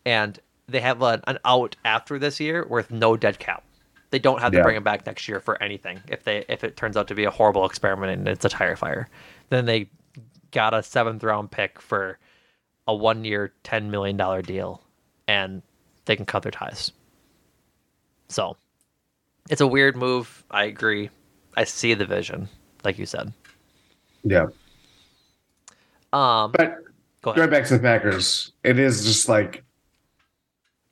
and 0.05 0.39
they 0.67 0.79
have 0.79 1.01
an, 1.01 1.21
an 1.27 1.39
out 1.45 1.75
after 1.85 2.19
this 2.19 2.39
year 2.39 2.65
with 2.65 2.91
no 2.91 3.17
dead 3.17 3.39
cap. 3.39 3.63
They 4.11 4.19
don't 4.19 4.41
have 4.41 4.51
to 4.51 4.57
yeah. 4.57 4.63
bring 4.63 4.75
him 4.75 4.83
back 4.83 5.05
next 5.05 5.27
year 5.27 5.39
for 5.39 5.61
anything 5.61 5.99
if 6.07 6.23
they 6.23 6.45
if 6.49 6.63
it 6.63 6.75
turns 6.75 6.97
out 6.97 7.07
to 7.09 7.15
be 7.15 7.25
a 7.25 7.31
horrible 7.31 7.65
experiment 7.65 8.11
and 8.11 8.27
it's 8.27 8.45
a 8.45 8.49
tire 8.49 8.75
fire. 8.75 9.07
Then 9.49 9.65
they 9.65 9.89
got 10.51 10.73
a 10.73 10.81
seventh 10.81 11.23
round 11.23 11.51
pick 11.51 11.79
for 11.79 12.17
a 12.87 12.95
one 12.95 13.23
year 13.23 13.53
ten 13.63 13.91
million 13.91 14.17
dollar 14.17 14.41
deal 14.41 14.81
and 15.27 15.61
they 16.05 16.15
can 16.15 16.25
cut 16.25 16.41
their 16.43 16.51
ties. 16.51 16.91
So 18.29 18.57
it's 19.49 19.61
a 19.61 19.67
weird 19.67 19.97
move. 19.97 20.43
I 20.51 20.65
agree. 20.65 21.09
I 21.57 21.63
see 21.65 21.93
the 21.93 22.05
vision, 22.05 22.47
like 22.83 22.97
you 22.97 23.05
said. 23.05 23.33
Yeah. 24.23 24.47
Um 26.13 26.53
but 26.53 26.77
going 27.21 27.49
back 27.49 27.65
to 27.65 27.77
the 27.77 27.83
Packers, 27.83 28.53
it 28.63 28.79
is 28.79 29.05
just 29.05 29.27
like 29.27 29.63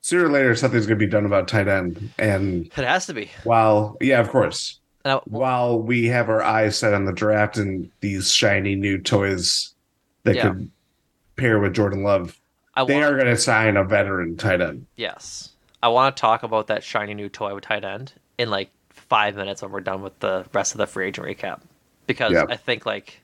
sooner 0.00 0.26
or 0.26 0.30
later 0.30 0.54
something's 0.54 0.86
going 0.86 0.98
to 0.98 1.04
be 1.04 1.10
done 1.10 1.26
about 1.26 1.48
tight 1.48 1.68
end, 1.68 2.10
and 2.18 2.66
it 2.66 2.84
has 2.84 3.06
to 3.06 3.14
be. 3.14 3.30
While 3.44 3.96
yeah, 4.00 4.20
of 4.20 4.28
course. 4.28 4.80
Now, 5.04 5.22
while 5.26 5.80
we 5.80 6.06
have 6.06 6.28
our 6.28 6.42
eyes 6.42 6.76
set 6.76 6.92
on 6.92 7.04
the 7.04 7.12
draft 7.12 7.56
and 7.56 7.90
these 8.00 8.30
shiny 8.30 8.74
new 8.74 8.98
toys 8.98 9.74
that 10.24 10.36
yeah. 10.36 10.48
could 10.48 10.70
pair 11.36 11.58
with 11.60 11.74
Jordan 11.74 12.02
Love, 12.02 12.38
want, 12.76 12.88
they 12.88 13.02
are 13.02 13.14
going 13.14 13.26
to 13.26 13.36
sign 13.36 13.76
a 13.76 13.84
veteran 13.84 14.36
tight 14.36 14.60
end. 14.60 14.86
Yes, 14.96 15.50
I 15.82 15.88
want 15.88 16.16
to 16.16 16.20
talk 16.20 16.42
about 16.42 16.66
that 16.66 16.84
shiny 16.84 17.14
new 17.14 17.28
toy 17.28 17.54
with 17.54 17.64
tight 17.64 17.84
end 17.84 18.12
in 18.38 18.50
like 18.50 18.70
five 18.90 19.36
minutes 19.36 19.62
when 19.62 19.70
we're 19.70 19.80
done 19.80 20.02
with 20.02 20.18
the 20.20 20.46
rest 20.54 20.72
of 20.72 20.78
the 20.78 20.86
free 20.86 21.08
agent 21.08 21.26
recap, 21.26 21.60
because. 22.06 22.34
I 22.34 22.56
think 22.56 22.86
like 22.86 23.20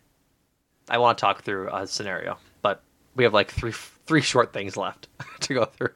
I 0.89 0.99
want 0.99 1.19
to 1.19 1.23
talk 1.23 1.43
through 1.43 1.69
a 1.73 1.87
scenario, 1.87 2.39
but 2.63 2.83
we 3.15 3.25
have 3.25 3.33
like 3.33 3.51
three 3.51 3.73
three 3.73 4.21
short 4.21 4.53
things 4.53 4.77
left 4.77 5.09
to 5.41 5.55
go 5.55 5.65
through. 5.65 5.91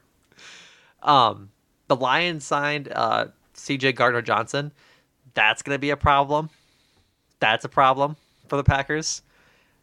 Um, 1.03 1.51
the 1.87 1.95
Lions 1.95 2.45
signed 2.45 2.89
uh, 2.91 3.27
C.J. 3.53 3.93
Gardner 3.93 4.21
Johnson. 4.21 4.71
That's 5.33 5.61
going 5.61 5.75
to 5.75 5.79
be 5.79 5.91
a 5.91 5.97
problem. 5.97 6.49
That's 7.39 7.65
a 7.65 7.69
problem 7.69 8.17
for 8.47 8.57
the 8.57 8.63
Packers. 8.63 9.21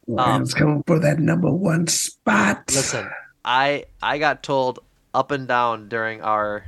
Lions 0.07 0.55
um, 0.55 0.59
coming 0.59 0.83
for 0.87 0.99
that 0.99 1.19
number 1.19 1.51
one 1.51 1.87
spot. 1.87 2.65
Listen, 2.69 3.09
I 3.45 3.85
I 4.03 4.19
got 4.19 4.43
told 4.43 4.81
up 5.15 5.31
and 5.31 5.47
down 5.49 5.89
during 5.89 6.21
our 6.21 6.65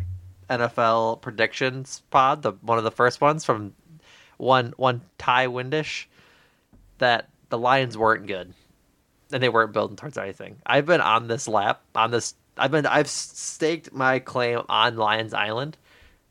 NFL 0.50 1.20
predictions 1.20 2.02
pod, 2.10 2.42
the 2.42 2.52
one 2.62 2.78
of 2.78 2.84
the 2.84 2.90
first 2.90 3.20
ones 3.20 3.44
from 3.44 3.74
one 4.36 4.74
one 4.76 5.02
Ty 5.18 5.48
Windish, 5.48 6.06
that 6.98 7.28
the 7.48 7.58
Lions 7.58 7.96
weren't 7.96 8.26
good, 8.26 8.54
and 9.32 9.42
they 9.42 9.48
weren't 9.48 9.72
building 9.72 9.96
towards 9.96 10.18
anything. 10.18 10.56
I've 10.64 10.86
been 10.86 11.00
on 11.00 11.28
this 11.28 11.48
lap 11.48 11.82
on 11.94 12.10
this 12.10 12.34
I've 12.58 12.70
been 12.70 12.86
I've 12.86 13.08
staked 13.08 13.92
my 13.92 14.18
claim 14.18 14.62
on 14.68 14.96
Lions 14.96 15.32
Island. 15.32 15.76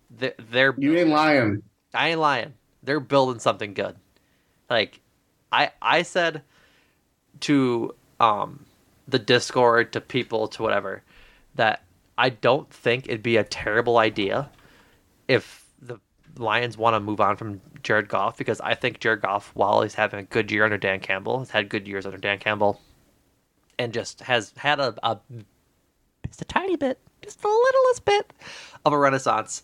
They're, 0.10 0.36
they're 0.52 0.76
you 0.78 0.98
ain't 0.98 1.10
lying. 1.10 1.64
I 1.94 2.10
ain't 2.10 2.20
lying. 2.20 2.54
They're 2.84 3.00
building 3.00 3.40
something 3.40 3.74
good. 3.74 3.96
Like 4.70 5.00
I 5.52 5.72
I 5.82 6.02
said 6.04 6.44
to 7.42 7.96
um 8.20 8.66
the 9.08 9.20
Discord 9.20 9.94
to 9.94 10.02
people 10.02 10.48
to 10.50 10.64
whatever 10.64 11.04
that 11.56 11.84
I 12.18 12.30
don't 12.30 12.70
think 12.72 13.08
it'd 13.08 13.24
be 13.24 13.38
a 13.38 13.44
terrible 13.44 13.98
idea 13.98 14.50
if 15.28 15.66
the 15.82 16.00
Lions 16.38 16.78
want 16.78 16.96
to 16.96 17.00
move 17.00 17.22
on 17.22 17.36
from 17.36 17.62
Jared 17.84 18.10
Goff 18.10 18.38
because 18.38 18.60
I 18.62 18.74
think 18.74 19.00
Jared 19.00 19.22
Goff, 19.22 19.52
while 19.54 19.82
he's 19.82 19.96
having 19.96 20.20
a 20.20 20.24
good 20.24 20.52
year 20.52 20.64
under 20.64 20.78
Dan 20.78 21.00
Campbell, 21.00 21.40
has 21.40 21.52
had 21.52 21.70
good 21.70 21.88
years 21.88 22.06
under 22.06 22.18
Dan 22.18 22.40
Campbell, 22.40 22.82
and 23.80 23.94
just 23.94 24.22
has 24.22 24.54
had 24.58 24.80
a, 24.80 24.96
a 25.04 25.20
just 26.28 26.42
a 26.42 26.46
tiny 26.46 26.76
bit, 26.76 27.00
just 27.22 27.42
the 27.42 27.48
littlest 27.48 28.06
bit 28.06 28.34
of 28.86 28.94
a 28.94 28.98
renaissance 28.98 29.64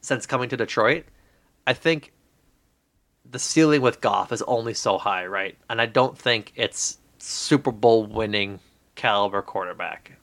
since 0.00 0.26
coming 0.26 0.48
to 0.48 0.56
Detroit. 0.56 1.04
I 1.66 1.72
think 1.72 2.12
the 3.30 3.38
ceiling 3.38 3.80
with 3.80 4.00
Goff 4.00 4.32
is 4.32 4.42
only 4.42 4.74
so 4.74 4.98
high, 4.98 5.26
right? 5.26 5.56
And 5.70 5.80
I 5.80 5.86
don't 5.86 6.16
think 6.16 6.52
it's 6.56 6.98
Super 7.18 7.72
Bowl 7.72 8.06
winning 8.06 8.60
caliber 8.94 9.42
quarterback. 9.42 10.18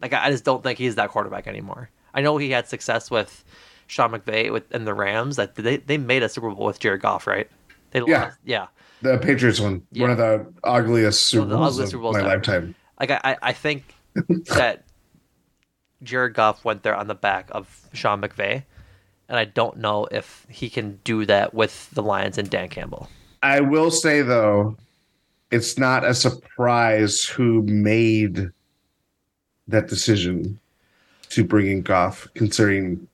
Like 0.00 0.12
I 0.12 0.30
just 0.30 0.44
don't 0.44 0.62
think 0.62 0.78
he's 0.78 0.94
that 0.96 1.10
quarterback 1.10 1.46
anymore. 1.46 1.90
I 2.14 2.20
know 2.22 2.36
he 2.38 2.50
had 2.50 2.68
success 2.68 3.10
with 3.10 3.44
Sean 3.86 4.10
McVay 4.12 4.52
with 4.52 4.64
and 4.74 4.86
the 4.86 4.94
Rams. 4.94 5.36
That 5.36 5.54
they 5.54 5.78
they 5.78 5.98
made 5.98 6.22
a 6.22 6.28
Super 6.28 6.50
Bowl 6.50 6.66
with 6.66 6.78
Jared 6.80 7.00
Goff, 7.02 7.26
right? 7.26 7.48
They 7.92 8.00
Yeah. 8.06 8.24
lost, 8.24 8.38
yeah. 8.44 8.66
The 9.02 9.18
Patriots 9.18 9.60
one, 9.60 9.82
one 9.96 10.10
of 10.10 10.16
the 10.18 10.46
ugliest 10.64 11.22
Super 11.26 11.42
of 11.44 11.48
the 11.50 11.56
Bowls 11.56 11.74
ugliest 11.74 11.80
of 11.88 11.90
Super 11.96 12.02
Bowls 12.02 12.14
my 12.14 12.20
ever. 12.20 12.28
lifetime. 12.30 12.74
Like 13.00 13.10
I, 13.10 13.20
I- 13.24 13.36
I 13.42 13.52
think 13.52 13.84
that 14.56 14.84
Jared 16.02 16.34
Goff 16.34 16.64
went 16.64 16.82
there 16.82 16.94
on 16.94 17.06
the 17.06 17.14
back 17.14 17.48
of 17.52 17.88
Sean 17.92 18.20
McVay, 18.20 18.64
and 19.28 19.38
I 19.38 19.44
don't 19.44 19.78
know 19.78 20.06
if 20.10 20.46
he 20.48 20.68
can 20.70 20.98
do 21.04 21.24
that 21.26 21.54
with 21.54 21.90
the 21.90 22.02
Lions 22.02 22.38
and 22.38 22.48
Dan 22.50 22.68
Campbell. 22.68 23.08
I 23.42 23.60
will 23.60 23.90
say 23.90 24.22
though, 24.22 24.76
it's 25.50 25.78
not 25.78 26.04
a 26.04 26.14
surprise 26.14 27.24
who 27.24 27.62
made 27.62 28.50
that 29.68 29.88
decision 29.88 30.58
to 31.30 31.44
bring 31.44 31.66
in 31.66 31.82
Goff, 31.82 32.28
considering 32.34 33.06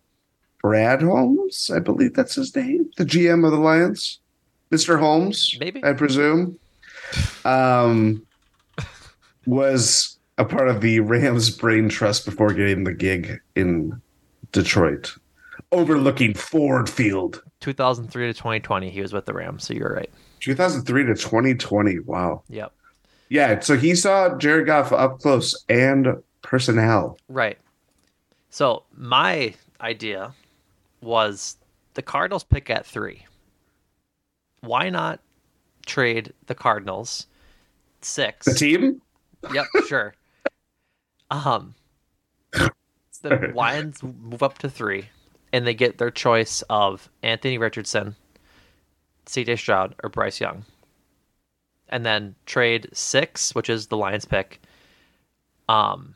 Brad 0.61 1.03
Holmes, 1.03 1.70
I 1.74 1.80
believe 1.80 2.14
that's 2.14 2.34
his 2.34 2.55
name, 2.55 2.90
the 2.96 3.05
GM 3.05 3.44
of 3.44 3.53
the 3.53 3.59
Lions, 3.59 4.20
Mr. 4.70 4.98
Holmes, 4.98 5.57
Maybe. 5.59 5.84
I 5.84 5.92
presume, 5.92 6.59
um, 7.44 8.24
was 9.46 10.18
a 10.38 10.44
part 10.44 10.68
of 10.68 10.80
the 10.80 11.00
Rams 11.00 11.50
brain 11.50 11.88
trust 11.88 12.24
before 12.24 12.53
getting 12.53 12.84
the 12.84 12.94
gig 12.94 13.40
in 13.57 14.00
Detroit, 14.53 15.12
overlooking 15.72 16.34
Ford 16.34 16.88
Field. 16.88 17.42
2003 17.61 18.26
to 18.26 18.34
2020, 18.34 18.90
he 18.90 19.00
was 19.00 19.12
with 19.12 19.26
the 19.26 19.34
Rams, 19.34 19.64
so 19.64 19.74
you're 19.74 19.92
right. 19.92 20.11
2003 20.40 21.05
to 21.05 21.14
2020. 21.14 22.00
Wow. 22.00 22.42
Yep. 22.48 22.72
Yeah, 23.28 23.61
so 23.61 23.76
he 23.76 23.94
saw 23.94 24.36
Jared 24.36 24.66
Goff 24.66 24.92
up 24.92 25.20
close 25.20 25.64
and 25.68 26.22
personnel. 26.53 27.16
Right. 27.30 27.57
So 28.50 28.82
my 28.94 29.55
idea 29.80 30.34
was 31.00 31.57
the 31.94 32.03
Cardinals 32.03 32.44
pick 32.44 32.68
at 32.68 32.84
three. 32.84 33.24
Why 34.61 34.90
not 34.90 35.20
trade 35.86 36.34
the 36.48 36.55
Cardinals 36.55 37.26
six? 38.03 38.44
The 38.44 38.53
team? 38.53 39.00
Yep, 39.50 39.64
sure. 39.88 40.14
um, 41.30 41.74
the 42.53 43.50
Lions 43.55 44.03
move 44.03 44.42
up 44.42 44.59
to 44.59 44.68
three, 44.68 45.09
and 45.55 45.66
they 45.66 45.72
get 45.72 45.96
their 45.96 46.11
choice 46.11 46.61
of 46.68 47.09
Anthony 47.22 47.57
Richardson, 47.57 48.14
C.J. 49.24 49.57
Stroud, 49.57 49.94
or 50.05 50.11
Bryce 50.11 50.38
Young, 50.38 50.66
and 51.88 52.05
then 52.05 52.34
trade 52.44 52.90
six, 52.92 53.55
which 53.55 53.70
is 53.70 53.86
the 53.86 53.96
Lions 53.96 54.26
pick. 54.26 54.61
Um, 55.70 56.14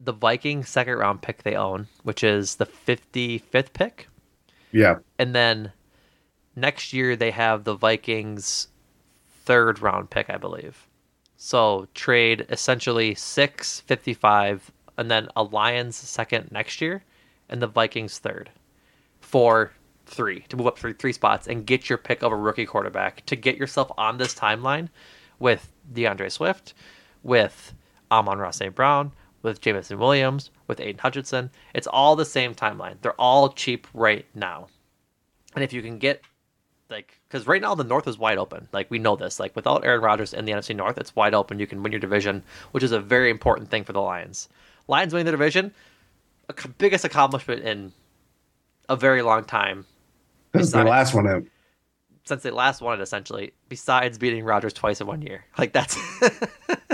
the 0.00 0.12
Viking 0.12 0.64
second 0.64 0.96
round 0.96 1.22
pick 1.22 1.42
they 1.42 1.54
own, 1.54 1.86
which 2.02 2.22
is 2.24 2.56
the 2.56 2.66
fifty 2.66 3.38
fifth 3.38 3.72
pick, 3.72 4.08
Yeah. 4.72 4.96
and 5.18 5.34
then 5.34 5.72
next 6.56 6.92
year 6.92 7.16
they 7.16 7.30
have 7.30 7.64
the 7.64 7.74
Vikings 7.74 8.68
third 9.44 9.80
round 9.80 10.10
pick, 10.10 10.28
I 10.30 10.36
believe. 10.36 10.86
So 11.36 11.88
trade 11.94 12.46
essentially 12.48 13.14
six, 13.14 13.80
55, 13.80 14.70
and 14.96 15.10
then 15.10 15.28
a 15.36 15.42
Lions 15.42 15.96
second 15.96 16.50
next 16.50 16.80
year, 16.80 17.04
and 17.48 17.60
the 17.60 17.66
Vikings 17.66 18.18
third 18.18 18.50
for 19.20 19.72
three 20.06 20.40
to 20.48 20.56
move 20.56 20.66
up 20.66 20.78
three 20.78 20.92
three 20.92 21.12
spots 21.12 21.46
and 21.48 21.66
get 21.66 21.88
your 21.88 21.98
pick 21.98 22.22
of 22.22 22.30
a 22.30 22.36
rookie 22.36 22.66
quarterback 22.66 23.24
to 23.26 23.36
get 23.36 23.56
yourself 23.56 23.90
on 23.96 24.18
this 24.18 24.34
timeline 24.34 24.88
with 25.38 25.72
DeAndre 25.92 26.30
Swift, 26.30 26.74
with 27.22 27.72
Amon-Ra 28.10 28.50
St. 28.50 28.74
Brown, 28.74 29.12
with 29.44 29.60
Jameson 29.60 29.98
Williams, 29.98 30.50
with 30.66 30.80
Aidan 30.80 30.98
Hutchinson. 30.98 31.50
It's 31.74 31.86
all 31.86 32.16
the 32.16 32.24
same 32.24 32.54
timeline. 32.54 32.96
They're 33.00 33.12
all 33.20 33.50
cheap 33.50 33.86
right 33.94 34.26
now. 34.34 34.66
And 35.54 35.62
if 35.62 35.72
you 35.72 35.82
can 35.82 35.98
get 35.98 36.22
like 36.90 37.20
because 37.28 37.46
right 37.46 37.62
now 37.62 37.74
the 37.74 37.84
North 37.84 38.08
is 38.08 38.18
wide 38.18 38.38
open. 38.38 38.68
Like 38.72 38.90
we 38.90 38.98
know 38.98 39.14
this. 39.16 39.38
Like 39.38 39.54
without 39.54 39.84
Aaron 39.84 40.00
Rodgers 40.00 40.34
in 40.34 40.44
the 40.44 40.52
NFC 40.52 40.74
North, 40.74 40.98
it's 40.98 41.14
wide 41.14 41.34
open. 41.34 41.58
You 41.60 41.66
can 41.66 41.82
win 41.82 41.92
your 41.92 42.00
division, 42.00 42.42
which 42.72 42.82
is 42.82 42.90
a 42.92 43.00
very 43.00 43.30
important 43.30 43.70
thing 43.70 43.84
for 43.84 43.92
the 43.92 44.00
Lions. 44.00 44.48
Lions 44.88 45.12
winning 45.12 45.26
the 45.26 45.32
division, 45.32 45.72
a 46.48 46.68
biggest 46.78 47.04
accomplishment 47.04 47.62
in 47.62 47.92
a 48.88 48.96
very 48.96 49.22
long 49.22 49.44
time 49.44 49.86
This 50.52 50.62
is 50.62 50.72
the 50.72 50.84
last 50.84 51.14
one 51.14 51.26
out. 51.26 51.44
since 52.24 52.42
they 52.42 52.50
last 52.50 52.82
won 52.82 52.98
it. 52.98 53.02
Essentially, 53.02 53.52
besides 53.68 54.18
beating 54.18 54.44
Rodgers 54.44 54.72
twice 54.72 55.00
in 55.00 55.06
one 55.06 55.22
year, 55.22 55.44
like 55.58 55.72
that's 55.72 55.96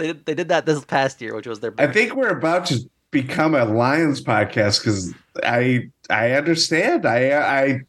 they 0.00 0.08
did, 0.08 0.26
they 0.26 0.34
did 0.34 0.48
that 0.48 0.66
this 0.66 0.84
past 0.84 1.20
year, 1.20 1.34
which 1.34 1.46
was 1.46 1.60
their. 1.60 1.70
Best. 1.70 1.88
I 1.88 1.92
think 1.92 2.14
we're 2.14 2.36
about 2.36 2.66
to 2.66 2.80
become 3.10 3.54
a 3.54 3.64
Lions 3.64 4.22
podcast 4.22 4.80
because 4.80 5.14
I 5.44 5.90
I 6.08 6.32
understand. 6.32 7.06
I 7.06 7.32
I 7.32 7.80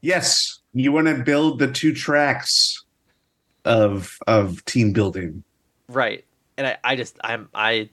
yes, 0.00 0.60
you 0.72 0.92
want 0.92 1.06
to 1.08 1.22
build 1.22 1.58
the 1.58 1.70
two 1.70 1.92
tracks 1.94 2.84
of 3.64 4.18
of 4.26 4.64
team 4.64 4.92
building. 4.92 5.42
Right. 5.88 6.24
And 6.58 6.66
I, 6.66 6.78
I 6.84 6.96
just 6.96 7.18
I'm 7.22 7.48
I 7.54 7.88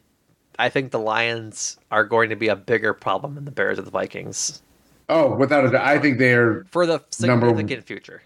I 0.60 0.70
think 0.70 0.92
the 0.92 1.00
Lions 1.00 1.78
are 1.92 2.04
going 2.04 2.30
to 2.30 2.36
be 2.36 2.48
a 2.48 2.56
bigger 2.56 2.94
problem 2.94 3.36
than 3.36 3.46
the 3.46 3.52
Bears 3.52 3.80
or 3.80 3.84
the 3.84 3.92
Vikings 3.92 4.62
Oh, 5.10 5.36
without 5.36 5.66
a 5.66 5.70
doubt, 5.72 5.86
I 5.86 6.00
think 6.00 6.18
they're 6.18 6.64
for 6.72 6.86
the 6.86 7.02
Number- 7.20 7.50
significant 7.50 7.86
future. 7.86 8.22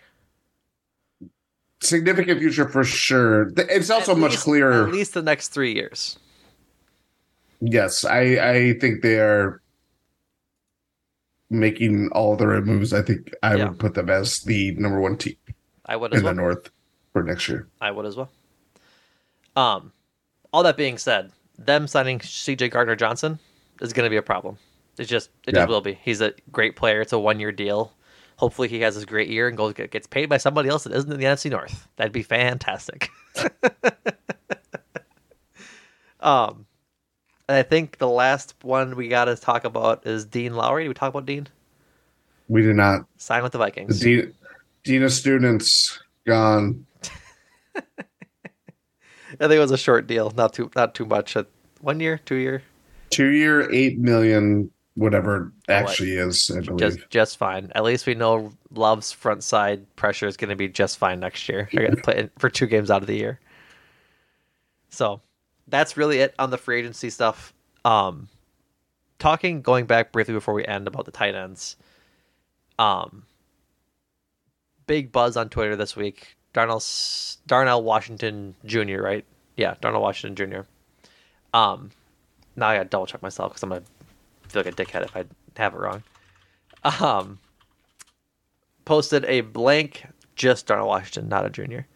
Significant 1.82 2.40
future 2.40 2.68
for 2.68 2.84
sure. 2.84 3.52
It's 3.58 3.90
also 3.90 4.16
much 4.16 4.38
clearer. 4.38 4.88
At 4.88 4.94
least 4.94 5.14
the 5.14 5.22
next 5.22 5.50
three 5.50 5.74
years. 5.74 6.18
Yes, 7.60 8.06
I 8.06 8.20
I 8.38 8.74
think 8.80 9.02
they 9.02 9.20
are 9.20 9.62
making 11.50 12.10
all 12.12 12.36
the 12.36 12.48
right 12.48 12.64
moves. 12.64 12.94
I 12.94 13.02
think 13.02 13.34
I 13.42 13.56
Yeah. 13.56 13.70
would 13.70 13.80
put 13.80 13.94
them 13.94 14.10
as 14.10 14.40
the 14.42 14.72
number 14.76 15.00
one 15.00 15.18
team 15.18 15.38
I 15.86 15.96
would 15.96 16.14
as 16.14 16.20
in 16.20 16.26
well. 16.26 16.34
the 16.34 16.42
North 16.42 16.70
for 17.14 17.24
next 17.24 17.48
year. 17.48 17.68
I 17.80 17.92
would 17.92 18.06
as 18.06 18.16
well. 18.16 18.30
Um, 19.56 19.92
all 20.52 20.64
that 20.64 20.78
being 20.78 20.98
said, 20.98 21.32
them 21.58 21.88
signing 21.88 22.22
C.J. 22.22 22.70
Gardner 22.70 22.96
Johnson 22.96 23.40
is 23.82 23.94
going 23.94 24.04
to 24.06 24.10
be 24.10 24.18
a 24.18 24.22
problem. 24.22 24.58
It's 24.98 25.10
just 25.10 25.30
it 25.48 25.54
Yeah. 25.54 25.62
just 25.62 25.70
will 25.70 25.82
be. 25.82 25.94
He's 25.94 26.22
a 26.22 26.34
great 26.52 26.76
player. 26.76 27.02
It's 27.02 27.14
a 27.14 27.20
one 27.20 27.40
year 27.40 27.52
deal. 27.52 27.94
Hopefully, 28.38 28.68
he 28.68 28.82
has 28.82 28.96
his 28.96 29.06
great 29.06 29.30
year 29.30 29.48
and 29.48 29.58
goes 29.58 29.74
gets 29.74 30.08
paid 30.08 30.28
by 30.30 30.38
somebody 30.38 30.70
else 30.70 30.84
that 30.84 30.94
isn't 30.94 31.12
in 31.12 31.20
the 31.20 31.26
NFC 31.26 31.50
North. 31.50 31.88
That'd 31.96 32.14
be 32.14 32.24
fantastic. 32.24 33.10
um, 36.20 36.66
and 37.50 37.58
I 37.58 37.64
think 37.64 37.98
the 37.98 38.08
last 38.08 38.56
one 38.62 38.96
we 38.96 39.08
got 39.08 39.26
to 39.26 39.36
talk 39.36 39.64
about 39.64 40.06
is 40.06 40.26
Dean 40.26 40.54
Lowry. 40.54 40.84
Did 40.84 40.90
we 40.90 40.94
talk 40.94 41.10
about 41.10 41.26
Dean? 41.26 41.48
We 42.48 42.62
did 42.62 42.76
not. 42.76 43.06
Sign 43.18 43.44
with 43.44 43.54
the 43.54 43.58
Vikings. 43.58 44.00
D- 44.00 44.30
Dina 44.84 45.10
students 45.10 46.00
gone. 46.26 46.86
I 47.76 47.82
think 49.40 49.52
it 49.52 49.60
was 49.60 49.72
a 49.72 49.78
short 49.78 50.08
deal, 50.08 50.32
not 50.36 50.54
too 50.54 50.70
not 50.76 50.96
too 50.96 51.06
much. 51.06 51.36
Uh, 51.36 51.44
One 51.82 52.00
year, 52.00 52.20
two 52.26 52.36
year. 52.36 52.64
Two 53.10 53.30
year, 53.30 53.72
eight 53.74 53.98
million, 53.98 54.70
whatever 54.98 55.54
it 55.68 55.72
actually 55.72 56.14
is. 56.14 56.50
I 56.50 56.62
believe. 56.62 56.80
just 56.80 57.10
just 57.10 57.38
fine. 57.38 57.72
At 57.76 57.84
least 57.84 58.08
we 58.08 58.16
know 58.16 58.52
Love's 58.72 59.12
front 59.12 59.44
side 59.44 59.86
pressure 59.96 60.28
is 60.28 60.36
going 60.36 60.50
to 60.50 60.56
be 60.56 60.68
just 60.68 60.98
fine 60.98 61.20
next 61.20 61.48
year. 61.48 61.70
They're 61.74 61.86
going 61.86 61.96
to 61.96 62.02
play 62.02 62.30
for 62.38 62.50
two 62.50 62.66
games 62.66 62.92
out 62.92 63.02
of 63.02 63.08
the 63.08 63.16
year. 63.16 63.40
So 64.90 65.22
that's 65.68 65.96
really 65.96 66.20
it 66.20 66.34
on 66.40 66.50
the 66.50 66.58
free 66.58 66.80
agency 66.80 67.10
stuff. 67.12 67.54
Um, 67.86 68.28
talking 69.20 69.62
going 69.62 69.86
back 69.86 70.12
briefly 70.12 70.34
before 70.34 70.54
we 70.54 70.66
end 70.66 70.88
about 70.88 71.06
the 71.06 71.12
tight 71.12 71.36
ends. 71.36 71.78
Um, 72.80 73.24
big 74.88 75.12
buzz 75.12 75.38
on 75.38 75.50
Twitter 75.50 75.76
this 75.76 75.96
week. 75.96 76.36
Darnell 76.54 76.82
Darnell 77.46 77.84
Washington 77.84 78.56
Jr. 78.66 79.02
Right? 79.02 79.26
Yeah, 79.56 79.76
Darnell 79.80 80.02
Washington 80.02 80.52
Jr. 80.52 80.62
Um, 81.54 81.92
now 82.56 82.70
I 82.70 82.78
got 82.78 82.84
to 82.84 82.90
double 82.90 83.06
check 83.06 83.22
myself 83.22 83.52
because 83.52 83.64
I'm 83.64 83.70
gonna 83.70 83.84
feel 84.48 84.64
like 84.64 84.74
a 84.74 84.84
dickhead 84.84 85.04
if 85.04 85.16
I 85.16 85.26
have 85.58 85.74
it 85.74 85.78
wrong. 85.78 86.04
Um, 86.84 87.40
posted 88.86 89.26
a 89.26 89.42
blank, 89.42 90.08
just 90.36 90.68
Darnell 90.68 90.88
Washington, 90.88 91.30
not 91.30 91.46
a 91.46 91.50
junior. 91.50 91.88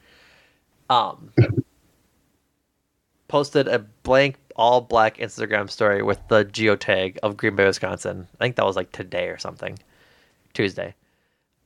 Um, 0.89 1.31
posted 3.27 3.67
a 3.67 3.79
blank 3.79 4.35
all 4.55 4.81
black 4.81 5.17
Instagram 5.17 5.69
story 5.69 6.03
with 6.03 6.19
the 6.27 6.45
geotag 6.45 7.17
of 7.23 7.37
Green 7.37 7.55
Bay, 7.55 7.65
Wisconsin. 7.65 8.27
I 8.35 8.43
think 8.43 8.55
that 8.57 8.65
was 8.65 8.75
like 8.75 8.91
today 8.91 9.29
or 9.29 9.37
something, 9.37 9.79
Tuesday. 10.53 10.93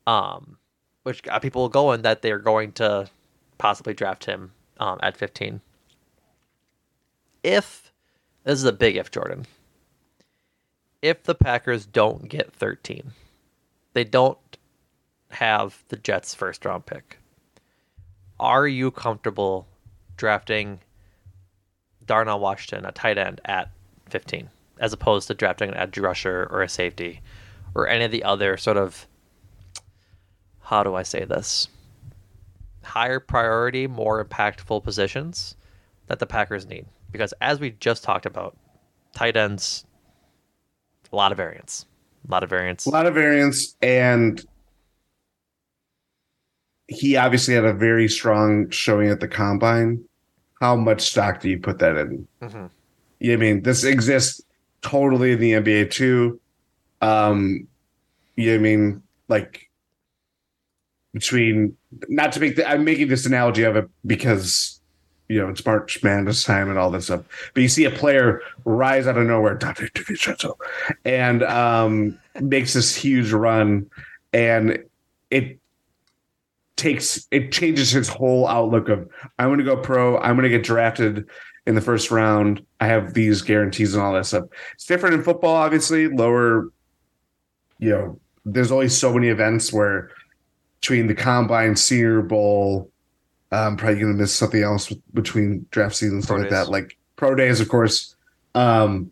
Um, 0.07 0.57
which 1.03 1.23
got 1.23 1.41
people 1.41 1.67
going 1.69 2.03
that 2.03 2.21
they're 2.21 2.39
going 2.39 2.71
to 2.73 3.09
possibly 3.57 3.93
draft 3.93 4.25
him 4.25 4.51
um, 4.79 4.99
at 5.01 5.17
15. 5.17 5.61
If 7.43 7.91
this 8.43 8.59
is 8.59 8.65
a 8.65 8.71
big 8.71 8.95
if, 8.95 9.11
Jordan. 9.11 9.45
If 11.01 11.23
the 11.23 11.35
Packers 11.35 11.85
don't 11.85 12.29
get 12.29 12.53
13, 12.53 13.11
they 13.93 14.03
don't 14.03 14.37
have 15.29 15.83
the 15.89 15.97
Jets' 15.97 16.33
first 16.33 16.65
round 16.65 16.85
pick. 16.85 17.19
Are 18.39 18.67
you 18.67 18.91
comfortable 18.91 19.67
drafting 20.17 20.79
Darnell 22.05 22.39
Washington, 22.39 22.85
a 22.85 22.91
tight 22.91 23.17
end, 23.17 23.41
at 23.45 23.71
15, 24.09 24.49
as 24.79 24.93
opposed 24.93 25.27
to 25.27 25.33
drafting 25.33 25.69
an 25.69 25.77
edge 25.77 25.97
rusher 25.97 26.47
or 26.51 26.61
a 26.61 26.69
safety 26.69 27.21
or 27.73 27.87
any 27.87 28.05
of 28.05 28.11
the 28.11 28.23
other 28.23 28.57
sort 28.57 28.77
of, 28.77 29.07
how 30.61 30.83
do 30.83 30.95
I 30.95 31.03
say 31.03 31.25
this? 31.25 31.67
Higher 32.83 33.19
priority, 33.19 33.87
more 33.87 34.23
impactful 34.23 34.83
positions 34.83 35.55
that 36.07 36.19
the 36.19 36.25
Packers 36.25 36.65
need. 36.65 36.85
Because 37.11 37.33
as 37.41 37.59
we 37.59 37.71
just 37.71 38.03
talked 38.03 38.25
about, 38.25 38.57
tight 39.13 39.37
ends, 39.37 39.85
a 41.15 41.17
lot 41.17 41.31
of 41.31 41.37
variance. 41.37 41.85
A 42.27 42.31
lot 42.31 42.43
of 42.43 42.49
variance. 42.49 42.85
A 42.85 42.89
lot 42.89 43.05
of 43.05 43.13
variance, 43.13 43.77
and 43.81 44.43
he 46.87 47.15
obviously 47.15 47.53
had 47.55 47.63
a 47.63 47.73
very 47.73 48.09
strong 48.09 48.69
showing 48.69 49.09
at 49.09 49.21
the 49.21 49.27
combine. 49.27 50.03
How 50.59 50.75
much 50.75 51.01
stock 51.01 51.39
do 51.39 51.49
you 51.49 51.57
put 51.57 51.79
that 51.79 51.95
in? 51.95 52.27
Mhm. 52.41 52.69
Yeah, 53.19 53.35
I 53.35 53.37
mean, 53.37 53.61
this 53.63 53.85
exists 53.85 54.41
totally 54.81 55.31
in 55.31 55.39
the 55.39 55.53
NBA 55.53 55.85
too. 55.85 56.39
Um, 57.01 57.67
yeah, 58.35 58.55
I 58.55 58.57
mean, 58.57 59.01
like 59.29 59.69
between 61.13 61.77
not 62.09 62.33
to 62.33 62.39
make 62.41 62.57
the, 62.57 62.69
I'm 62.69 62.83
making 62.83 63.07
this 63.07 63.25
analogy 63.25 63.63
of 63.63 63.77
it 63.77 63.87
because 64.05 64.81
you 65.27 65.39
know 65.39 65.49
it's 65.49 65.65
March 65.65 66.03
Madness 66.03 66.43
time 66.43 66.69
and 66.69 66.77
all 66.77 66.91
this 66.91 67.05
stuff. 67.05 67.23
But 67.53 67.63
you 67.63 67.69
see 67.69 67.85
a 67.85 67.91
player 67.91 68.41
rise 68.63 69.07
out 69.07 69.17
of 69.17 69.25
nowhere, 69.25 69.55
Dante 69.55 69.87
and 71.05 71.43
um, 71.43 72.19
makes 72.41 72.73
this 72.73 72.95
huge 72.95 73.31
run, 73.31 73.89
and 74.33 74.79
it 75.31 75.59
takes 76.75 77.27
it 77.31 77.51
changes 77.51 77.91
his 77.91 78.07
whole 78.07 78.47
outlook 78.47 78.89
of 78.89 79.09
I'm 79.39 79.47
going 79.47 79.59
to 79.59 79.65
go 79.65 79.77
pro. 79.77 80.17
I'm 80.17 80.35
going 80.35 80.43
to 80.43 80.49
get 80.49 80.63
drafted 80.63 81.27
in 81.65 81.75
the 81.75 81.81
first 81.81 82.11
round. 82.11 82.63
I 82.79 82.87
have 82.87 83.13
these 83.13 83.41
guarantees 83.41 83.93
and 83.95 84.03
all 84.03 84.13
that 84.13 84.25
stuff. 84.25 84.45
It's 84.73 84.85
different 84.85 85.15
in 85.15 85.23
football, 85.23 85.55
obviously. 85.55 86.07
Lower, 86.07 86.69
you 87.79 87.89
know, 87.89 88.19
there's 88.45 88.71
always 88.71 88.95
so 88.95 89.13
many 89.13 89.29
events 89.29 89.73
where 89.73 90.11
between 90.81 91.07
the 91.07 91.15
combine, 91.15 91.75
Senior 91.75 92.21
Bowl, 92.21 92.91
I'm 93.51 93.77
probably 93.77 93.99
going 93.99 94.13
to 94.13 94.19
miss 94.19 94.33
something 94.33 94.61
else 94.63 94.91
between 95.13 95.65
draft 95.71 95.95
season 95.95 96.15
and 96.17 96.23
stuff 96.23 96.35
Pro 96.35 96.41
like 96.43 96.49
days. 96.51 96.65
that. 96.65 96.71
Like 96.71 96.97
pro 97.15 97.35
days, 97.35 97.59
of 97.61 97.69
course. 97.69 98.15
Um, 98.53 99.11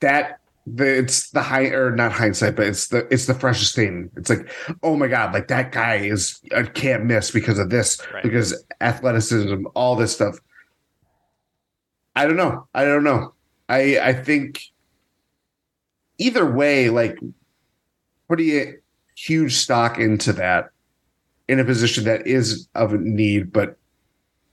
that 0.00 0.40
the 0.66 0.98
it's 0.98 1.30
the 1.30 1.40
high 1.40 1.66
or 1.66 1.90
not 1.94 2.12
hindsight, 2.12 2.56
but 2.56 2.66
it's 2.66 2.88
the 2.88 3.06
it's 3.12 3.26
the 3.26 3.34
freshest 3.34 3.74
thing. 3.74 4.10
It's 4.16 4.28
like, 4.28 4.50
oh 4.82 4.96
my 4.96 5.08
god, 5.08 5.32
like 5.32 5.48
that 5.48 5.72
guy 5.72 5.96
is 5.96 6.40
I 6.54 6.64
can't 6.64 7.04
miss 7.04 7.30
because 7.30 7.58
of 7.58 7.70
this, 7.70 7.98
Right. 8.12 8.22
because 8.22 8.64
athleticism, 8.80 9.64
all 9.74 9.96
this 9.96 10.12
stuff. 10.14 10.38
I 12.14 12.26
don't 12.26 12.36
know. 12.36 12.66
I 12.74 12.84
don't 12.84 13.04
know. 13.04 13.32
I 13.68 13.98
I 13.98 14.12
think 14.12 14.62
either 16.18 16.44
way, 16.50 16.90
like 16.90 17.18
putting 18.28 18.50
a 18.50 18.74
huge 19.16 19.54
stock 19.54 19.98
into 19.98 20.32
that 20.34 20.70
in 21.48 21.58
a 21.58 21.64
position 21.64 22.04
that 22.04 22.26
is 22.26 22.68
of 22.74 22.92
need, 22.92 23.52
but 23.52 23.76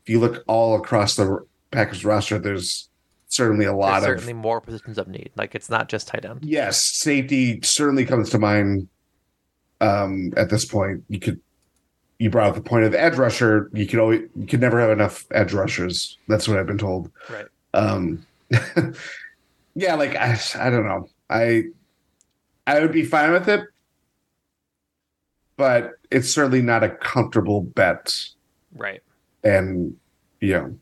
if 0.03 0.09
you 0.09 0.19
look 0.19 0.43
all 0.47 0.75
across 0.75 1.15
the 1.15 1.45
Packers 1.71 2.05
roster, 2.05 2.39
there's 2.39 2.89
certainly 3.27 3.65
a 3.65 3.73
lot 3.73 3.99
There's 4.01 4.03
of 4.03 4.19
certainly 4.19 4.33
more 4.33 4.61
positions 4.61 4.97
of 4.97 5.07
need. 5.07 5.31
Like 5.35 5.55
it's 5.55 5.69
not 5.69 5.89
just 5.89 6.07
tight 6.07 6.25
end. 6.25 6.39
yes, 6.43 6.81
safety 6.81 7.59
certainly 7.63 8.05
comes 8.05 8.29
to 8.31 8.39
mind. 8.39 8.87
Um, 9.81 10.31
at 10.37 10.49
this 10.49 10.63
point, 10.63 11.03
you 11.09 11.19
could 11.19 11.41
you 12.17 12.29
brought 12.29 12.47
up 12.47 12.55
the 12.55 12.61
point 12.61 12.85
of 12.85 12.93
the 12.93 13.01
edge 13.01 13.15
rusher. 13.17 13.69
You 13.73 13.85
could 13.85 13.99
always 13.99 14.21
you 14.35 14.47
could 14.47 14.61
never 14.61 14.79
have 14.79 14.89
enough 14.89 15.25
edge 15.31 15.51
rushers. 15.53 16.17
That's 16.29 16.47
what 16.47 16.57
I've 16.57 16.67
been 16.67 16.77
told. 16.77 17.11
Right. 17.29 17.47
Um, 17.73 18.25
yeah, 19.75 19.95
like 19.95 20.15
I, 20.15 20.39
I 20.57 20.69
don't 20.69 20.85
know. 20.85 21.09
I 21.29 21.63
I 22.67 22.79
would 22.79 22.93
be 22.93 23.03
fine 23.03 23.33
with 23.33 23.49
it, 23.49 23.61
but 25.57 25.91
it's 26.11 26.29
certainly 26.29 26.61
not 26.61 26.83
a 26.83 26.89
comfortable 26.89 27.61
bet. 27.61 28.13
Right. 28.75 29.01
And 29.43 29.95
you 30.41 30.53
know, 30.53 30.77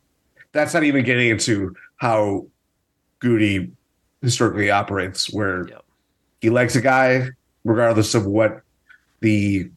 that's 0.52 0.74
not 0.74 0.84
even 0.84 1.04
getting 1.06 1.30
into 1.30 1.76
how 1.98 2.48
Gutey 3.22 3.72
historically 4.22 4.70
operates, 4.72 5.32
where 5.34 5.68
Yep. 5.68 5.86
he 6.42 6.50
likes 6.50 6.76
a 6.76 6.82
guy 6.82 7.30
regardless 7.64 8.14
of 8.16 8.26
what 8.26 8.62
the 9.22 9.70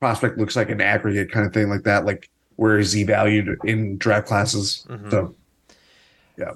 prospect 0.00 0.38
looks 0.38 0.56
like 0.56 0.70
an 0.70 0.80
aggregate 0.80 1.30
kind 1.30 1.46
of 1.46 1.52
thing 1.52 1.68
like 1.68 1.82
that. 1.82 2.04
Like 2.04 2.30
where 2.56 2.78
is 2.78 2.92
he 2.92 3.04
valued 3.04 3.58
in 3.64 3.96
draft 3.98 4.26
classes? 4.26 4.86
Mhm. 4.88 5.10
So 5.10 5.34
yeah. 6.36 6.52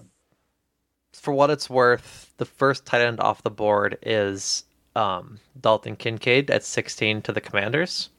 For 1.13 1.33
what 1.33 1.51
it's 1.51 1.71
worth, 1.71 2.33
the 2.37 2.45
first 2.45 2.85
tight 2.85 3.01
end 3.01 3.21
off 3.21 3.43
the 3.43 3.51
board 3.51 3.99
is 4.03 4.65
um, 4.95 5.39
Dalton 5.61 5.97
Kincaid 5.97 6.51
at 6.51 6.65
16 6.65 7.23
to 7.23 7.33
the 7.33 7.41
Commanders. 7.41 8.11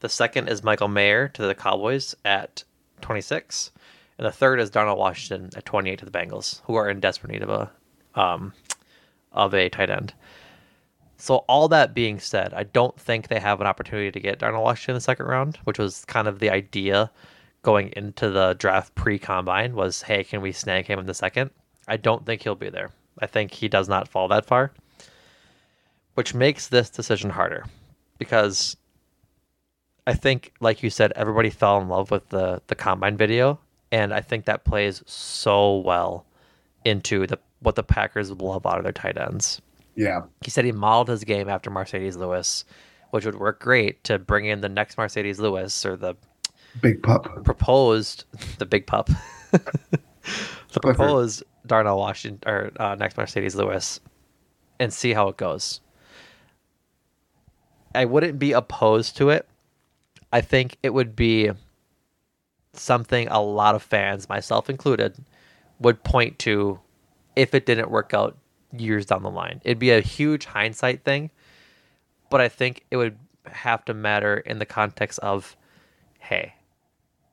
The 0.00 0.08
second 0.08 0.48
is 0.48 0.62
Michael 0.62 0.88
Mayer 0.88 1.28
to 1.28 1.46
the 1.46 1.54
Cowboys 1.54 2.14
at 2.24 2.64
26. 3.00 3.70
And 4.18 4.26
the 4.26 4.32
third 4.32 4.60
is 4.60 4.70
Darnell 4.70 4.96
Washington 4.96 5.50
at 5.56 5.64
28 5.64 5.98
to 5.98 6.04
the 6.04 6.10
Bengals, 6.10 6.60
who 6.64 6.74
are 6.74 6.88
in 6.88 7.00
desperate 7.00 7.32
need 7.32 7.42
of 7.42 7.50
a 7.50 7.70
um, 8.14 8.52
of 9.32 9.54
a 9.54 9.68
tight 9.68 9.90
end. 9.90 10.14
So 11.16 11.38
all 11.48 11.68
that 11.68 11.94
being 11.94 12.20
said, 12.20 12.54
I 12.54 12.64
don't 12.64 12.98
think 12.98 13.28
they 13.28 13.40
have 13.40 13.60
an 13.60 13.66
opportunity 13.66 14.12
to 14.12 14.20
get 14.20 14.38
Darnell 14.38 14.62
Washington 14.62 14.92
in 14.92 14.96
the 14.96 15.00
second 15.00 15.26
round, 15.26 15.58
which 15.64 15.78
was 15.78 16.04
kind 16.04 16.28
of 16.28 16.38
the 16.38 16.50
idea 16.50 17.10
going 17.62 17.92
into 17.96 18.30
the 18.30 18.54
draft 18.58 18.94
pre-combine 18.94 19.74
was, 19.74 20.02
hey, 20.02 20.22
can 20.22 20.40
we 20.40 20.52
snag 20.52 20.86
him 20.86 20.98
in 20.98 21.06
the 21.06 21.14
second? 21.14 21.50
I 21.88 21.96
don't 21.96 22.24
think 22.24 22.42
he'll 22.42 22.54
be 22.54 22.68
there. 22.68 22.90
I 23.18 23.26
think 23.26 23.52
he 23.52 23.68
does 23.68 23.88
not 23.88 24.08
fall 24.08 24.28
that 24.28 24.44
far, 24.44 24.72
which 26.14 26.34
makes 26.34 26.68
this 26.68 26.90
decision 26.90 27.30
harder 27.30 27.64
because 28.18 28.76
I 30.06 30.14
think, 30.14 30.52
like 30.60 30.82
you 30.82 30.90
said, 30.90 31.12
everybody 31.16 31.50
fell 31.50 31.80
in 31.80 31.88
love 31.88 32.10
with 32.10 32.28
the 32.28 32.60
the 32.66 32.74
combine 32.74 33.16
video, 33.16 33.58
and 33.90 34.12
I 34.12 34.20
think 34.20 34.44
that 34.44 34.64
plays 34.64 35.02
so 35.06 35.78
well 35.78 36.26
into 36.84 37.26
the 37.26 37.38
what 37.60 37.74
the 37.76 37.82
Packers 37.82 38.30
love 38.30 38.66
out 38.66 38.76
of 38.78 38.84
their 38.84 38.92
tight 38.92 39.16
ends. 39.16 39.62
yeah, 39.96 40.22
He 40.42 40.50
said 40.50 40.66
he 40.66 40.72
modeled 40.72 41.08
his 41.08 41.24
game 41.24 41.48
after 41.48 41.70
Marcedes 41.70 42.16
Lewis, 42.16 42.64
which 43.10 43.24
would 43.24 43.38
work 43.38 43.60
great 43.60 44.04
to 44.04 44.18
bring 44.18 44.44
in 44.44 44.60
the 44.60 44.68
next 44.68 44.96
Marcedes 44.96 45.38
Lewis 45.38 45.86
or 45.86 45.96
the 45.96 46.14
big 46.82 47.02
pup. 47.02 47.42
proposed 47.44 48.24
the 48.58 48.66
big 48.66 48.86
pup, 48.86 49.08
the 49.50 50.80
proposed 50.82 51.42
Darnell 51.66 51.98
Washington 51.98 52.46
or 52.46 52.70
uh, 52.78 52.94
next 52.96 53.16
Marcedes 53.16 53.54
Lewis, 53.54 54.00
and 54.78 54.92
see 54.92 55.14
how 55.14 55.28
it 55.28 55.38
goes. 55.38 55.80
I 57.94 58.04
wouldn't 58.04 58.38
be 58.38 58.52
opposed 58.52 59.16
to 59.18 59.30
it. 59.30 59.48
I 60.32 60.40
think 60.40 60.76
it 60.82 60.92
would 60.92 61.14
be 61.14 61.50
something 62.72 63.28
a 63.28 63.40
lot 63.40 63.74
of 63.74 63.82
fans, 63.82 64.28
myself 64.28 64.68
included, 64.68 65.16
would 65.78 66.02
point 66.02 66.38
to 66.40 66.80
if 67.36 67.54
it 67.54 67.66
didn't 67.66 67.90
work 67.90 68.14
out 68.14 68.36
years 68.76 69.06
down 69.06 69.22
the 69.22 69.30
line. 69.30 69.60
It'd 69.64 69.78
be 69.78 69.90
a 69.90 70.00
huge 70.00 70.46
hindsight 70.46 71.04
thing, 71.04 71.30
but 72.30 72.40
I 72.40 72.48
think 72.48 72.84
it 72.90 72.96
would 72.96 73.16
have 73.46 73.84
to 73.84 73.94
matter 73.94 74.38
in 74.38 74.58
the 74.58 74.66
context 74.66 75.18
of, 75.20 75.56
hey, 76.18 76.54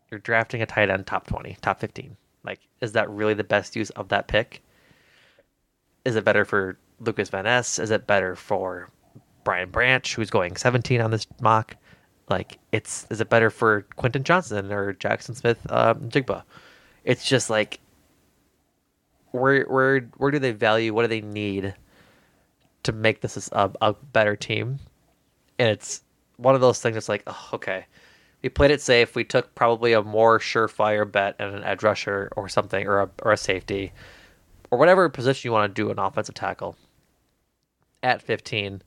you're 0.09 0.19
drafting 0.19 0.61
a 0.61 0.65
tight 0.65 0.89
end 0.89 1.07
top 1.07 1.27
20, 1.27 1.57
top 1.61 1.79
15. 1.79 2.17
Like, 2.43 2.59
is 2.81 2.91
that 2.93 3.09
really 3.09 3.33
the 3.33 3.43
best 3.43 3.75
use 3.75 3.89
of 3.91 4.09
that 4.09 4.27
pick? 4.27 4.61
Is 6.03 6.15
it 6.15 6.25
better 6.25 6.45
for 6.45 6.77
Lucas 6.99 7.29
Van 7.29 7.45
Ness? 7.45 7.79
Is 7.79 7.91
it 7.91 8.07
better 8.07 8.35
for 8.35 8.89
Brian 9.43 9.69
Branch, 9.69 10.15
who's 10.15 10.29
going 10.29 10.55
17 10.55 11.01
on 11.01 11.11
this 11.11 11.27
mock? 11.41 11.75
Like, 12.29 12.59
it's 12.71 13.05
is 13.09 13.19
it 13.19 13.29
better 13.29 13.49
for 13.49 13.81
Quentin 13.97 14.23
Johnston 14.23 14.71
or 14.71 14.93
Jaxon 14.93 15.35
Smith 15.35 15.59
um, 15.69 16.09
Njigba? 16.09 16.43
It's 17.03 17.25
just 17.25 17.49
like, 17.49 17.79
where 19.31 19.65
where 19.65 20.01
where 20.17 20.31
do 20.31 20.39
they 20.39 20.51
value? 20.51 20.93
What 20.93 21.03
do 21.03 21.07
they 21.07 21.21
need 21.21 21.73
to 22.83 22.91
make 22.91 23.21
this 23.21 23.49
a, 23.51 23.71
a 23.81 23.93
better 23.93 24.35
team? 24.35 24.79
And 25.59 25.69
it's 25.69 26.03
one 26.37 26.55
of 26.55 26.61
those 26.61 26.79
things 26.81 26.95
that's 26.95 27.09
like, 27.09 27.23
oh, 27.27 27.49
okay, 27.53 27.85
we 28.41 28.49
played 28.49 28.71
it 28.71 28.81
safe. 28.81 29.15
We 29.15 29.23
took 29.23 29.53
probably 29.53 29.93
a 29.93 30.01
more 30.01 30.39
surefire 30.39 31.09
bet 31.09 31.35
and 31.37 31.53
an 31.53 31.63
edge 31.63 31.83
rusher 31.83 32.31
or 32.35 32.49
something, 32.49 32.87
or 32.87 33.01
a 33.01 33.09
or 33.23 33.31
a 33.31 33.37
safety, 33.37 33.91
or 34.69 34.77
whatever 34.77 35.07
position 35.09 35.47
you 35.47 35.51
want 35.51 35.73
to 35.73 35.81
do 35.81 35.91
an 35.91 35.99
offensive 35.99 36.35
tackle. 36.35 36.75
At 38.03 38.21
15, 38.21 38.81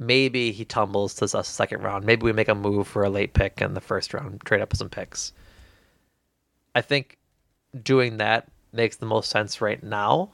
maybe 0.00 0.50
he 0.50 0.64
tumbles 0.64 1.14
to 1.14 1.26
the 1.26 1.42
second 1.42 1.82
round. 1.82 2.04
Maybe 2.04 2.24
we 2.24 2.32
make 2.32 2.48
a 2.48 2.54
move 2.54 2.88
for 2.88 3.04
a 3.04 3.10
late 3.10 3.34
pick 3.34 3.60
in 3.60 3.74
the 3.74 3.80
first 3.80 4.12
round, 4.14 4.40
trade 4.44 4.62
up 4.62 4.74
some 4.74 4.88
picks. 4.88 5.32
I 6.74 6.80
think 6.80 7.18
doing 7.84 8.16
that 8.16 8.48
makes 8.72 8.96
the 8.96 9.06
most 9.06 9.30
sense 9.30 9.60
right 9.60 9.80
now, 9.82 10.30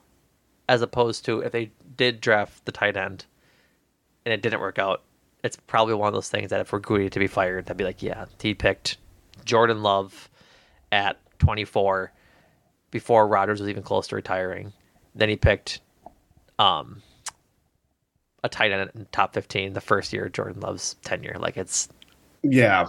as 0.69 0.83
opposed 0.83 1.25
to 1.27 1.41
if 1.41 1.53
they 1.53 1.73
did 1.97 2.21
draft 2.21 2.64
the 2.64 2.73
tight 2.73 2.97
end 2.97 3.27
and 4.25 4.33
it 4.33 4.41
didn't 4.41 4.61
work 4.61 4.79
out, 4.79 5.03
it's 5.43 5.57
probably 5.67 5.95
one 5.95 6.09
of 6.09 6.14
those 6.14 6.31
things 6.31 6.51
that 6.51 6.61
if 6.61 6.73
we're 6.73 6.81
Gutey 6.81 7.11
to 7.11 7.19
be 7.19 7.27
fired, 7.27 7.67
that'd 7.67 7.77
be 7.77 7.85
like, 7.85 8.03
yeah, 8.03 8.27
he 8.41 8.55
picked 8.55 8.99
Jordan 9.45 9.83
Love 9.83 10.31
at 10.93 11.19
24 11.39 12.12
before 12.93 13.27
Rodgers 13.27 13.61
was 13.61 13.69
even 13.69 13.83
close 13.83 14.07
to 14.09 14.17
retiring. 14.17 14.73
Then 15.14 15.29
he 15.29 15.37
picked 15.37 15.81
um 16.59 17.03
a 18.47 18.49
tight 18.49 18.73
end 18.73 18.91
in 18.95 19.07
top 19.13 19.35
15 19.35 19.73
the 19.75 19.81
first 19.81 20.13
year 20.13 20.29
Jordan 20.29 20.61
Love's 20.61 20.95
tenure. 21.05 21.37
Like 21.39 21.57
it's 21.57 21.89
Yeah. 22.43 22.87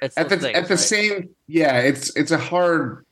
it's 0.00 0.16
At 0.16 0.28
the 0.28 0.36
things, 0.38 0.56
at 0.56 0.64
the 0.68 0.74
right? 0.74 0.80
same 0.80 1.30
yeah, 1.46 1.78
it's 1.80 2.14
it's 2.16 2.30
a 2.32 2.38
hard 2.38 3.04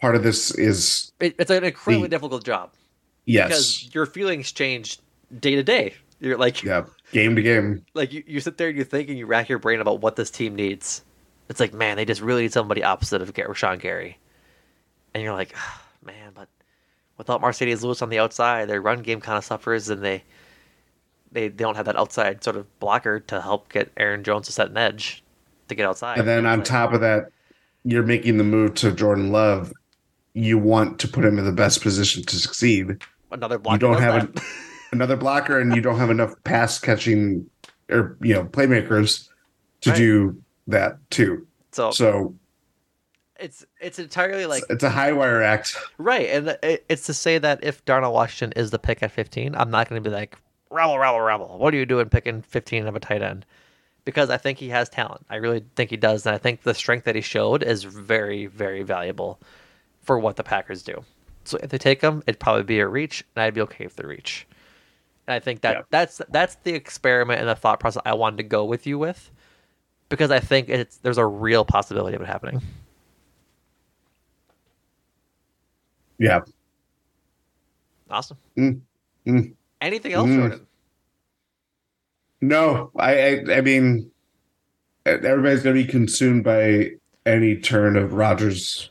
part 0.00 0.16
of 0.16 0.22
this 0.22 0.50
is 0.56 1.12
It, 1.20 1.34
it's 1.38 1.50
an 1.50 1.64
incredibly 1.64 2.06
the- 2.06 2.16
difficult 2.16 2.44
job 2.44 2.70
yes. 3.26 3.48
because 3.48 3.94
your 3.94 4.06
feelings 4.06 4.52
change 4.52 4.98
day 5.38 5.56
to 5.56 5.62
day. 5.62 5.94
You're 6.20 6.36
like 6.36 6.62
yeah, 6.62 6.84
game 7.12 7.34
to 7.36 7.42
game. 7.42 7.84
like 7.94 8.12
you, 8.12 8.22
you 8.26 8.40
sit 8.40 8.58
there 8.58 8.68
and 8.68 8.76
you 8.78 8.84
think 8.84 9.08
and 9.08 9.18
you 9.18 9.26
rack 9.26 9.48
your 9.48 9.58
brain 9.58 9.80
about 9.80 10.00
what 10.00 10.16
this 10.16 10.30
team 10.30 10.54
needs. 10.54 11.02
It's 11.48 11.58
like, 11.60 11.72
man, 11.72 11.96
they 11.96 12.04
just 12.04 12.20
really 12.20 12.42
need 12.42 12.52
somebody 12.52 12.84
opposite 12.84 13.22
of 13.22 13.32
Rashan 13.34 13.80
Gary. 13.80 14.18
And 15.14 15.22
you're 15.22 15.32
like, 15.32 15.52
"Ah, 15.56 15.82
man, 16.04 16.32
but 16.34 16.48
without 17.16 17.40
Marcedes 17.42 17.82
Lewis 17.82 18.02
on 18.02 18.08
the 18.10 18.18
outside, 18.20 18.68
their 18.68 18.80
run 18.80 19.02
game 19.02 19.20
kind 19.20 19.36
of 19.36 19.44
suffers, 19.44 19.88
and 19.88 20.02
they, 20.02 20.22
they 21.32 21.48
they 21.48 21.64
don't 21.64 21.76
have 21.76 21.86
that 21.86 21.96
outside 21.96 22.42
sort 22.44 22.56
of 22.56 22.66
blocker 22.80 23.20
to 23.20 23.40
help 23.40 23.72
get 23.72 23.90
Aaron 23.96 24.24
Jones 24.24 24.46
to 24.46 24.52
set 24.52 24.70
an 24.70 24.76
edge 24.76 25.22
to 25.68 25.74
get 25.74 25.86
outside. 25.86 26.18
And 26.18 26.26
then 26.28 26.46
on 26.46 26.58
like, 26.58 26.64
top 26.66 26.92
of 26.92 27.00
that, 27.00 27.30
you're 27.84 28.02
making 28.02 28.38
the 28.38 28.44
move 28.44 28.74
to 28.76 28.92
Jordan 28.92 29.30
Love. 29.32 29.72
You 30.34 30.58
want 30.58 30.98
to 31.00 31.08
put 31.08 31.24
him 31.24 31.38
in 31.38 31.44
the 31.44 31.52
best 31.52 31.82
position 31.82 32.22
to 32.24 32.36
succeed. 32.36 33.02
another 33.32 33.58
blocker. 33.58 33.74
You 33.74 33.78
don't 33.92 34.02
have 34.02 34.34
that. 34.34 34.42
a, 34.42 34.46
another 34.92 35.16
blocker, 35.16 35.58
and 35.58 35.74
you 35.74 35.80
don't 35.82 35.98
have 35.98 36.10
enough 36.10 36.34
pass 36.44 36.78
catching 36.78 37.48
or 37.90 38.16
you 38.20 38.34
know 38.34 38.44
playmakers 38.44 39.28
to 39.82 39.90
Right. 39.90 39.96
do 39.96 40.42
that 40.68 40.98
too. 41.10 41.46
so, 41.72 41.90
So 41.90 42.34
it's 43.38 43.64
it's 43.80 43.98
entirely 43.98 44.46
like 44.46 44.62
it's 44.68 44.84
a 44.84 44.90
high 44.90 45.12
wire 45.12 45.42
act. 45.42 45.74
Right, 45.98 46.28
and 46.30 46.48
it- 46.62 46.84
it's 46.88 47.06
to 47.06 47.14
say 47.14 47.38
that 47.38 47.64
if 47.64 47.84
Darnell 47.84 48.12
Washington 48.12 48.52
is 48.60 48.70
the 48.70 48.78
pick 48.78 49.02
at 49.02 49.10
15, 49.10 49.54
I'm 49.54 49.70
not 49.70 49.88
going 49.88 50.02
to 50.02 50.08
be 50.10 50.14
like, 50.14 50.36
rabble, 50.70 50.98
rabble, 50.98 51.20
rabble. 51.20 51.58
What 51.58 51.74
are 51.74 51.76
you 51.76 51.86
doing 51.86 52.08
picking 52.08 52.42
15 52.42 52.86
of 52.86 52.96
a 52.96 53.00
tight 53.00 53.22
end? 53.22 53.44
Because 54.04 54.30
I 54.30 54.38
think 54.38 54.58
he 54.58 54.68
has 54.70 54.88
talent. 54.88 55.26
I 55.28 55.36
really 55.36 55.64
think 55.76 55.90
he 55.90 55.96
does, 55.96 56.24
and 56.26 56.34
I 56.34 56.38
think 56.38 56.62
the 56.62 56.74
strength 56.74 57.04
that 57.04 57.14
he 57.14 57.20
showed 57.20 57.62
is 57.62 57.84
very, 57.84 58.46
very 58.46 58.82
valuable 58.82 59.40
for 60.02 60.18
what 60.18 60.36
the 60.36 60.42
Packers 60.42 60.82
do. 60.82 61.04
So 61.44 61.58
if 61.62 61.70
they 61.70 61.78
take 61.78 62.00
him, 62.00 62.22
it'd 62.26 62.40
probably 62.40 62.62
be 62.62 62.80
a 62.80 62.88
reach, 62.88 63.24
and 63.34 63.42
I'd 63.42 63.54
be 63.54 63.60
okay 63.62 63.84
with 63.84 63.96
the 63.96 64.06
reach. 64.06 64.46
And 65.26 65.34
I 65.34 65.40
think 65.40 65.60
that 65.60 65.76
Yeah. 65.76 65.82
that's 65.90 66.20
that's 66.30 66.56
the 66.64 66.74
experiment 66.74 67.40
and 67.40 67.48
the 67.48 67.54
thought 67.54 67.78
process 67.80 68.02
I 68.06 68.14
wanted 68.14 68.38
to 68.38 68.42
go 68.44 68.64
with 68.64 68.86
you 68.86 68.98
with, 68.98 69.30
because 70.08 70.30
I 70.30 70.40
think 70.40 70.68
it's 70.68 70.96
there's 70.98 71.18
a 71.18 71.26
real 71.26 71.64
possibility 71.64 72.16
of 72.16 72.22
it 72.22 72.26
happening. 72.26 72.62
Yeah. 76.18 76.40
Awesome. 78.10 78.36
Mm, 78.58 78.80
mm. 79.26 79.54
Anything 79.80 80.12
else, 80.12 80.28
Mm. 80.28 80.36
Jordan? 80.36 80.66
No, 82.42 82.90
I, 82.96 83.12
I 83.12 83.56
I 83.56 83.60
mean 83.60 84.10
everybody's 85.04 85.62
gonna 85.62 85.74
be 85.74 85.84
consumed 85.84 86.44
by 86.44 86.92
any 87.26 87.56
turn 87.56 87.96
of 87.96 88.12
Rodgers 88.14 88.90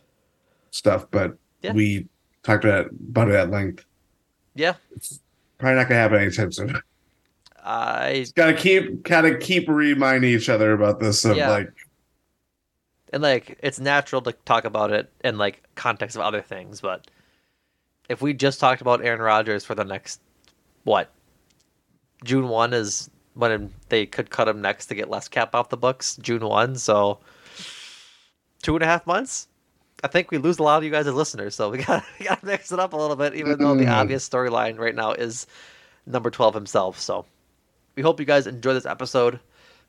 stuff, 0.71 1.05
but 1.11 1.37
Yeah. 1.61 1.73
we 1.73 2.07
talked 2.43 2.63
about 2.63 2.87
about 2.91 3.29
it 3.29 3.35
at 3.35 3.49
length. 3.49 3.85
Yeah, 4.55 4.75
it's 4.95 5.19
Probably 5.57 5.75
not 5.75 5.89
gonna 5.89 5.99
happen 5.99 6.21
anytime 6.21 6.51
soon. 6.51 6.79
I 7.63 8.25
Gotta 8.35 8.53
keep 8.53 9.03
gotta 9.03 9.37
keep 9.37 9.67
reminding 9.67 10.31
each 10.31 10.47
other 10.49 10.71
about 10.73 10.99
this 10.99 11.25
of 11.25 11.35
Yeah. 11.37 11.49
like 11.49 11.71
and 13.11 13.23
like 13.23 13.57
it's 13.63 13.79
natural 13.79 14.21
to 14.21 14.31
talk 14.45 14.63
about 14.65 14.91
it 14.91 15.11
in 15.23 15.37
like 15.37 15.63
context 15.75 16.15
of 16.15 16.21
other 16.21 16.41
things, 16.41 16.81
but 16.81 17.09
if 18.09 18.21
we 18.21 18.33
just 18.33 18.59
talked 18.59 18.81
about 18.81 19.03
Aaron 19.03 19.21
Rodgers 19.21 19.65
for 19.65 19.75
the 19.75 19.83
next 19.83 20.21
what 20.83 21.11
June 22.23 22.49
one 22.49 22.73
is 22.73 23.09
when 23.33 23.73
they 23.89 24.05
could 24.05 24.29
cut 24.29 24.47
him 24.47 24.61
next 24.61 24.87
to 24.87 24.95
get 24.95 25.09
less 25.09 25.27
cap 25.27 25.55
off 25.55 25.69
the 25.69 25.77
books. 25.77 26.17
June 26.21 26.45
one, 26.45 26.75
so 26.75 27.19
two 28.61 28.75
and 28.75 28.83
a 28.83 28.87
half 28.87 29.05
months. 29.07 29.47
I 30.03 30.07
think 30.07 30.31
we 30.31 30.37
lose 30.37 30.59
a 30.59 30.63
lot 30.63 30.77
of 30.77 30.83
you 30.83 30.91
guys 30.91 31.07
as 31.07 31.13
listeners, 31.13 31.55
so 31.55 31.69
we 31.69 31.77
got 31.83 32.03
we 32.19 32.25
got 32.25 32.39
to 32.39 32.45
mix 32.45 32.71
it 32.71 32.79
up 32.79 32.93
a 32.93 32.97
little 32.97 33.15
bit. 33.15 33.35
Even 33.35 33.57
though 33.59 33.75
the 33.75 33.85
Mm. 33.85 33.91
obvious 34.01 34.27
storyline 34.27 34.77
right 34.79 34.95
now 34.95 35.11
is 35.11 35.45
number 36.05 36.29
twelve 36.29 36.53
himself. 36.53 36.99
So 36.99 37.25
we 37.95 38.03
hope 38.03 38.19
you 38.19 38.25
guys 38.25 38.47
enjoy 38.47 38.73
this 38.73 38.85
episode. 38.85 39.39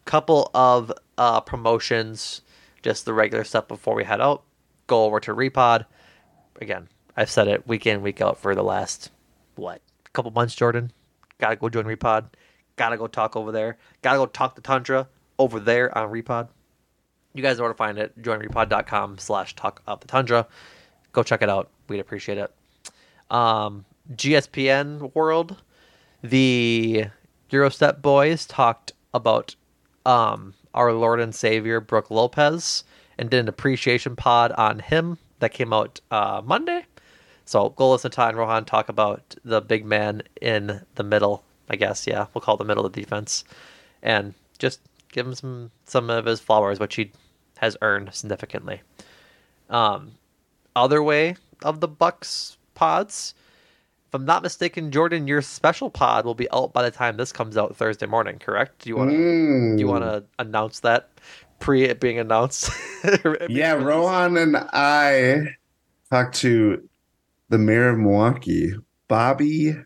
Couple 0.07 0.51
of 0.55 0.91
uh, 1.19 1.41
promotions, 1.43 2.41
just 2.83 3.05
the 3.05 3.13
regular 3.13 3.45
stuff 3.45 3.69
before 3.69 3.95
we 3.95 4.03
head 4.05 4.21
out. 4.21 4.43
Go 4.87 5.05
over 5.05 5.21
to 5.21 5.35
Repod. 5.35 5.85
Again, 6.61 6.89
I've 7.17 7.31
said 7.31 7.49
it 7.49 7.69
week 7.69 7.87
in, 7.87 8.01
week 8.03 8.21
out 8.21 8.39
for 8.39 8.55
the 8.55 8.63
last 8.65 9.11
what 9.57 9.81
couple 10.13 10.31
months. 10.31 10.55
Jordan, 10.55 10.93
gotta 11.39 11.57
go 11.57 11.69
join 11.69 11.85
Repod. 11.85 12.27
Gotta 12.77 12.97
go 12.97 13.07
talk 13.07 13.37
over 13.37 13.53
there. 13.53 13.79
Gotta 14.03 14.19
go 14.19 14.27
talk 14.27 14.55
to 14.57 14.63
Tundra 14.63 15.09
over 15.39 15.61
there 15.61 15.97
on 15.97 16.11
Repod. 16.11 16.49
You 17.35 17.43
guys 17.43 17.59
know 17.59 17.65
where 17.65 17.73
to 17.73 17.77
find 17.77 17.99
it. 17.99 18.21
Joinrepod.com 18.21 19.19
slash 19.19 19.55
talk 19.55 19.83
of 19.87 20.01
the 20.01 20.09
tundra. 20.09 20.47
Go 21.13 21.23
check 21.23 21.43
it 21.43 21.49
out. 21.49 21.71
We'd 21.89 22.01
appreciate 22.01 22.39
it. 22.39 22.53
Um, 23.31 23.85
GSPN 24.13 25.15
World, 25.15 25.63
the 26.23 27.07
Gyro 27.49 27.69
Step 27.69 28.03
boys 28.03 28.47
talked 28.47 28.93
about 29.15 29.55
um, 30.05 30.55
our 30.75 30.93
Lord 30.93 31.21
and 31.21 31.35
Savior 31.35 31.81
Brooke 31.81 32.11
Lopez 32.11 32.85
and 33.19 33.31
did 33.31 33.41
an 33.41 33.49
appreciation 33.49 34.17
pod 34.17 34.53
on 34.53 34.81
him 34.81 35.19
that 35.39 35.53
came 35.53 35.73
out 35.73 36.01
uh, 36.11 36.43
Monday. 36.45 36.85
So 37.45 37.71
go 37.71 37.91
listen 37.91 38.11
to 38.11 38.23
and 38.23 38.37
Rohan 38.37 38.65
talk 38.65 38.89
about 38.89 39.35
the 39.45 39.61
big 39.61 39.85
man 39.85 40.23
in 40.41 40.83
the 40.95 41.03
middle. 41.03 41.43
I 41.69 41.77
guess 41.77 42.07
yeah, 42.07 42.27
we'll 42.35 42.43
call 42.43 42.57
it 42.57 42.59
the 42.59 42.65
middle 42.65 42.85
of 42.85 42.93
the 42.93 43.01
defense, 43.01 43.45
and 44.03 44.35
just 44.59 44.81
give 45.13 45.27
him 45.27 45.35
some 45.35 45.71
some 45.85 46.11
of 46.11 46.27
his 46.27 46.41
flowers, 46.41 46.81
which 46.81 46.97
he 46.97 47.13
has 47.59 47.77
earned 47.83 48.15
significantly. 48.15 48.81
Um, 49.69 50.13
other 50.75 51.03
way 51.03 51.37
of 51.63 51.81
the 51.81 51.89
Bucks 51.89 52.57
pods, 52.75 53.35
if 54.09 54.15
I'm 54.15 54.25
not 54.25 54.43
mistaken, 54.43 54.91
Jordan, 54.91 55.29
your 55.29 55.43
special 55.43 55.91
pod 55.91 56.25
will 56.25 56.35
be 56.35 56.51
out 56.51 56.73
by 56.73 56.83
the 56.83 56.91
time 56.91 57.17
this 57.17 57.33
comes 57.33 57.57
out 57.57 57.77
Thursday 57.77 58.07
morning. 58.07 58.39
Correct? 58.39 58.83
Do 58.83 58.89
you 58.89 58.97
want 58.97 59.11
to 59.11 59.17
mm. 59.17 59.77
do 59.77 59.81
you 59.81 59.87
want 59.87 60.05
to 60.05 60.25
announce 60.39 60.81
that 60.81 61.11
pre 61.61 61.85
it 61.85 62.01
being 62.01 62.19
announced? 62.19 62.71
Yeah, 63.49 63.73
Rohan 63.73 64.37
and 64.37 64.59
I 64.59 65.57
talked 66.11 66.35
to 66.41 66.87
the 67.51 67.59
mayor 67.59 67.91
of 67.91 67.99
Milwaukee, 67.99 68.73
Bobby 69.09 69.77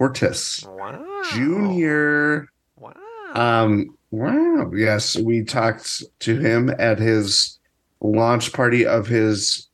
Portis 0.00 0.66
Wow. 0.66 1.22
Jr. 1.30 2.48
Wow. 2.76 2.94
Um, 3.34 3.94
wow. 4.10 4.72
Yes, 4.74 5.16
we 5.16 5.44
talked 5.44 6.02
to 6.20 6.38
him 6.38 6.74
at 6.78 6.98
his 6.98 7.58
launch 8.00 8.52
party 8.52 8.86
of 8.86 9.06
his 9.06 9.68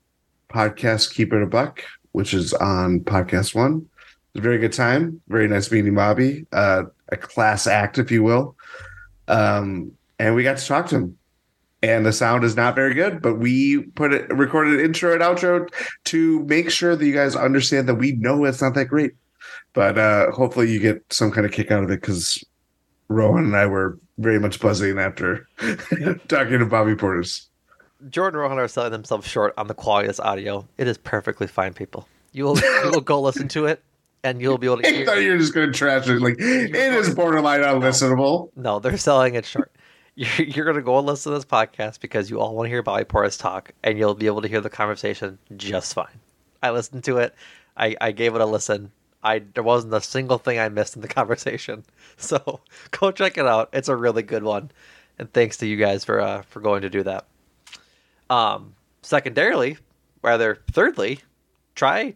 podcast, 0.50 1.14
Keep 1.14 1.32
It 1.32 1.42
a 1.42 1.46
Buck, 1.46 1.82
which 2.12 2.34
is 2.34 2.52
on 2.54 3.00
Podcast 3.00 3.54
One. 3.54 3.76
It 4.34 4.38
was 4.38 4.40
a 4.40 4.42
very 4.42 4.58
good 4.58 4.72
time. 4.72 5.20
Very 5.28 5.46
nice 5.48 5.70
meeting 5.70 5.94
Bobby, 5.94 6.46
uh, 6.52 6.82
a 7.10 7.16
class 7.16 7.66
act, 7.68 7.98
if 7.98 8.10
you 8.10 8.22
will. 8.24 8.56
Um, 9.28 9.92
and 10.18 10.34
we 10.34 10.42
got 10.42 10.58
to 10.58 10.66
talk 10.66 10.88
to 10.88 10.96
him. 10.96 11.18
And 11.82 12.06
the 12.06 12.12
sound 12.12 12.42
is 12.42 12.56
not 12.56 12.74
very 12.74 12.94
good, 12.94 13.20
but 13.20 13.34
we 13.34 13.82
put 13.94 14.12
it 14.12 14.28
recorded 14.30 14.80
an 14.80 14.84
intro 14.84 15.12
and 15.12 15.20
outro 15.20 15.68
to 16.06 16.42
make 16.44 16.70
sure 16.70 16.96
that 16.96 17.04
you 17.06 17.12
guys 17.14 17.36
understand 17.36 17.88
that 17.88 17.96
we 17.96 18.12
know 18.12 18.44
it's 18.44 18.62
not 18.62 18.74
that 18.74 18.86
great. 18.86 19.12
But 19.74 19.98
uh 19.98 20.30
hopefully 20.32 20.70
you 20.70 20.80
get 20.80 21.02
some 21.12 21.30
kind 21.30 21.46
of 21.46 21.52
kick 21.52 21.70
out 21.70 21.84
of 21.84 21.90
it 21.90 22.00
because 22.00 22.42
Rohan 23.08 23.44
and 23.44 23.56
I 23.56 23.66
were 23.66 23.98
very 24.18 24.40
much 24.40 24.58
buzzing 24.58 24.98
after 24.98 25.46
talking 26.28 26.58
to 26.58 26.66
Bobby 26.66 26.94
Portis. 26.94 27.46
Jordan 28.08 28.40
and 28.40 28.42
Rohan 28.42 28.58
are 28.58 28.68
selling 28.68 28.92
themselves 28.92 29.26
short 29.26 29.52
on 29.56 29.66
the 29.68 29.74
quality 29.74 30.06
of 30.06 30.10
this 30.16 30.20
audio. 30.20 30.66
It 30.78 30.86
is 30.88 30.96
perfectly 30.98 31.46
fine, 31.46 31.72
people. 31.74 32.08
You 32.32 32.44
will 32.44 32.58
you 32.58 32.90
will 32.90 33.00
go 33.00 33.20
listen 33.28 33.48
to 33.48 33.66
it, 33.66 33.82
and 34.24 34.40
you'll 34.40 34.58
be 34.58 34.66
able 34.66 34.78
to 34.78 34.86
I 34.88 34.92
hear. 34.92 35.06
thought 35.06 35.22
you 35.22 35.32
were 35.32 35.38
just 35.38 35.54
going 35.54 35.70
to 35.70 35.78
trash 35.78 36.08
it. 36.08 36.20
Like 36.20 36.36
it 36.38 36.74
is 36.74 37.14
borderline 37.14 37.60
unlistenable. 37.60 38.50
No, 38.56 38.78
they're 38.78 38.96
selling 38.96 39.34
it 39.34 39.44
short. 39.44 39.70
You're, 40.18 40.64
going 40.64 40.76
to 40.76 40.82
go 40.82 40.96
and 40.96 41.06
listen 41.06 41.30
to 41.30 41.38
this 41.38 41.44
podcast 41.44 42.00
because 42.00 42.30
you 42.30 42.40
all 42.40 42.54
want 42.54 42.66
to 42.66 42.70
hear 42.70 42.82
Bobby 42.82 43.04
Portis 43.04 43.38
talk, 43.38 43.72
and 43.84 43.98
you'll 43.98 44.14
be 44.14 44.24
able 44.24 44.40
to 44.40 44.48
hear 44.48 44.62
the 44.62 44.70
conversation 44.70 45.38
just 45.58 45.92
fine. 45.92 46.20
I 46.62 46.70
listened 46.70 47.04
to 47.04 47.18
it. 47.18 47.34
I, 47.76 47.96
I 48.00 48.12
gave 48.12 48.34
it 48.34 48.40
a 48.40 48.46
listen. 48.46 48.92
I 49.22 49.42
there 49.52 49.62
wasn't 49.62 49.92
a 49.92 50.00
single 50.00 50.38
thing 50.38 50.58
I 50.58 50.70
missed 50.70 50.96
in 50.96 51.02
the 51.02 51.08
conversation. 51.20 51.84
So 52.18 52.60
go 52.92 53.10
check 53.10 53.36
it 53.36 53.44
out. 53.44 53.68
It's 53.74 53.90
a 53.90 53.96
really 53.96 54.22
good 54.22 54.42
one, 54.42 54.70
and 55.18 55.30
thanks 55.30 55.58
to 55.58 55.66
you 55.66 55.76
guys 55.76 56.02
for 56.02 56.18
uh, 56.18 56.42
for 56.48 56.60
going 56.60 56.80
to 56.80 56.88
do 56.88 57.02
that. 57.02 57.26
Um, 58.30 58.74
secondarily, 59.02 59.76
rather 60.22 60.62
thirdly, 60.72 61.20
try 61.74 62.14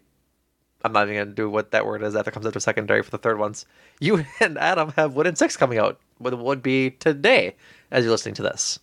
I'm 0.83 0.93
not 0.93 1.09
even 1.09 1.17
gonna 1.23 1.35
do 1.35 1.51
what 1.51 1.73
that 1.73 1.85
word 1.85 2.03
is 2.03 2.15
it 2.15 2.33
comes 2.33 2.47
after 2.47 2.61
secondary 2.61 3.03
for 3.03 3.11
the 3.11 3.19
third 3.19 3.39
ones. 3.39 3.67
You 4.01 4.25
and 4.41 4.59
Adam 4.59 4.93
have 4.97 5.15
Win 5.15 5.27
In 5.27 5.37
6 5.37 5.57
coming 5.57 5.79
out. 5.79 5.99
What 6.19 6.39
would 6.39 6.63
be 6.63 6.91
today 6.91 7.55
as 7.91 8.05
you're 8.05 8.11
listening 8.13 8.35
to 8.37 8.43
this? 8.43 8.79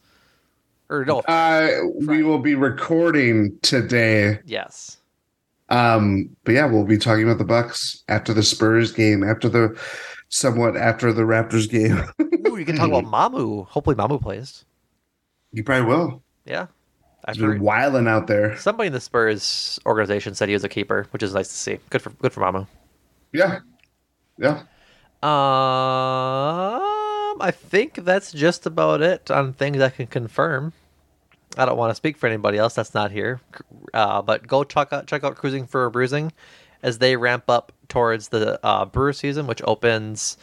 Or 0.89 1.03
no? 1.05 1.19
Uh, 1.21 1.69
we 2.07 2.23
will 2.23 2.39
be 2.39 2.55
recording 2.55 3.57
today. 3.61 4.39
Yes. 4.45 4.97
Um, 5.69 6.29
but 6.45 6.53
yeah, 6.53 6.65
we'll 6.65 6.85
be 6.85 6.97
talking 6.97 7.23
about 7.25 7.39
the 7.39 7.43
Bucks 7.43 8.03
after 8.07 8.33
the 8.33 8.43
Spurs 8.43 8.91
game, 8.93 9.21
after 9.23 9.49
the 9.49 9.77
somewhat 10.29 10.77
after 10.77 11.11
the 11.11 11.23
Raptors 11.23 11.69
game. 11.69 12.03
Ooh, 12.47 12.57
you 12.57 12.63
can 12.65 12.77
talk 12.77 12.87
about 12.87 13.03
Mamu. 13.03 13.67
Hopefully, 13.67 13.95
Mamu 13.97 14.21
plays. 14.21 14.63
you 15.51 15.63
probably 15.63 15.87
will. 15.93 16.21
Yeah. 16.45 16.67
I've 17.25 17.35
He's 17.35 17.41
been 17.41 17.51
heard 17.51 17.61
wilding 17.61 18.07
out 18.07 18.27
there. 18.27 18.55
somebody 18.55 18.87
in 18.87 18.93
the 18.93 19.01
Spurs 19.01 19.77
organization 19.85 20.33
said 20.35 20.47
he 20.47 20.53
was 20.53 20.63
a 20.63 20.69
keeper, 20.69 21.07
which 21.11 21.21
is 21.21 21.33
nice 21.33 21.49
to 21.49 21.53
see. 21.55 21.79
Good 21.89 22.01
for 22.01 22.11
good 22.11 22.31
for 22.31 22.39
Mamu. 22.39 22.65
Yeah, 23.33 23.59
yeah. 24.37 24.61
Um, 25.21 26.96
I 27.39 27.51
think 27.51 27.95
that's 28.05 28.31
just 28.31 28.65
about 28.65 29.01
it 29.01 29.29
on 29.31 29.53
things 29.53 29.79
I 29.81 29.89
can 29.89 30.07
confirm. 30.07 30.73
I 31.57 31.65
don't 31.65 31.77
want 31.77 31.91
to 31.91 31.95
speak 31.95 32.17
for 32.17 32.27
anybody 32.27 32.57
else 32.57 32.75
that's 32.75 32.93
not 32.93 33.11
here, 33.11 33.41
uh, 33.93 34.21
but 34.21 34.45
go 34.47 34.63
check 34.63 34.93
out 34.93 35.07
check 35.07 35.23
out 35.23 35.35
Cruising 35.35 35.65
for 35.65 35.85
a 35.85 35.91
Bruising 35.91 36.31
as 36.83 36.99
they 36.99 37.15
ramp 37.15 37.45
up 37.49 37.71
towards 37.87 38.27
the 38.27 38.59
uh, 38.65 38.85
Brewer 38.85 39.13
season, 39.13 39.47
which 39.47 39.61
opens 39.63 40.37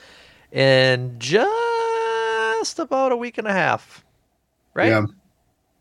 in 0.51 1.17
just 1.19 2.79
about 2.79 3.13
a 3.13 3.17
week 3.17 3.39
and 3.39 3.47
a 3.47 3.53
half. 3.53 4.05
Right? 4.75 4.89
Yeah, 4.89 5.07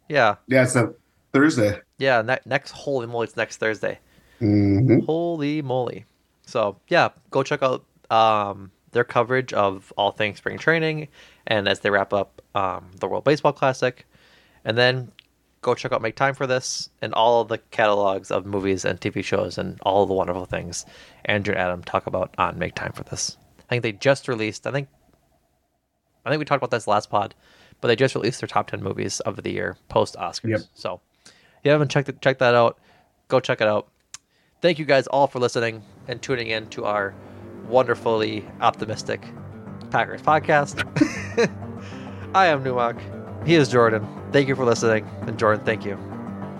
Yeah. 0.10 0.36
yeah. 0.48 0.64
It's 0.64 0.76
a 0.76 0.94
Thursday. 1.34 1.80
Yeah. 1.98 2.22
Ne- 2.22 2.40
next, 2.46 2.72
holy 2.72 3.08
moly, 3.08 3.26
it's 3.26 3.38
next 3.38 3.58
Thursday. 3.58 4.00
hmm 4.40 5.00
Holy 5.06 5.62
moly. 5.64 6.06
So, 6.46 6.78
yeah, 6.90 7.10
go 7.32 7.42
check 7.42 7.64
out 7.64 7.84
um, 8.12 8.70
their 8.94 9.04
coverage 9.04 9.54
of 9.54 9.92
all 9.98 10.12
things 10.12 10.38
spring 10.38 10.58
training 10.58 11.08
and 11.48 11.68
as 11.68 11.82
they 11.82 11.90
wrap 11.90 12.14
up 12.14 12.42
um, 12.56 12.92
the 13.00 13.08
World 13.08 13.24
Baseball 13.24 13.54
Classic. 13.54 14.06
And 14.66 14.78
then 14.78 15.12
go 15.62 15.74
check 15.74 15.92
out 15.92 16.02
Make 16.02 16.16
Time 16.16 16.36
for 16.36 16.48
This 16.48 16.90
and 17.02 17.14
all 17.14 17.42
of 17.42 17.48
the 17.48 17.58
catalogs 17.58 18.32
of 18.32 18.46
movies 18.46 18.86
and 18.86 19.00
TV 19.00 19.24
shows 19.24 19.58
and 19.58 19.80
all 19.82 20.06
the 20.06 20.14
wonderful 20.14 20.46
things 20.46 20.86
Andrew 21.26 21.54
and 21.54 21.62
Adam 21.62 21.84
talk 21.84 22.08
about 22.08 22.34
on 22.38 22.58
Make 22.58 22.76
Time 22.76 22.92
for 22.92 23.04
This. 23.04 23.38
I 23.60 23.64
think 23.70 23.84
they 23.84 23.92
just 23.94 24.28
released, 24.28 24.68
I 24.68 24.72
think, 24.72 24.88
I 26.26 26.30
think 26.30 26.40
we 26.40 26.46
talked 26.46 26.60
about 26.60 26.72
this 26.72 26.88
last 26.88 27.10
pod, 27.10 27.34
but 27.82 27.88
they 27.88 27.96
just 27.96 28.16
released 28.16 28.40
their 28.40 28.48
top 28.48 28.68
10 28.68 28.82
movies 28.82 29.20
of 29.22 29.42
the 29.42 29.52
year 29.52 29.78
post 29.90 30.16
Oscars. 30.16 30.50
Yep. 30.50 30.62
So, 30.74 31.02
if 31.26 31.34
you 31.64 31.72
haven't 31.72 31.92
checked 31.92 32.10
it, 32.10 32.22
check 32.22 32.40
that 32.40 32.56
out. 32.56 32.78
Go 33.28 33.40
check 33.40 33.62
it 33.62 33.68
out. 33.68 33.90
Thank 34.62 34.80
you 34.80 34.86
guys 34.86 35.08
all 35.08 35.28
for 35.28 35.40
listening 35.40 35.84
and 36.08 36.22
tuning 36.22 36.48
in 36.48 36.70
to 36.70 36.86
our 36.86 37.14
wonderfully 37.74 38.46
optimistic 38.62 39.28
Packers 39.90 40.22
podcast. 40.22 40.86
I 42.36 42.46
am 42.46 42.64
Numac. 42.64 42.98
He 43.48 43.56
is 43.56 43.68
Jordan. 43.68 44.08
Thank 44.32 44.48
you 44.48 44.56
for 44.56 44.64
listening. 44.64 45.10
And 45.22 45.38
Jordan, 45.40 45.66
thank 45.66 45.84
you. 45.84 45.98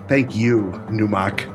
Thank 0.08 0.34
you, 0.34 0.72
Numac. 0.90 1.53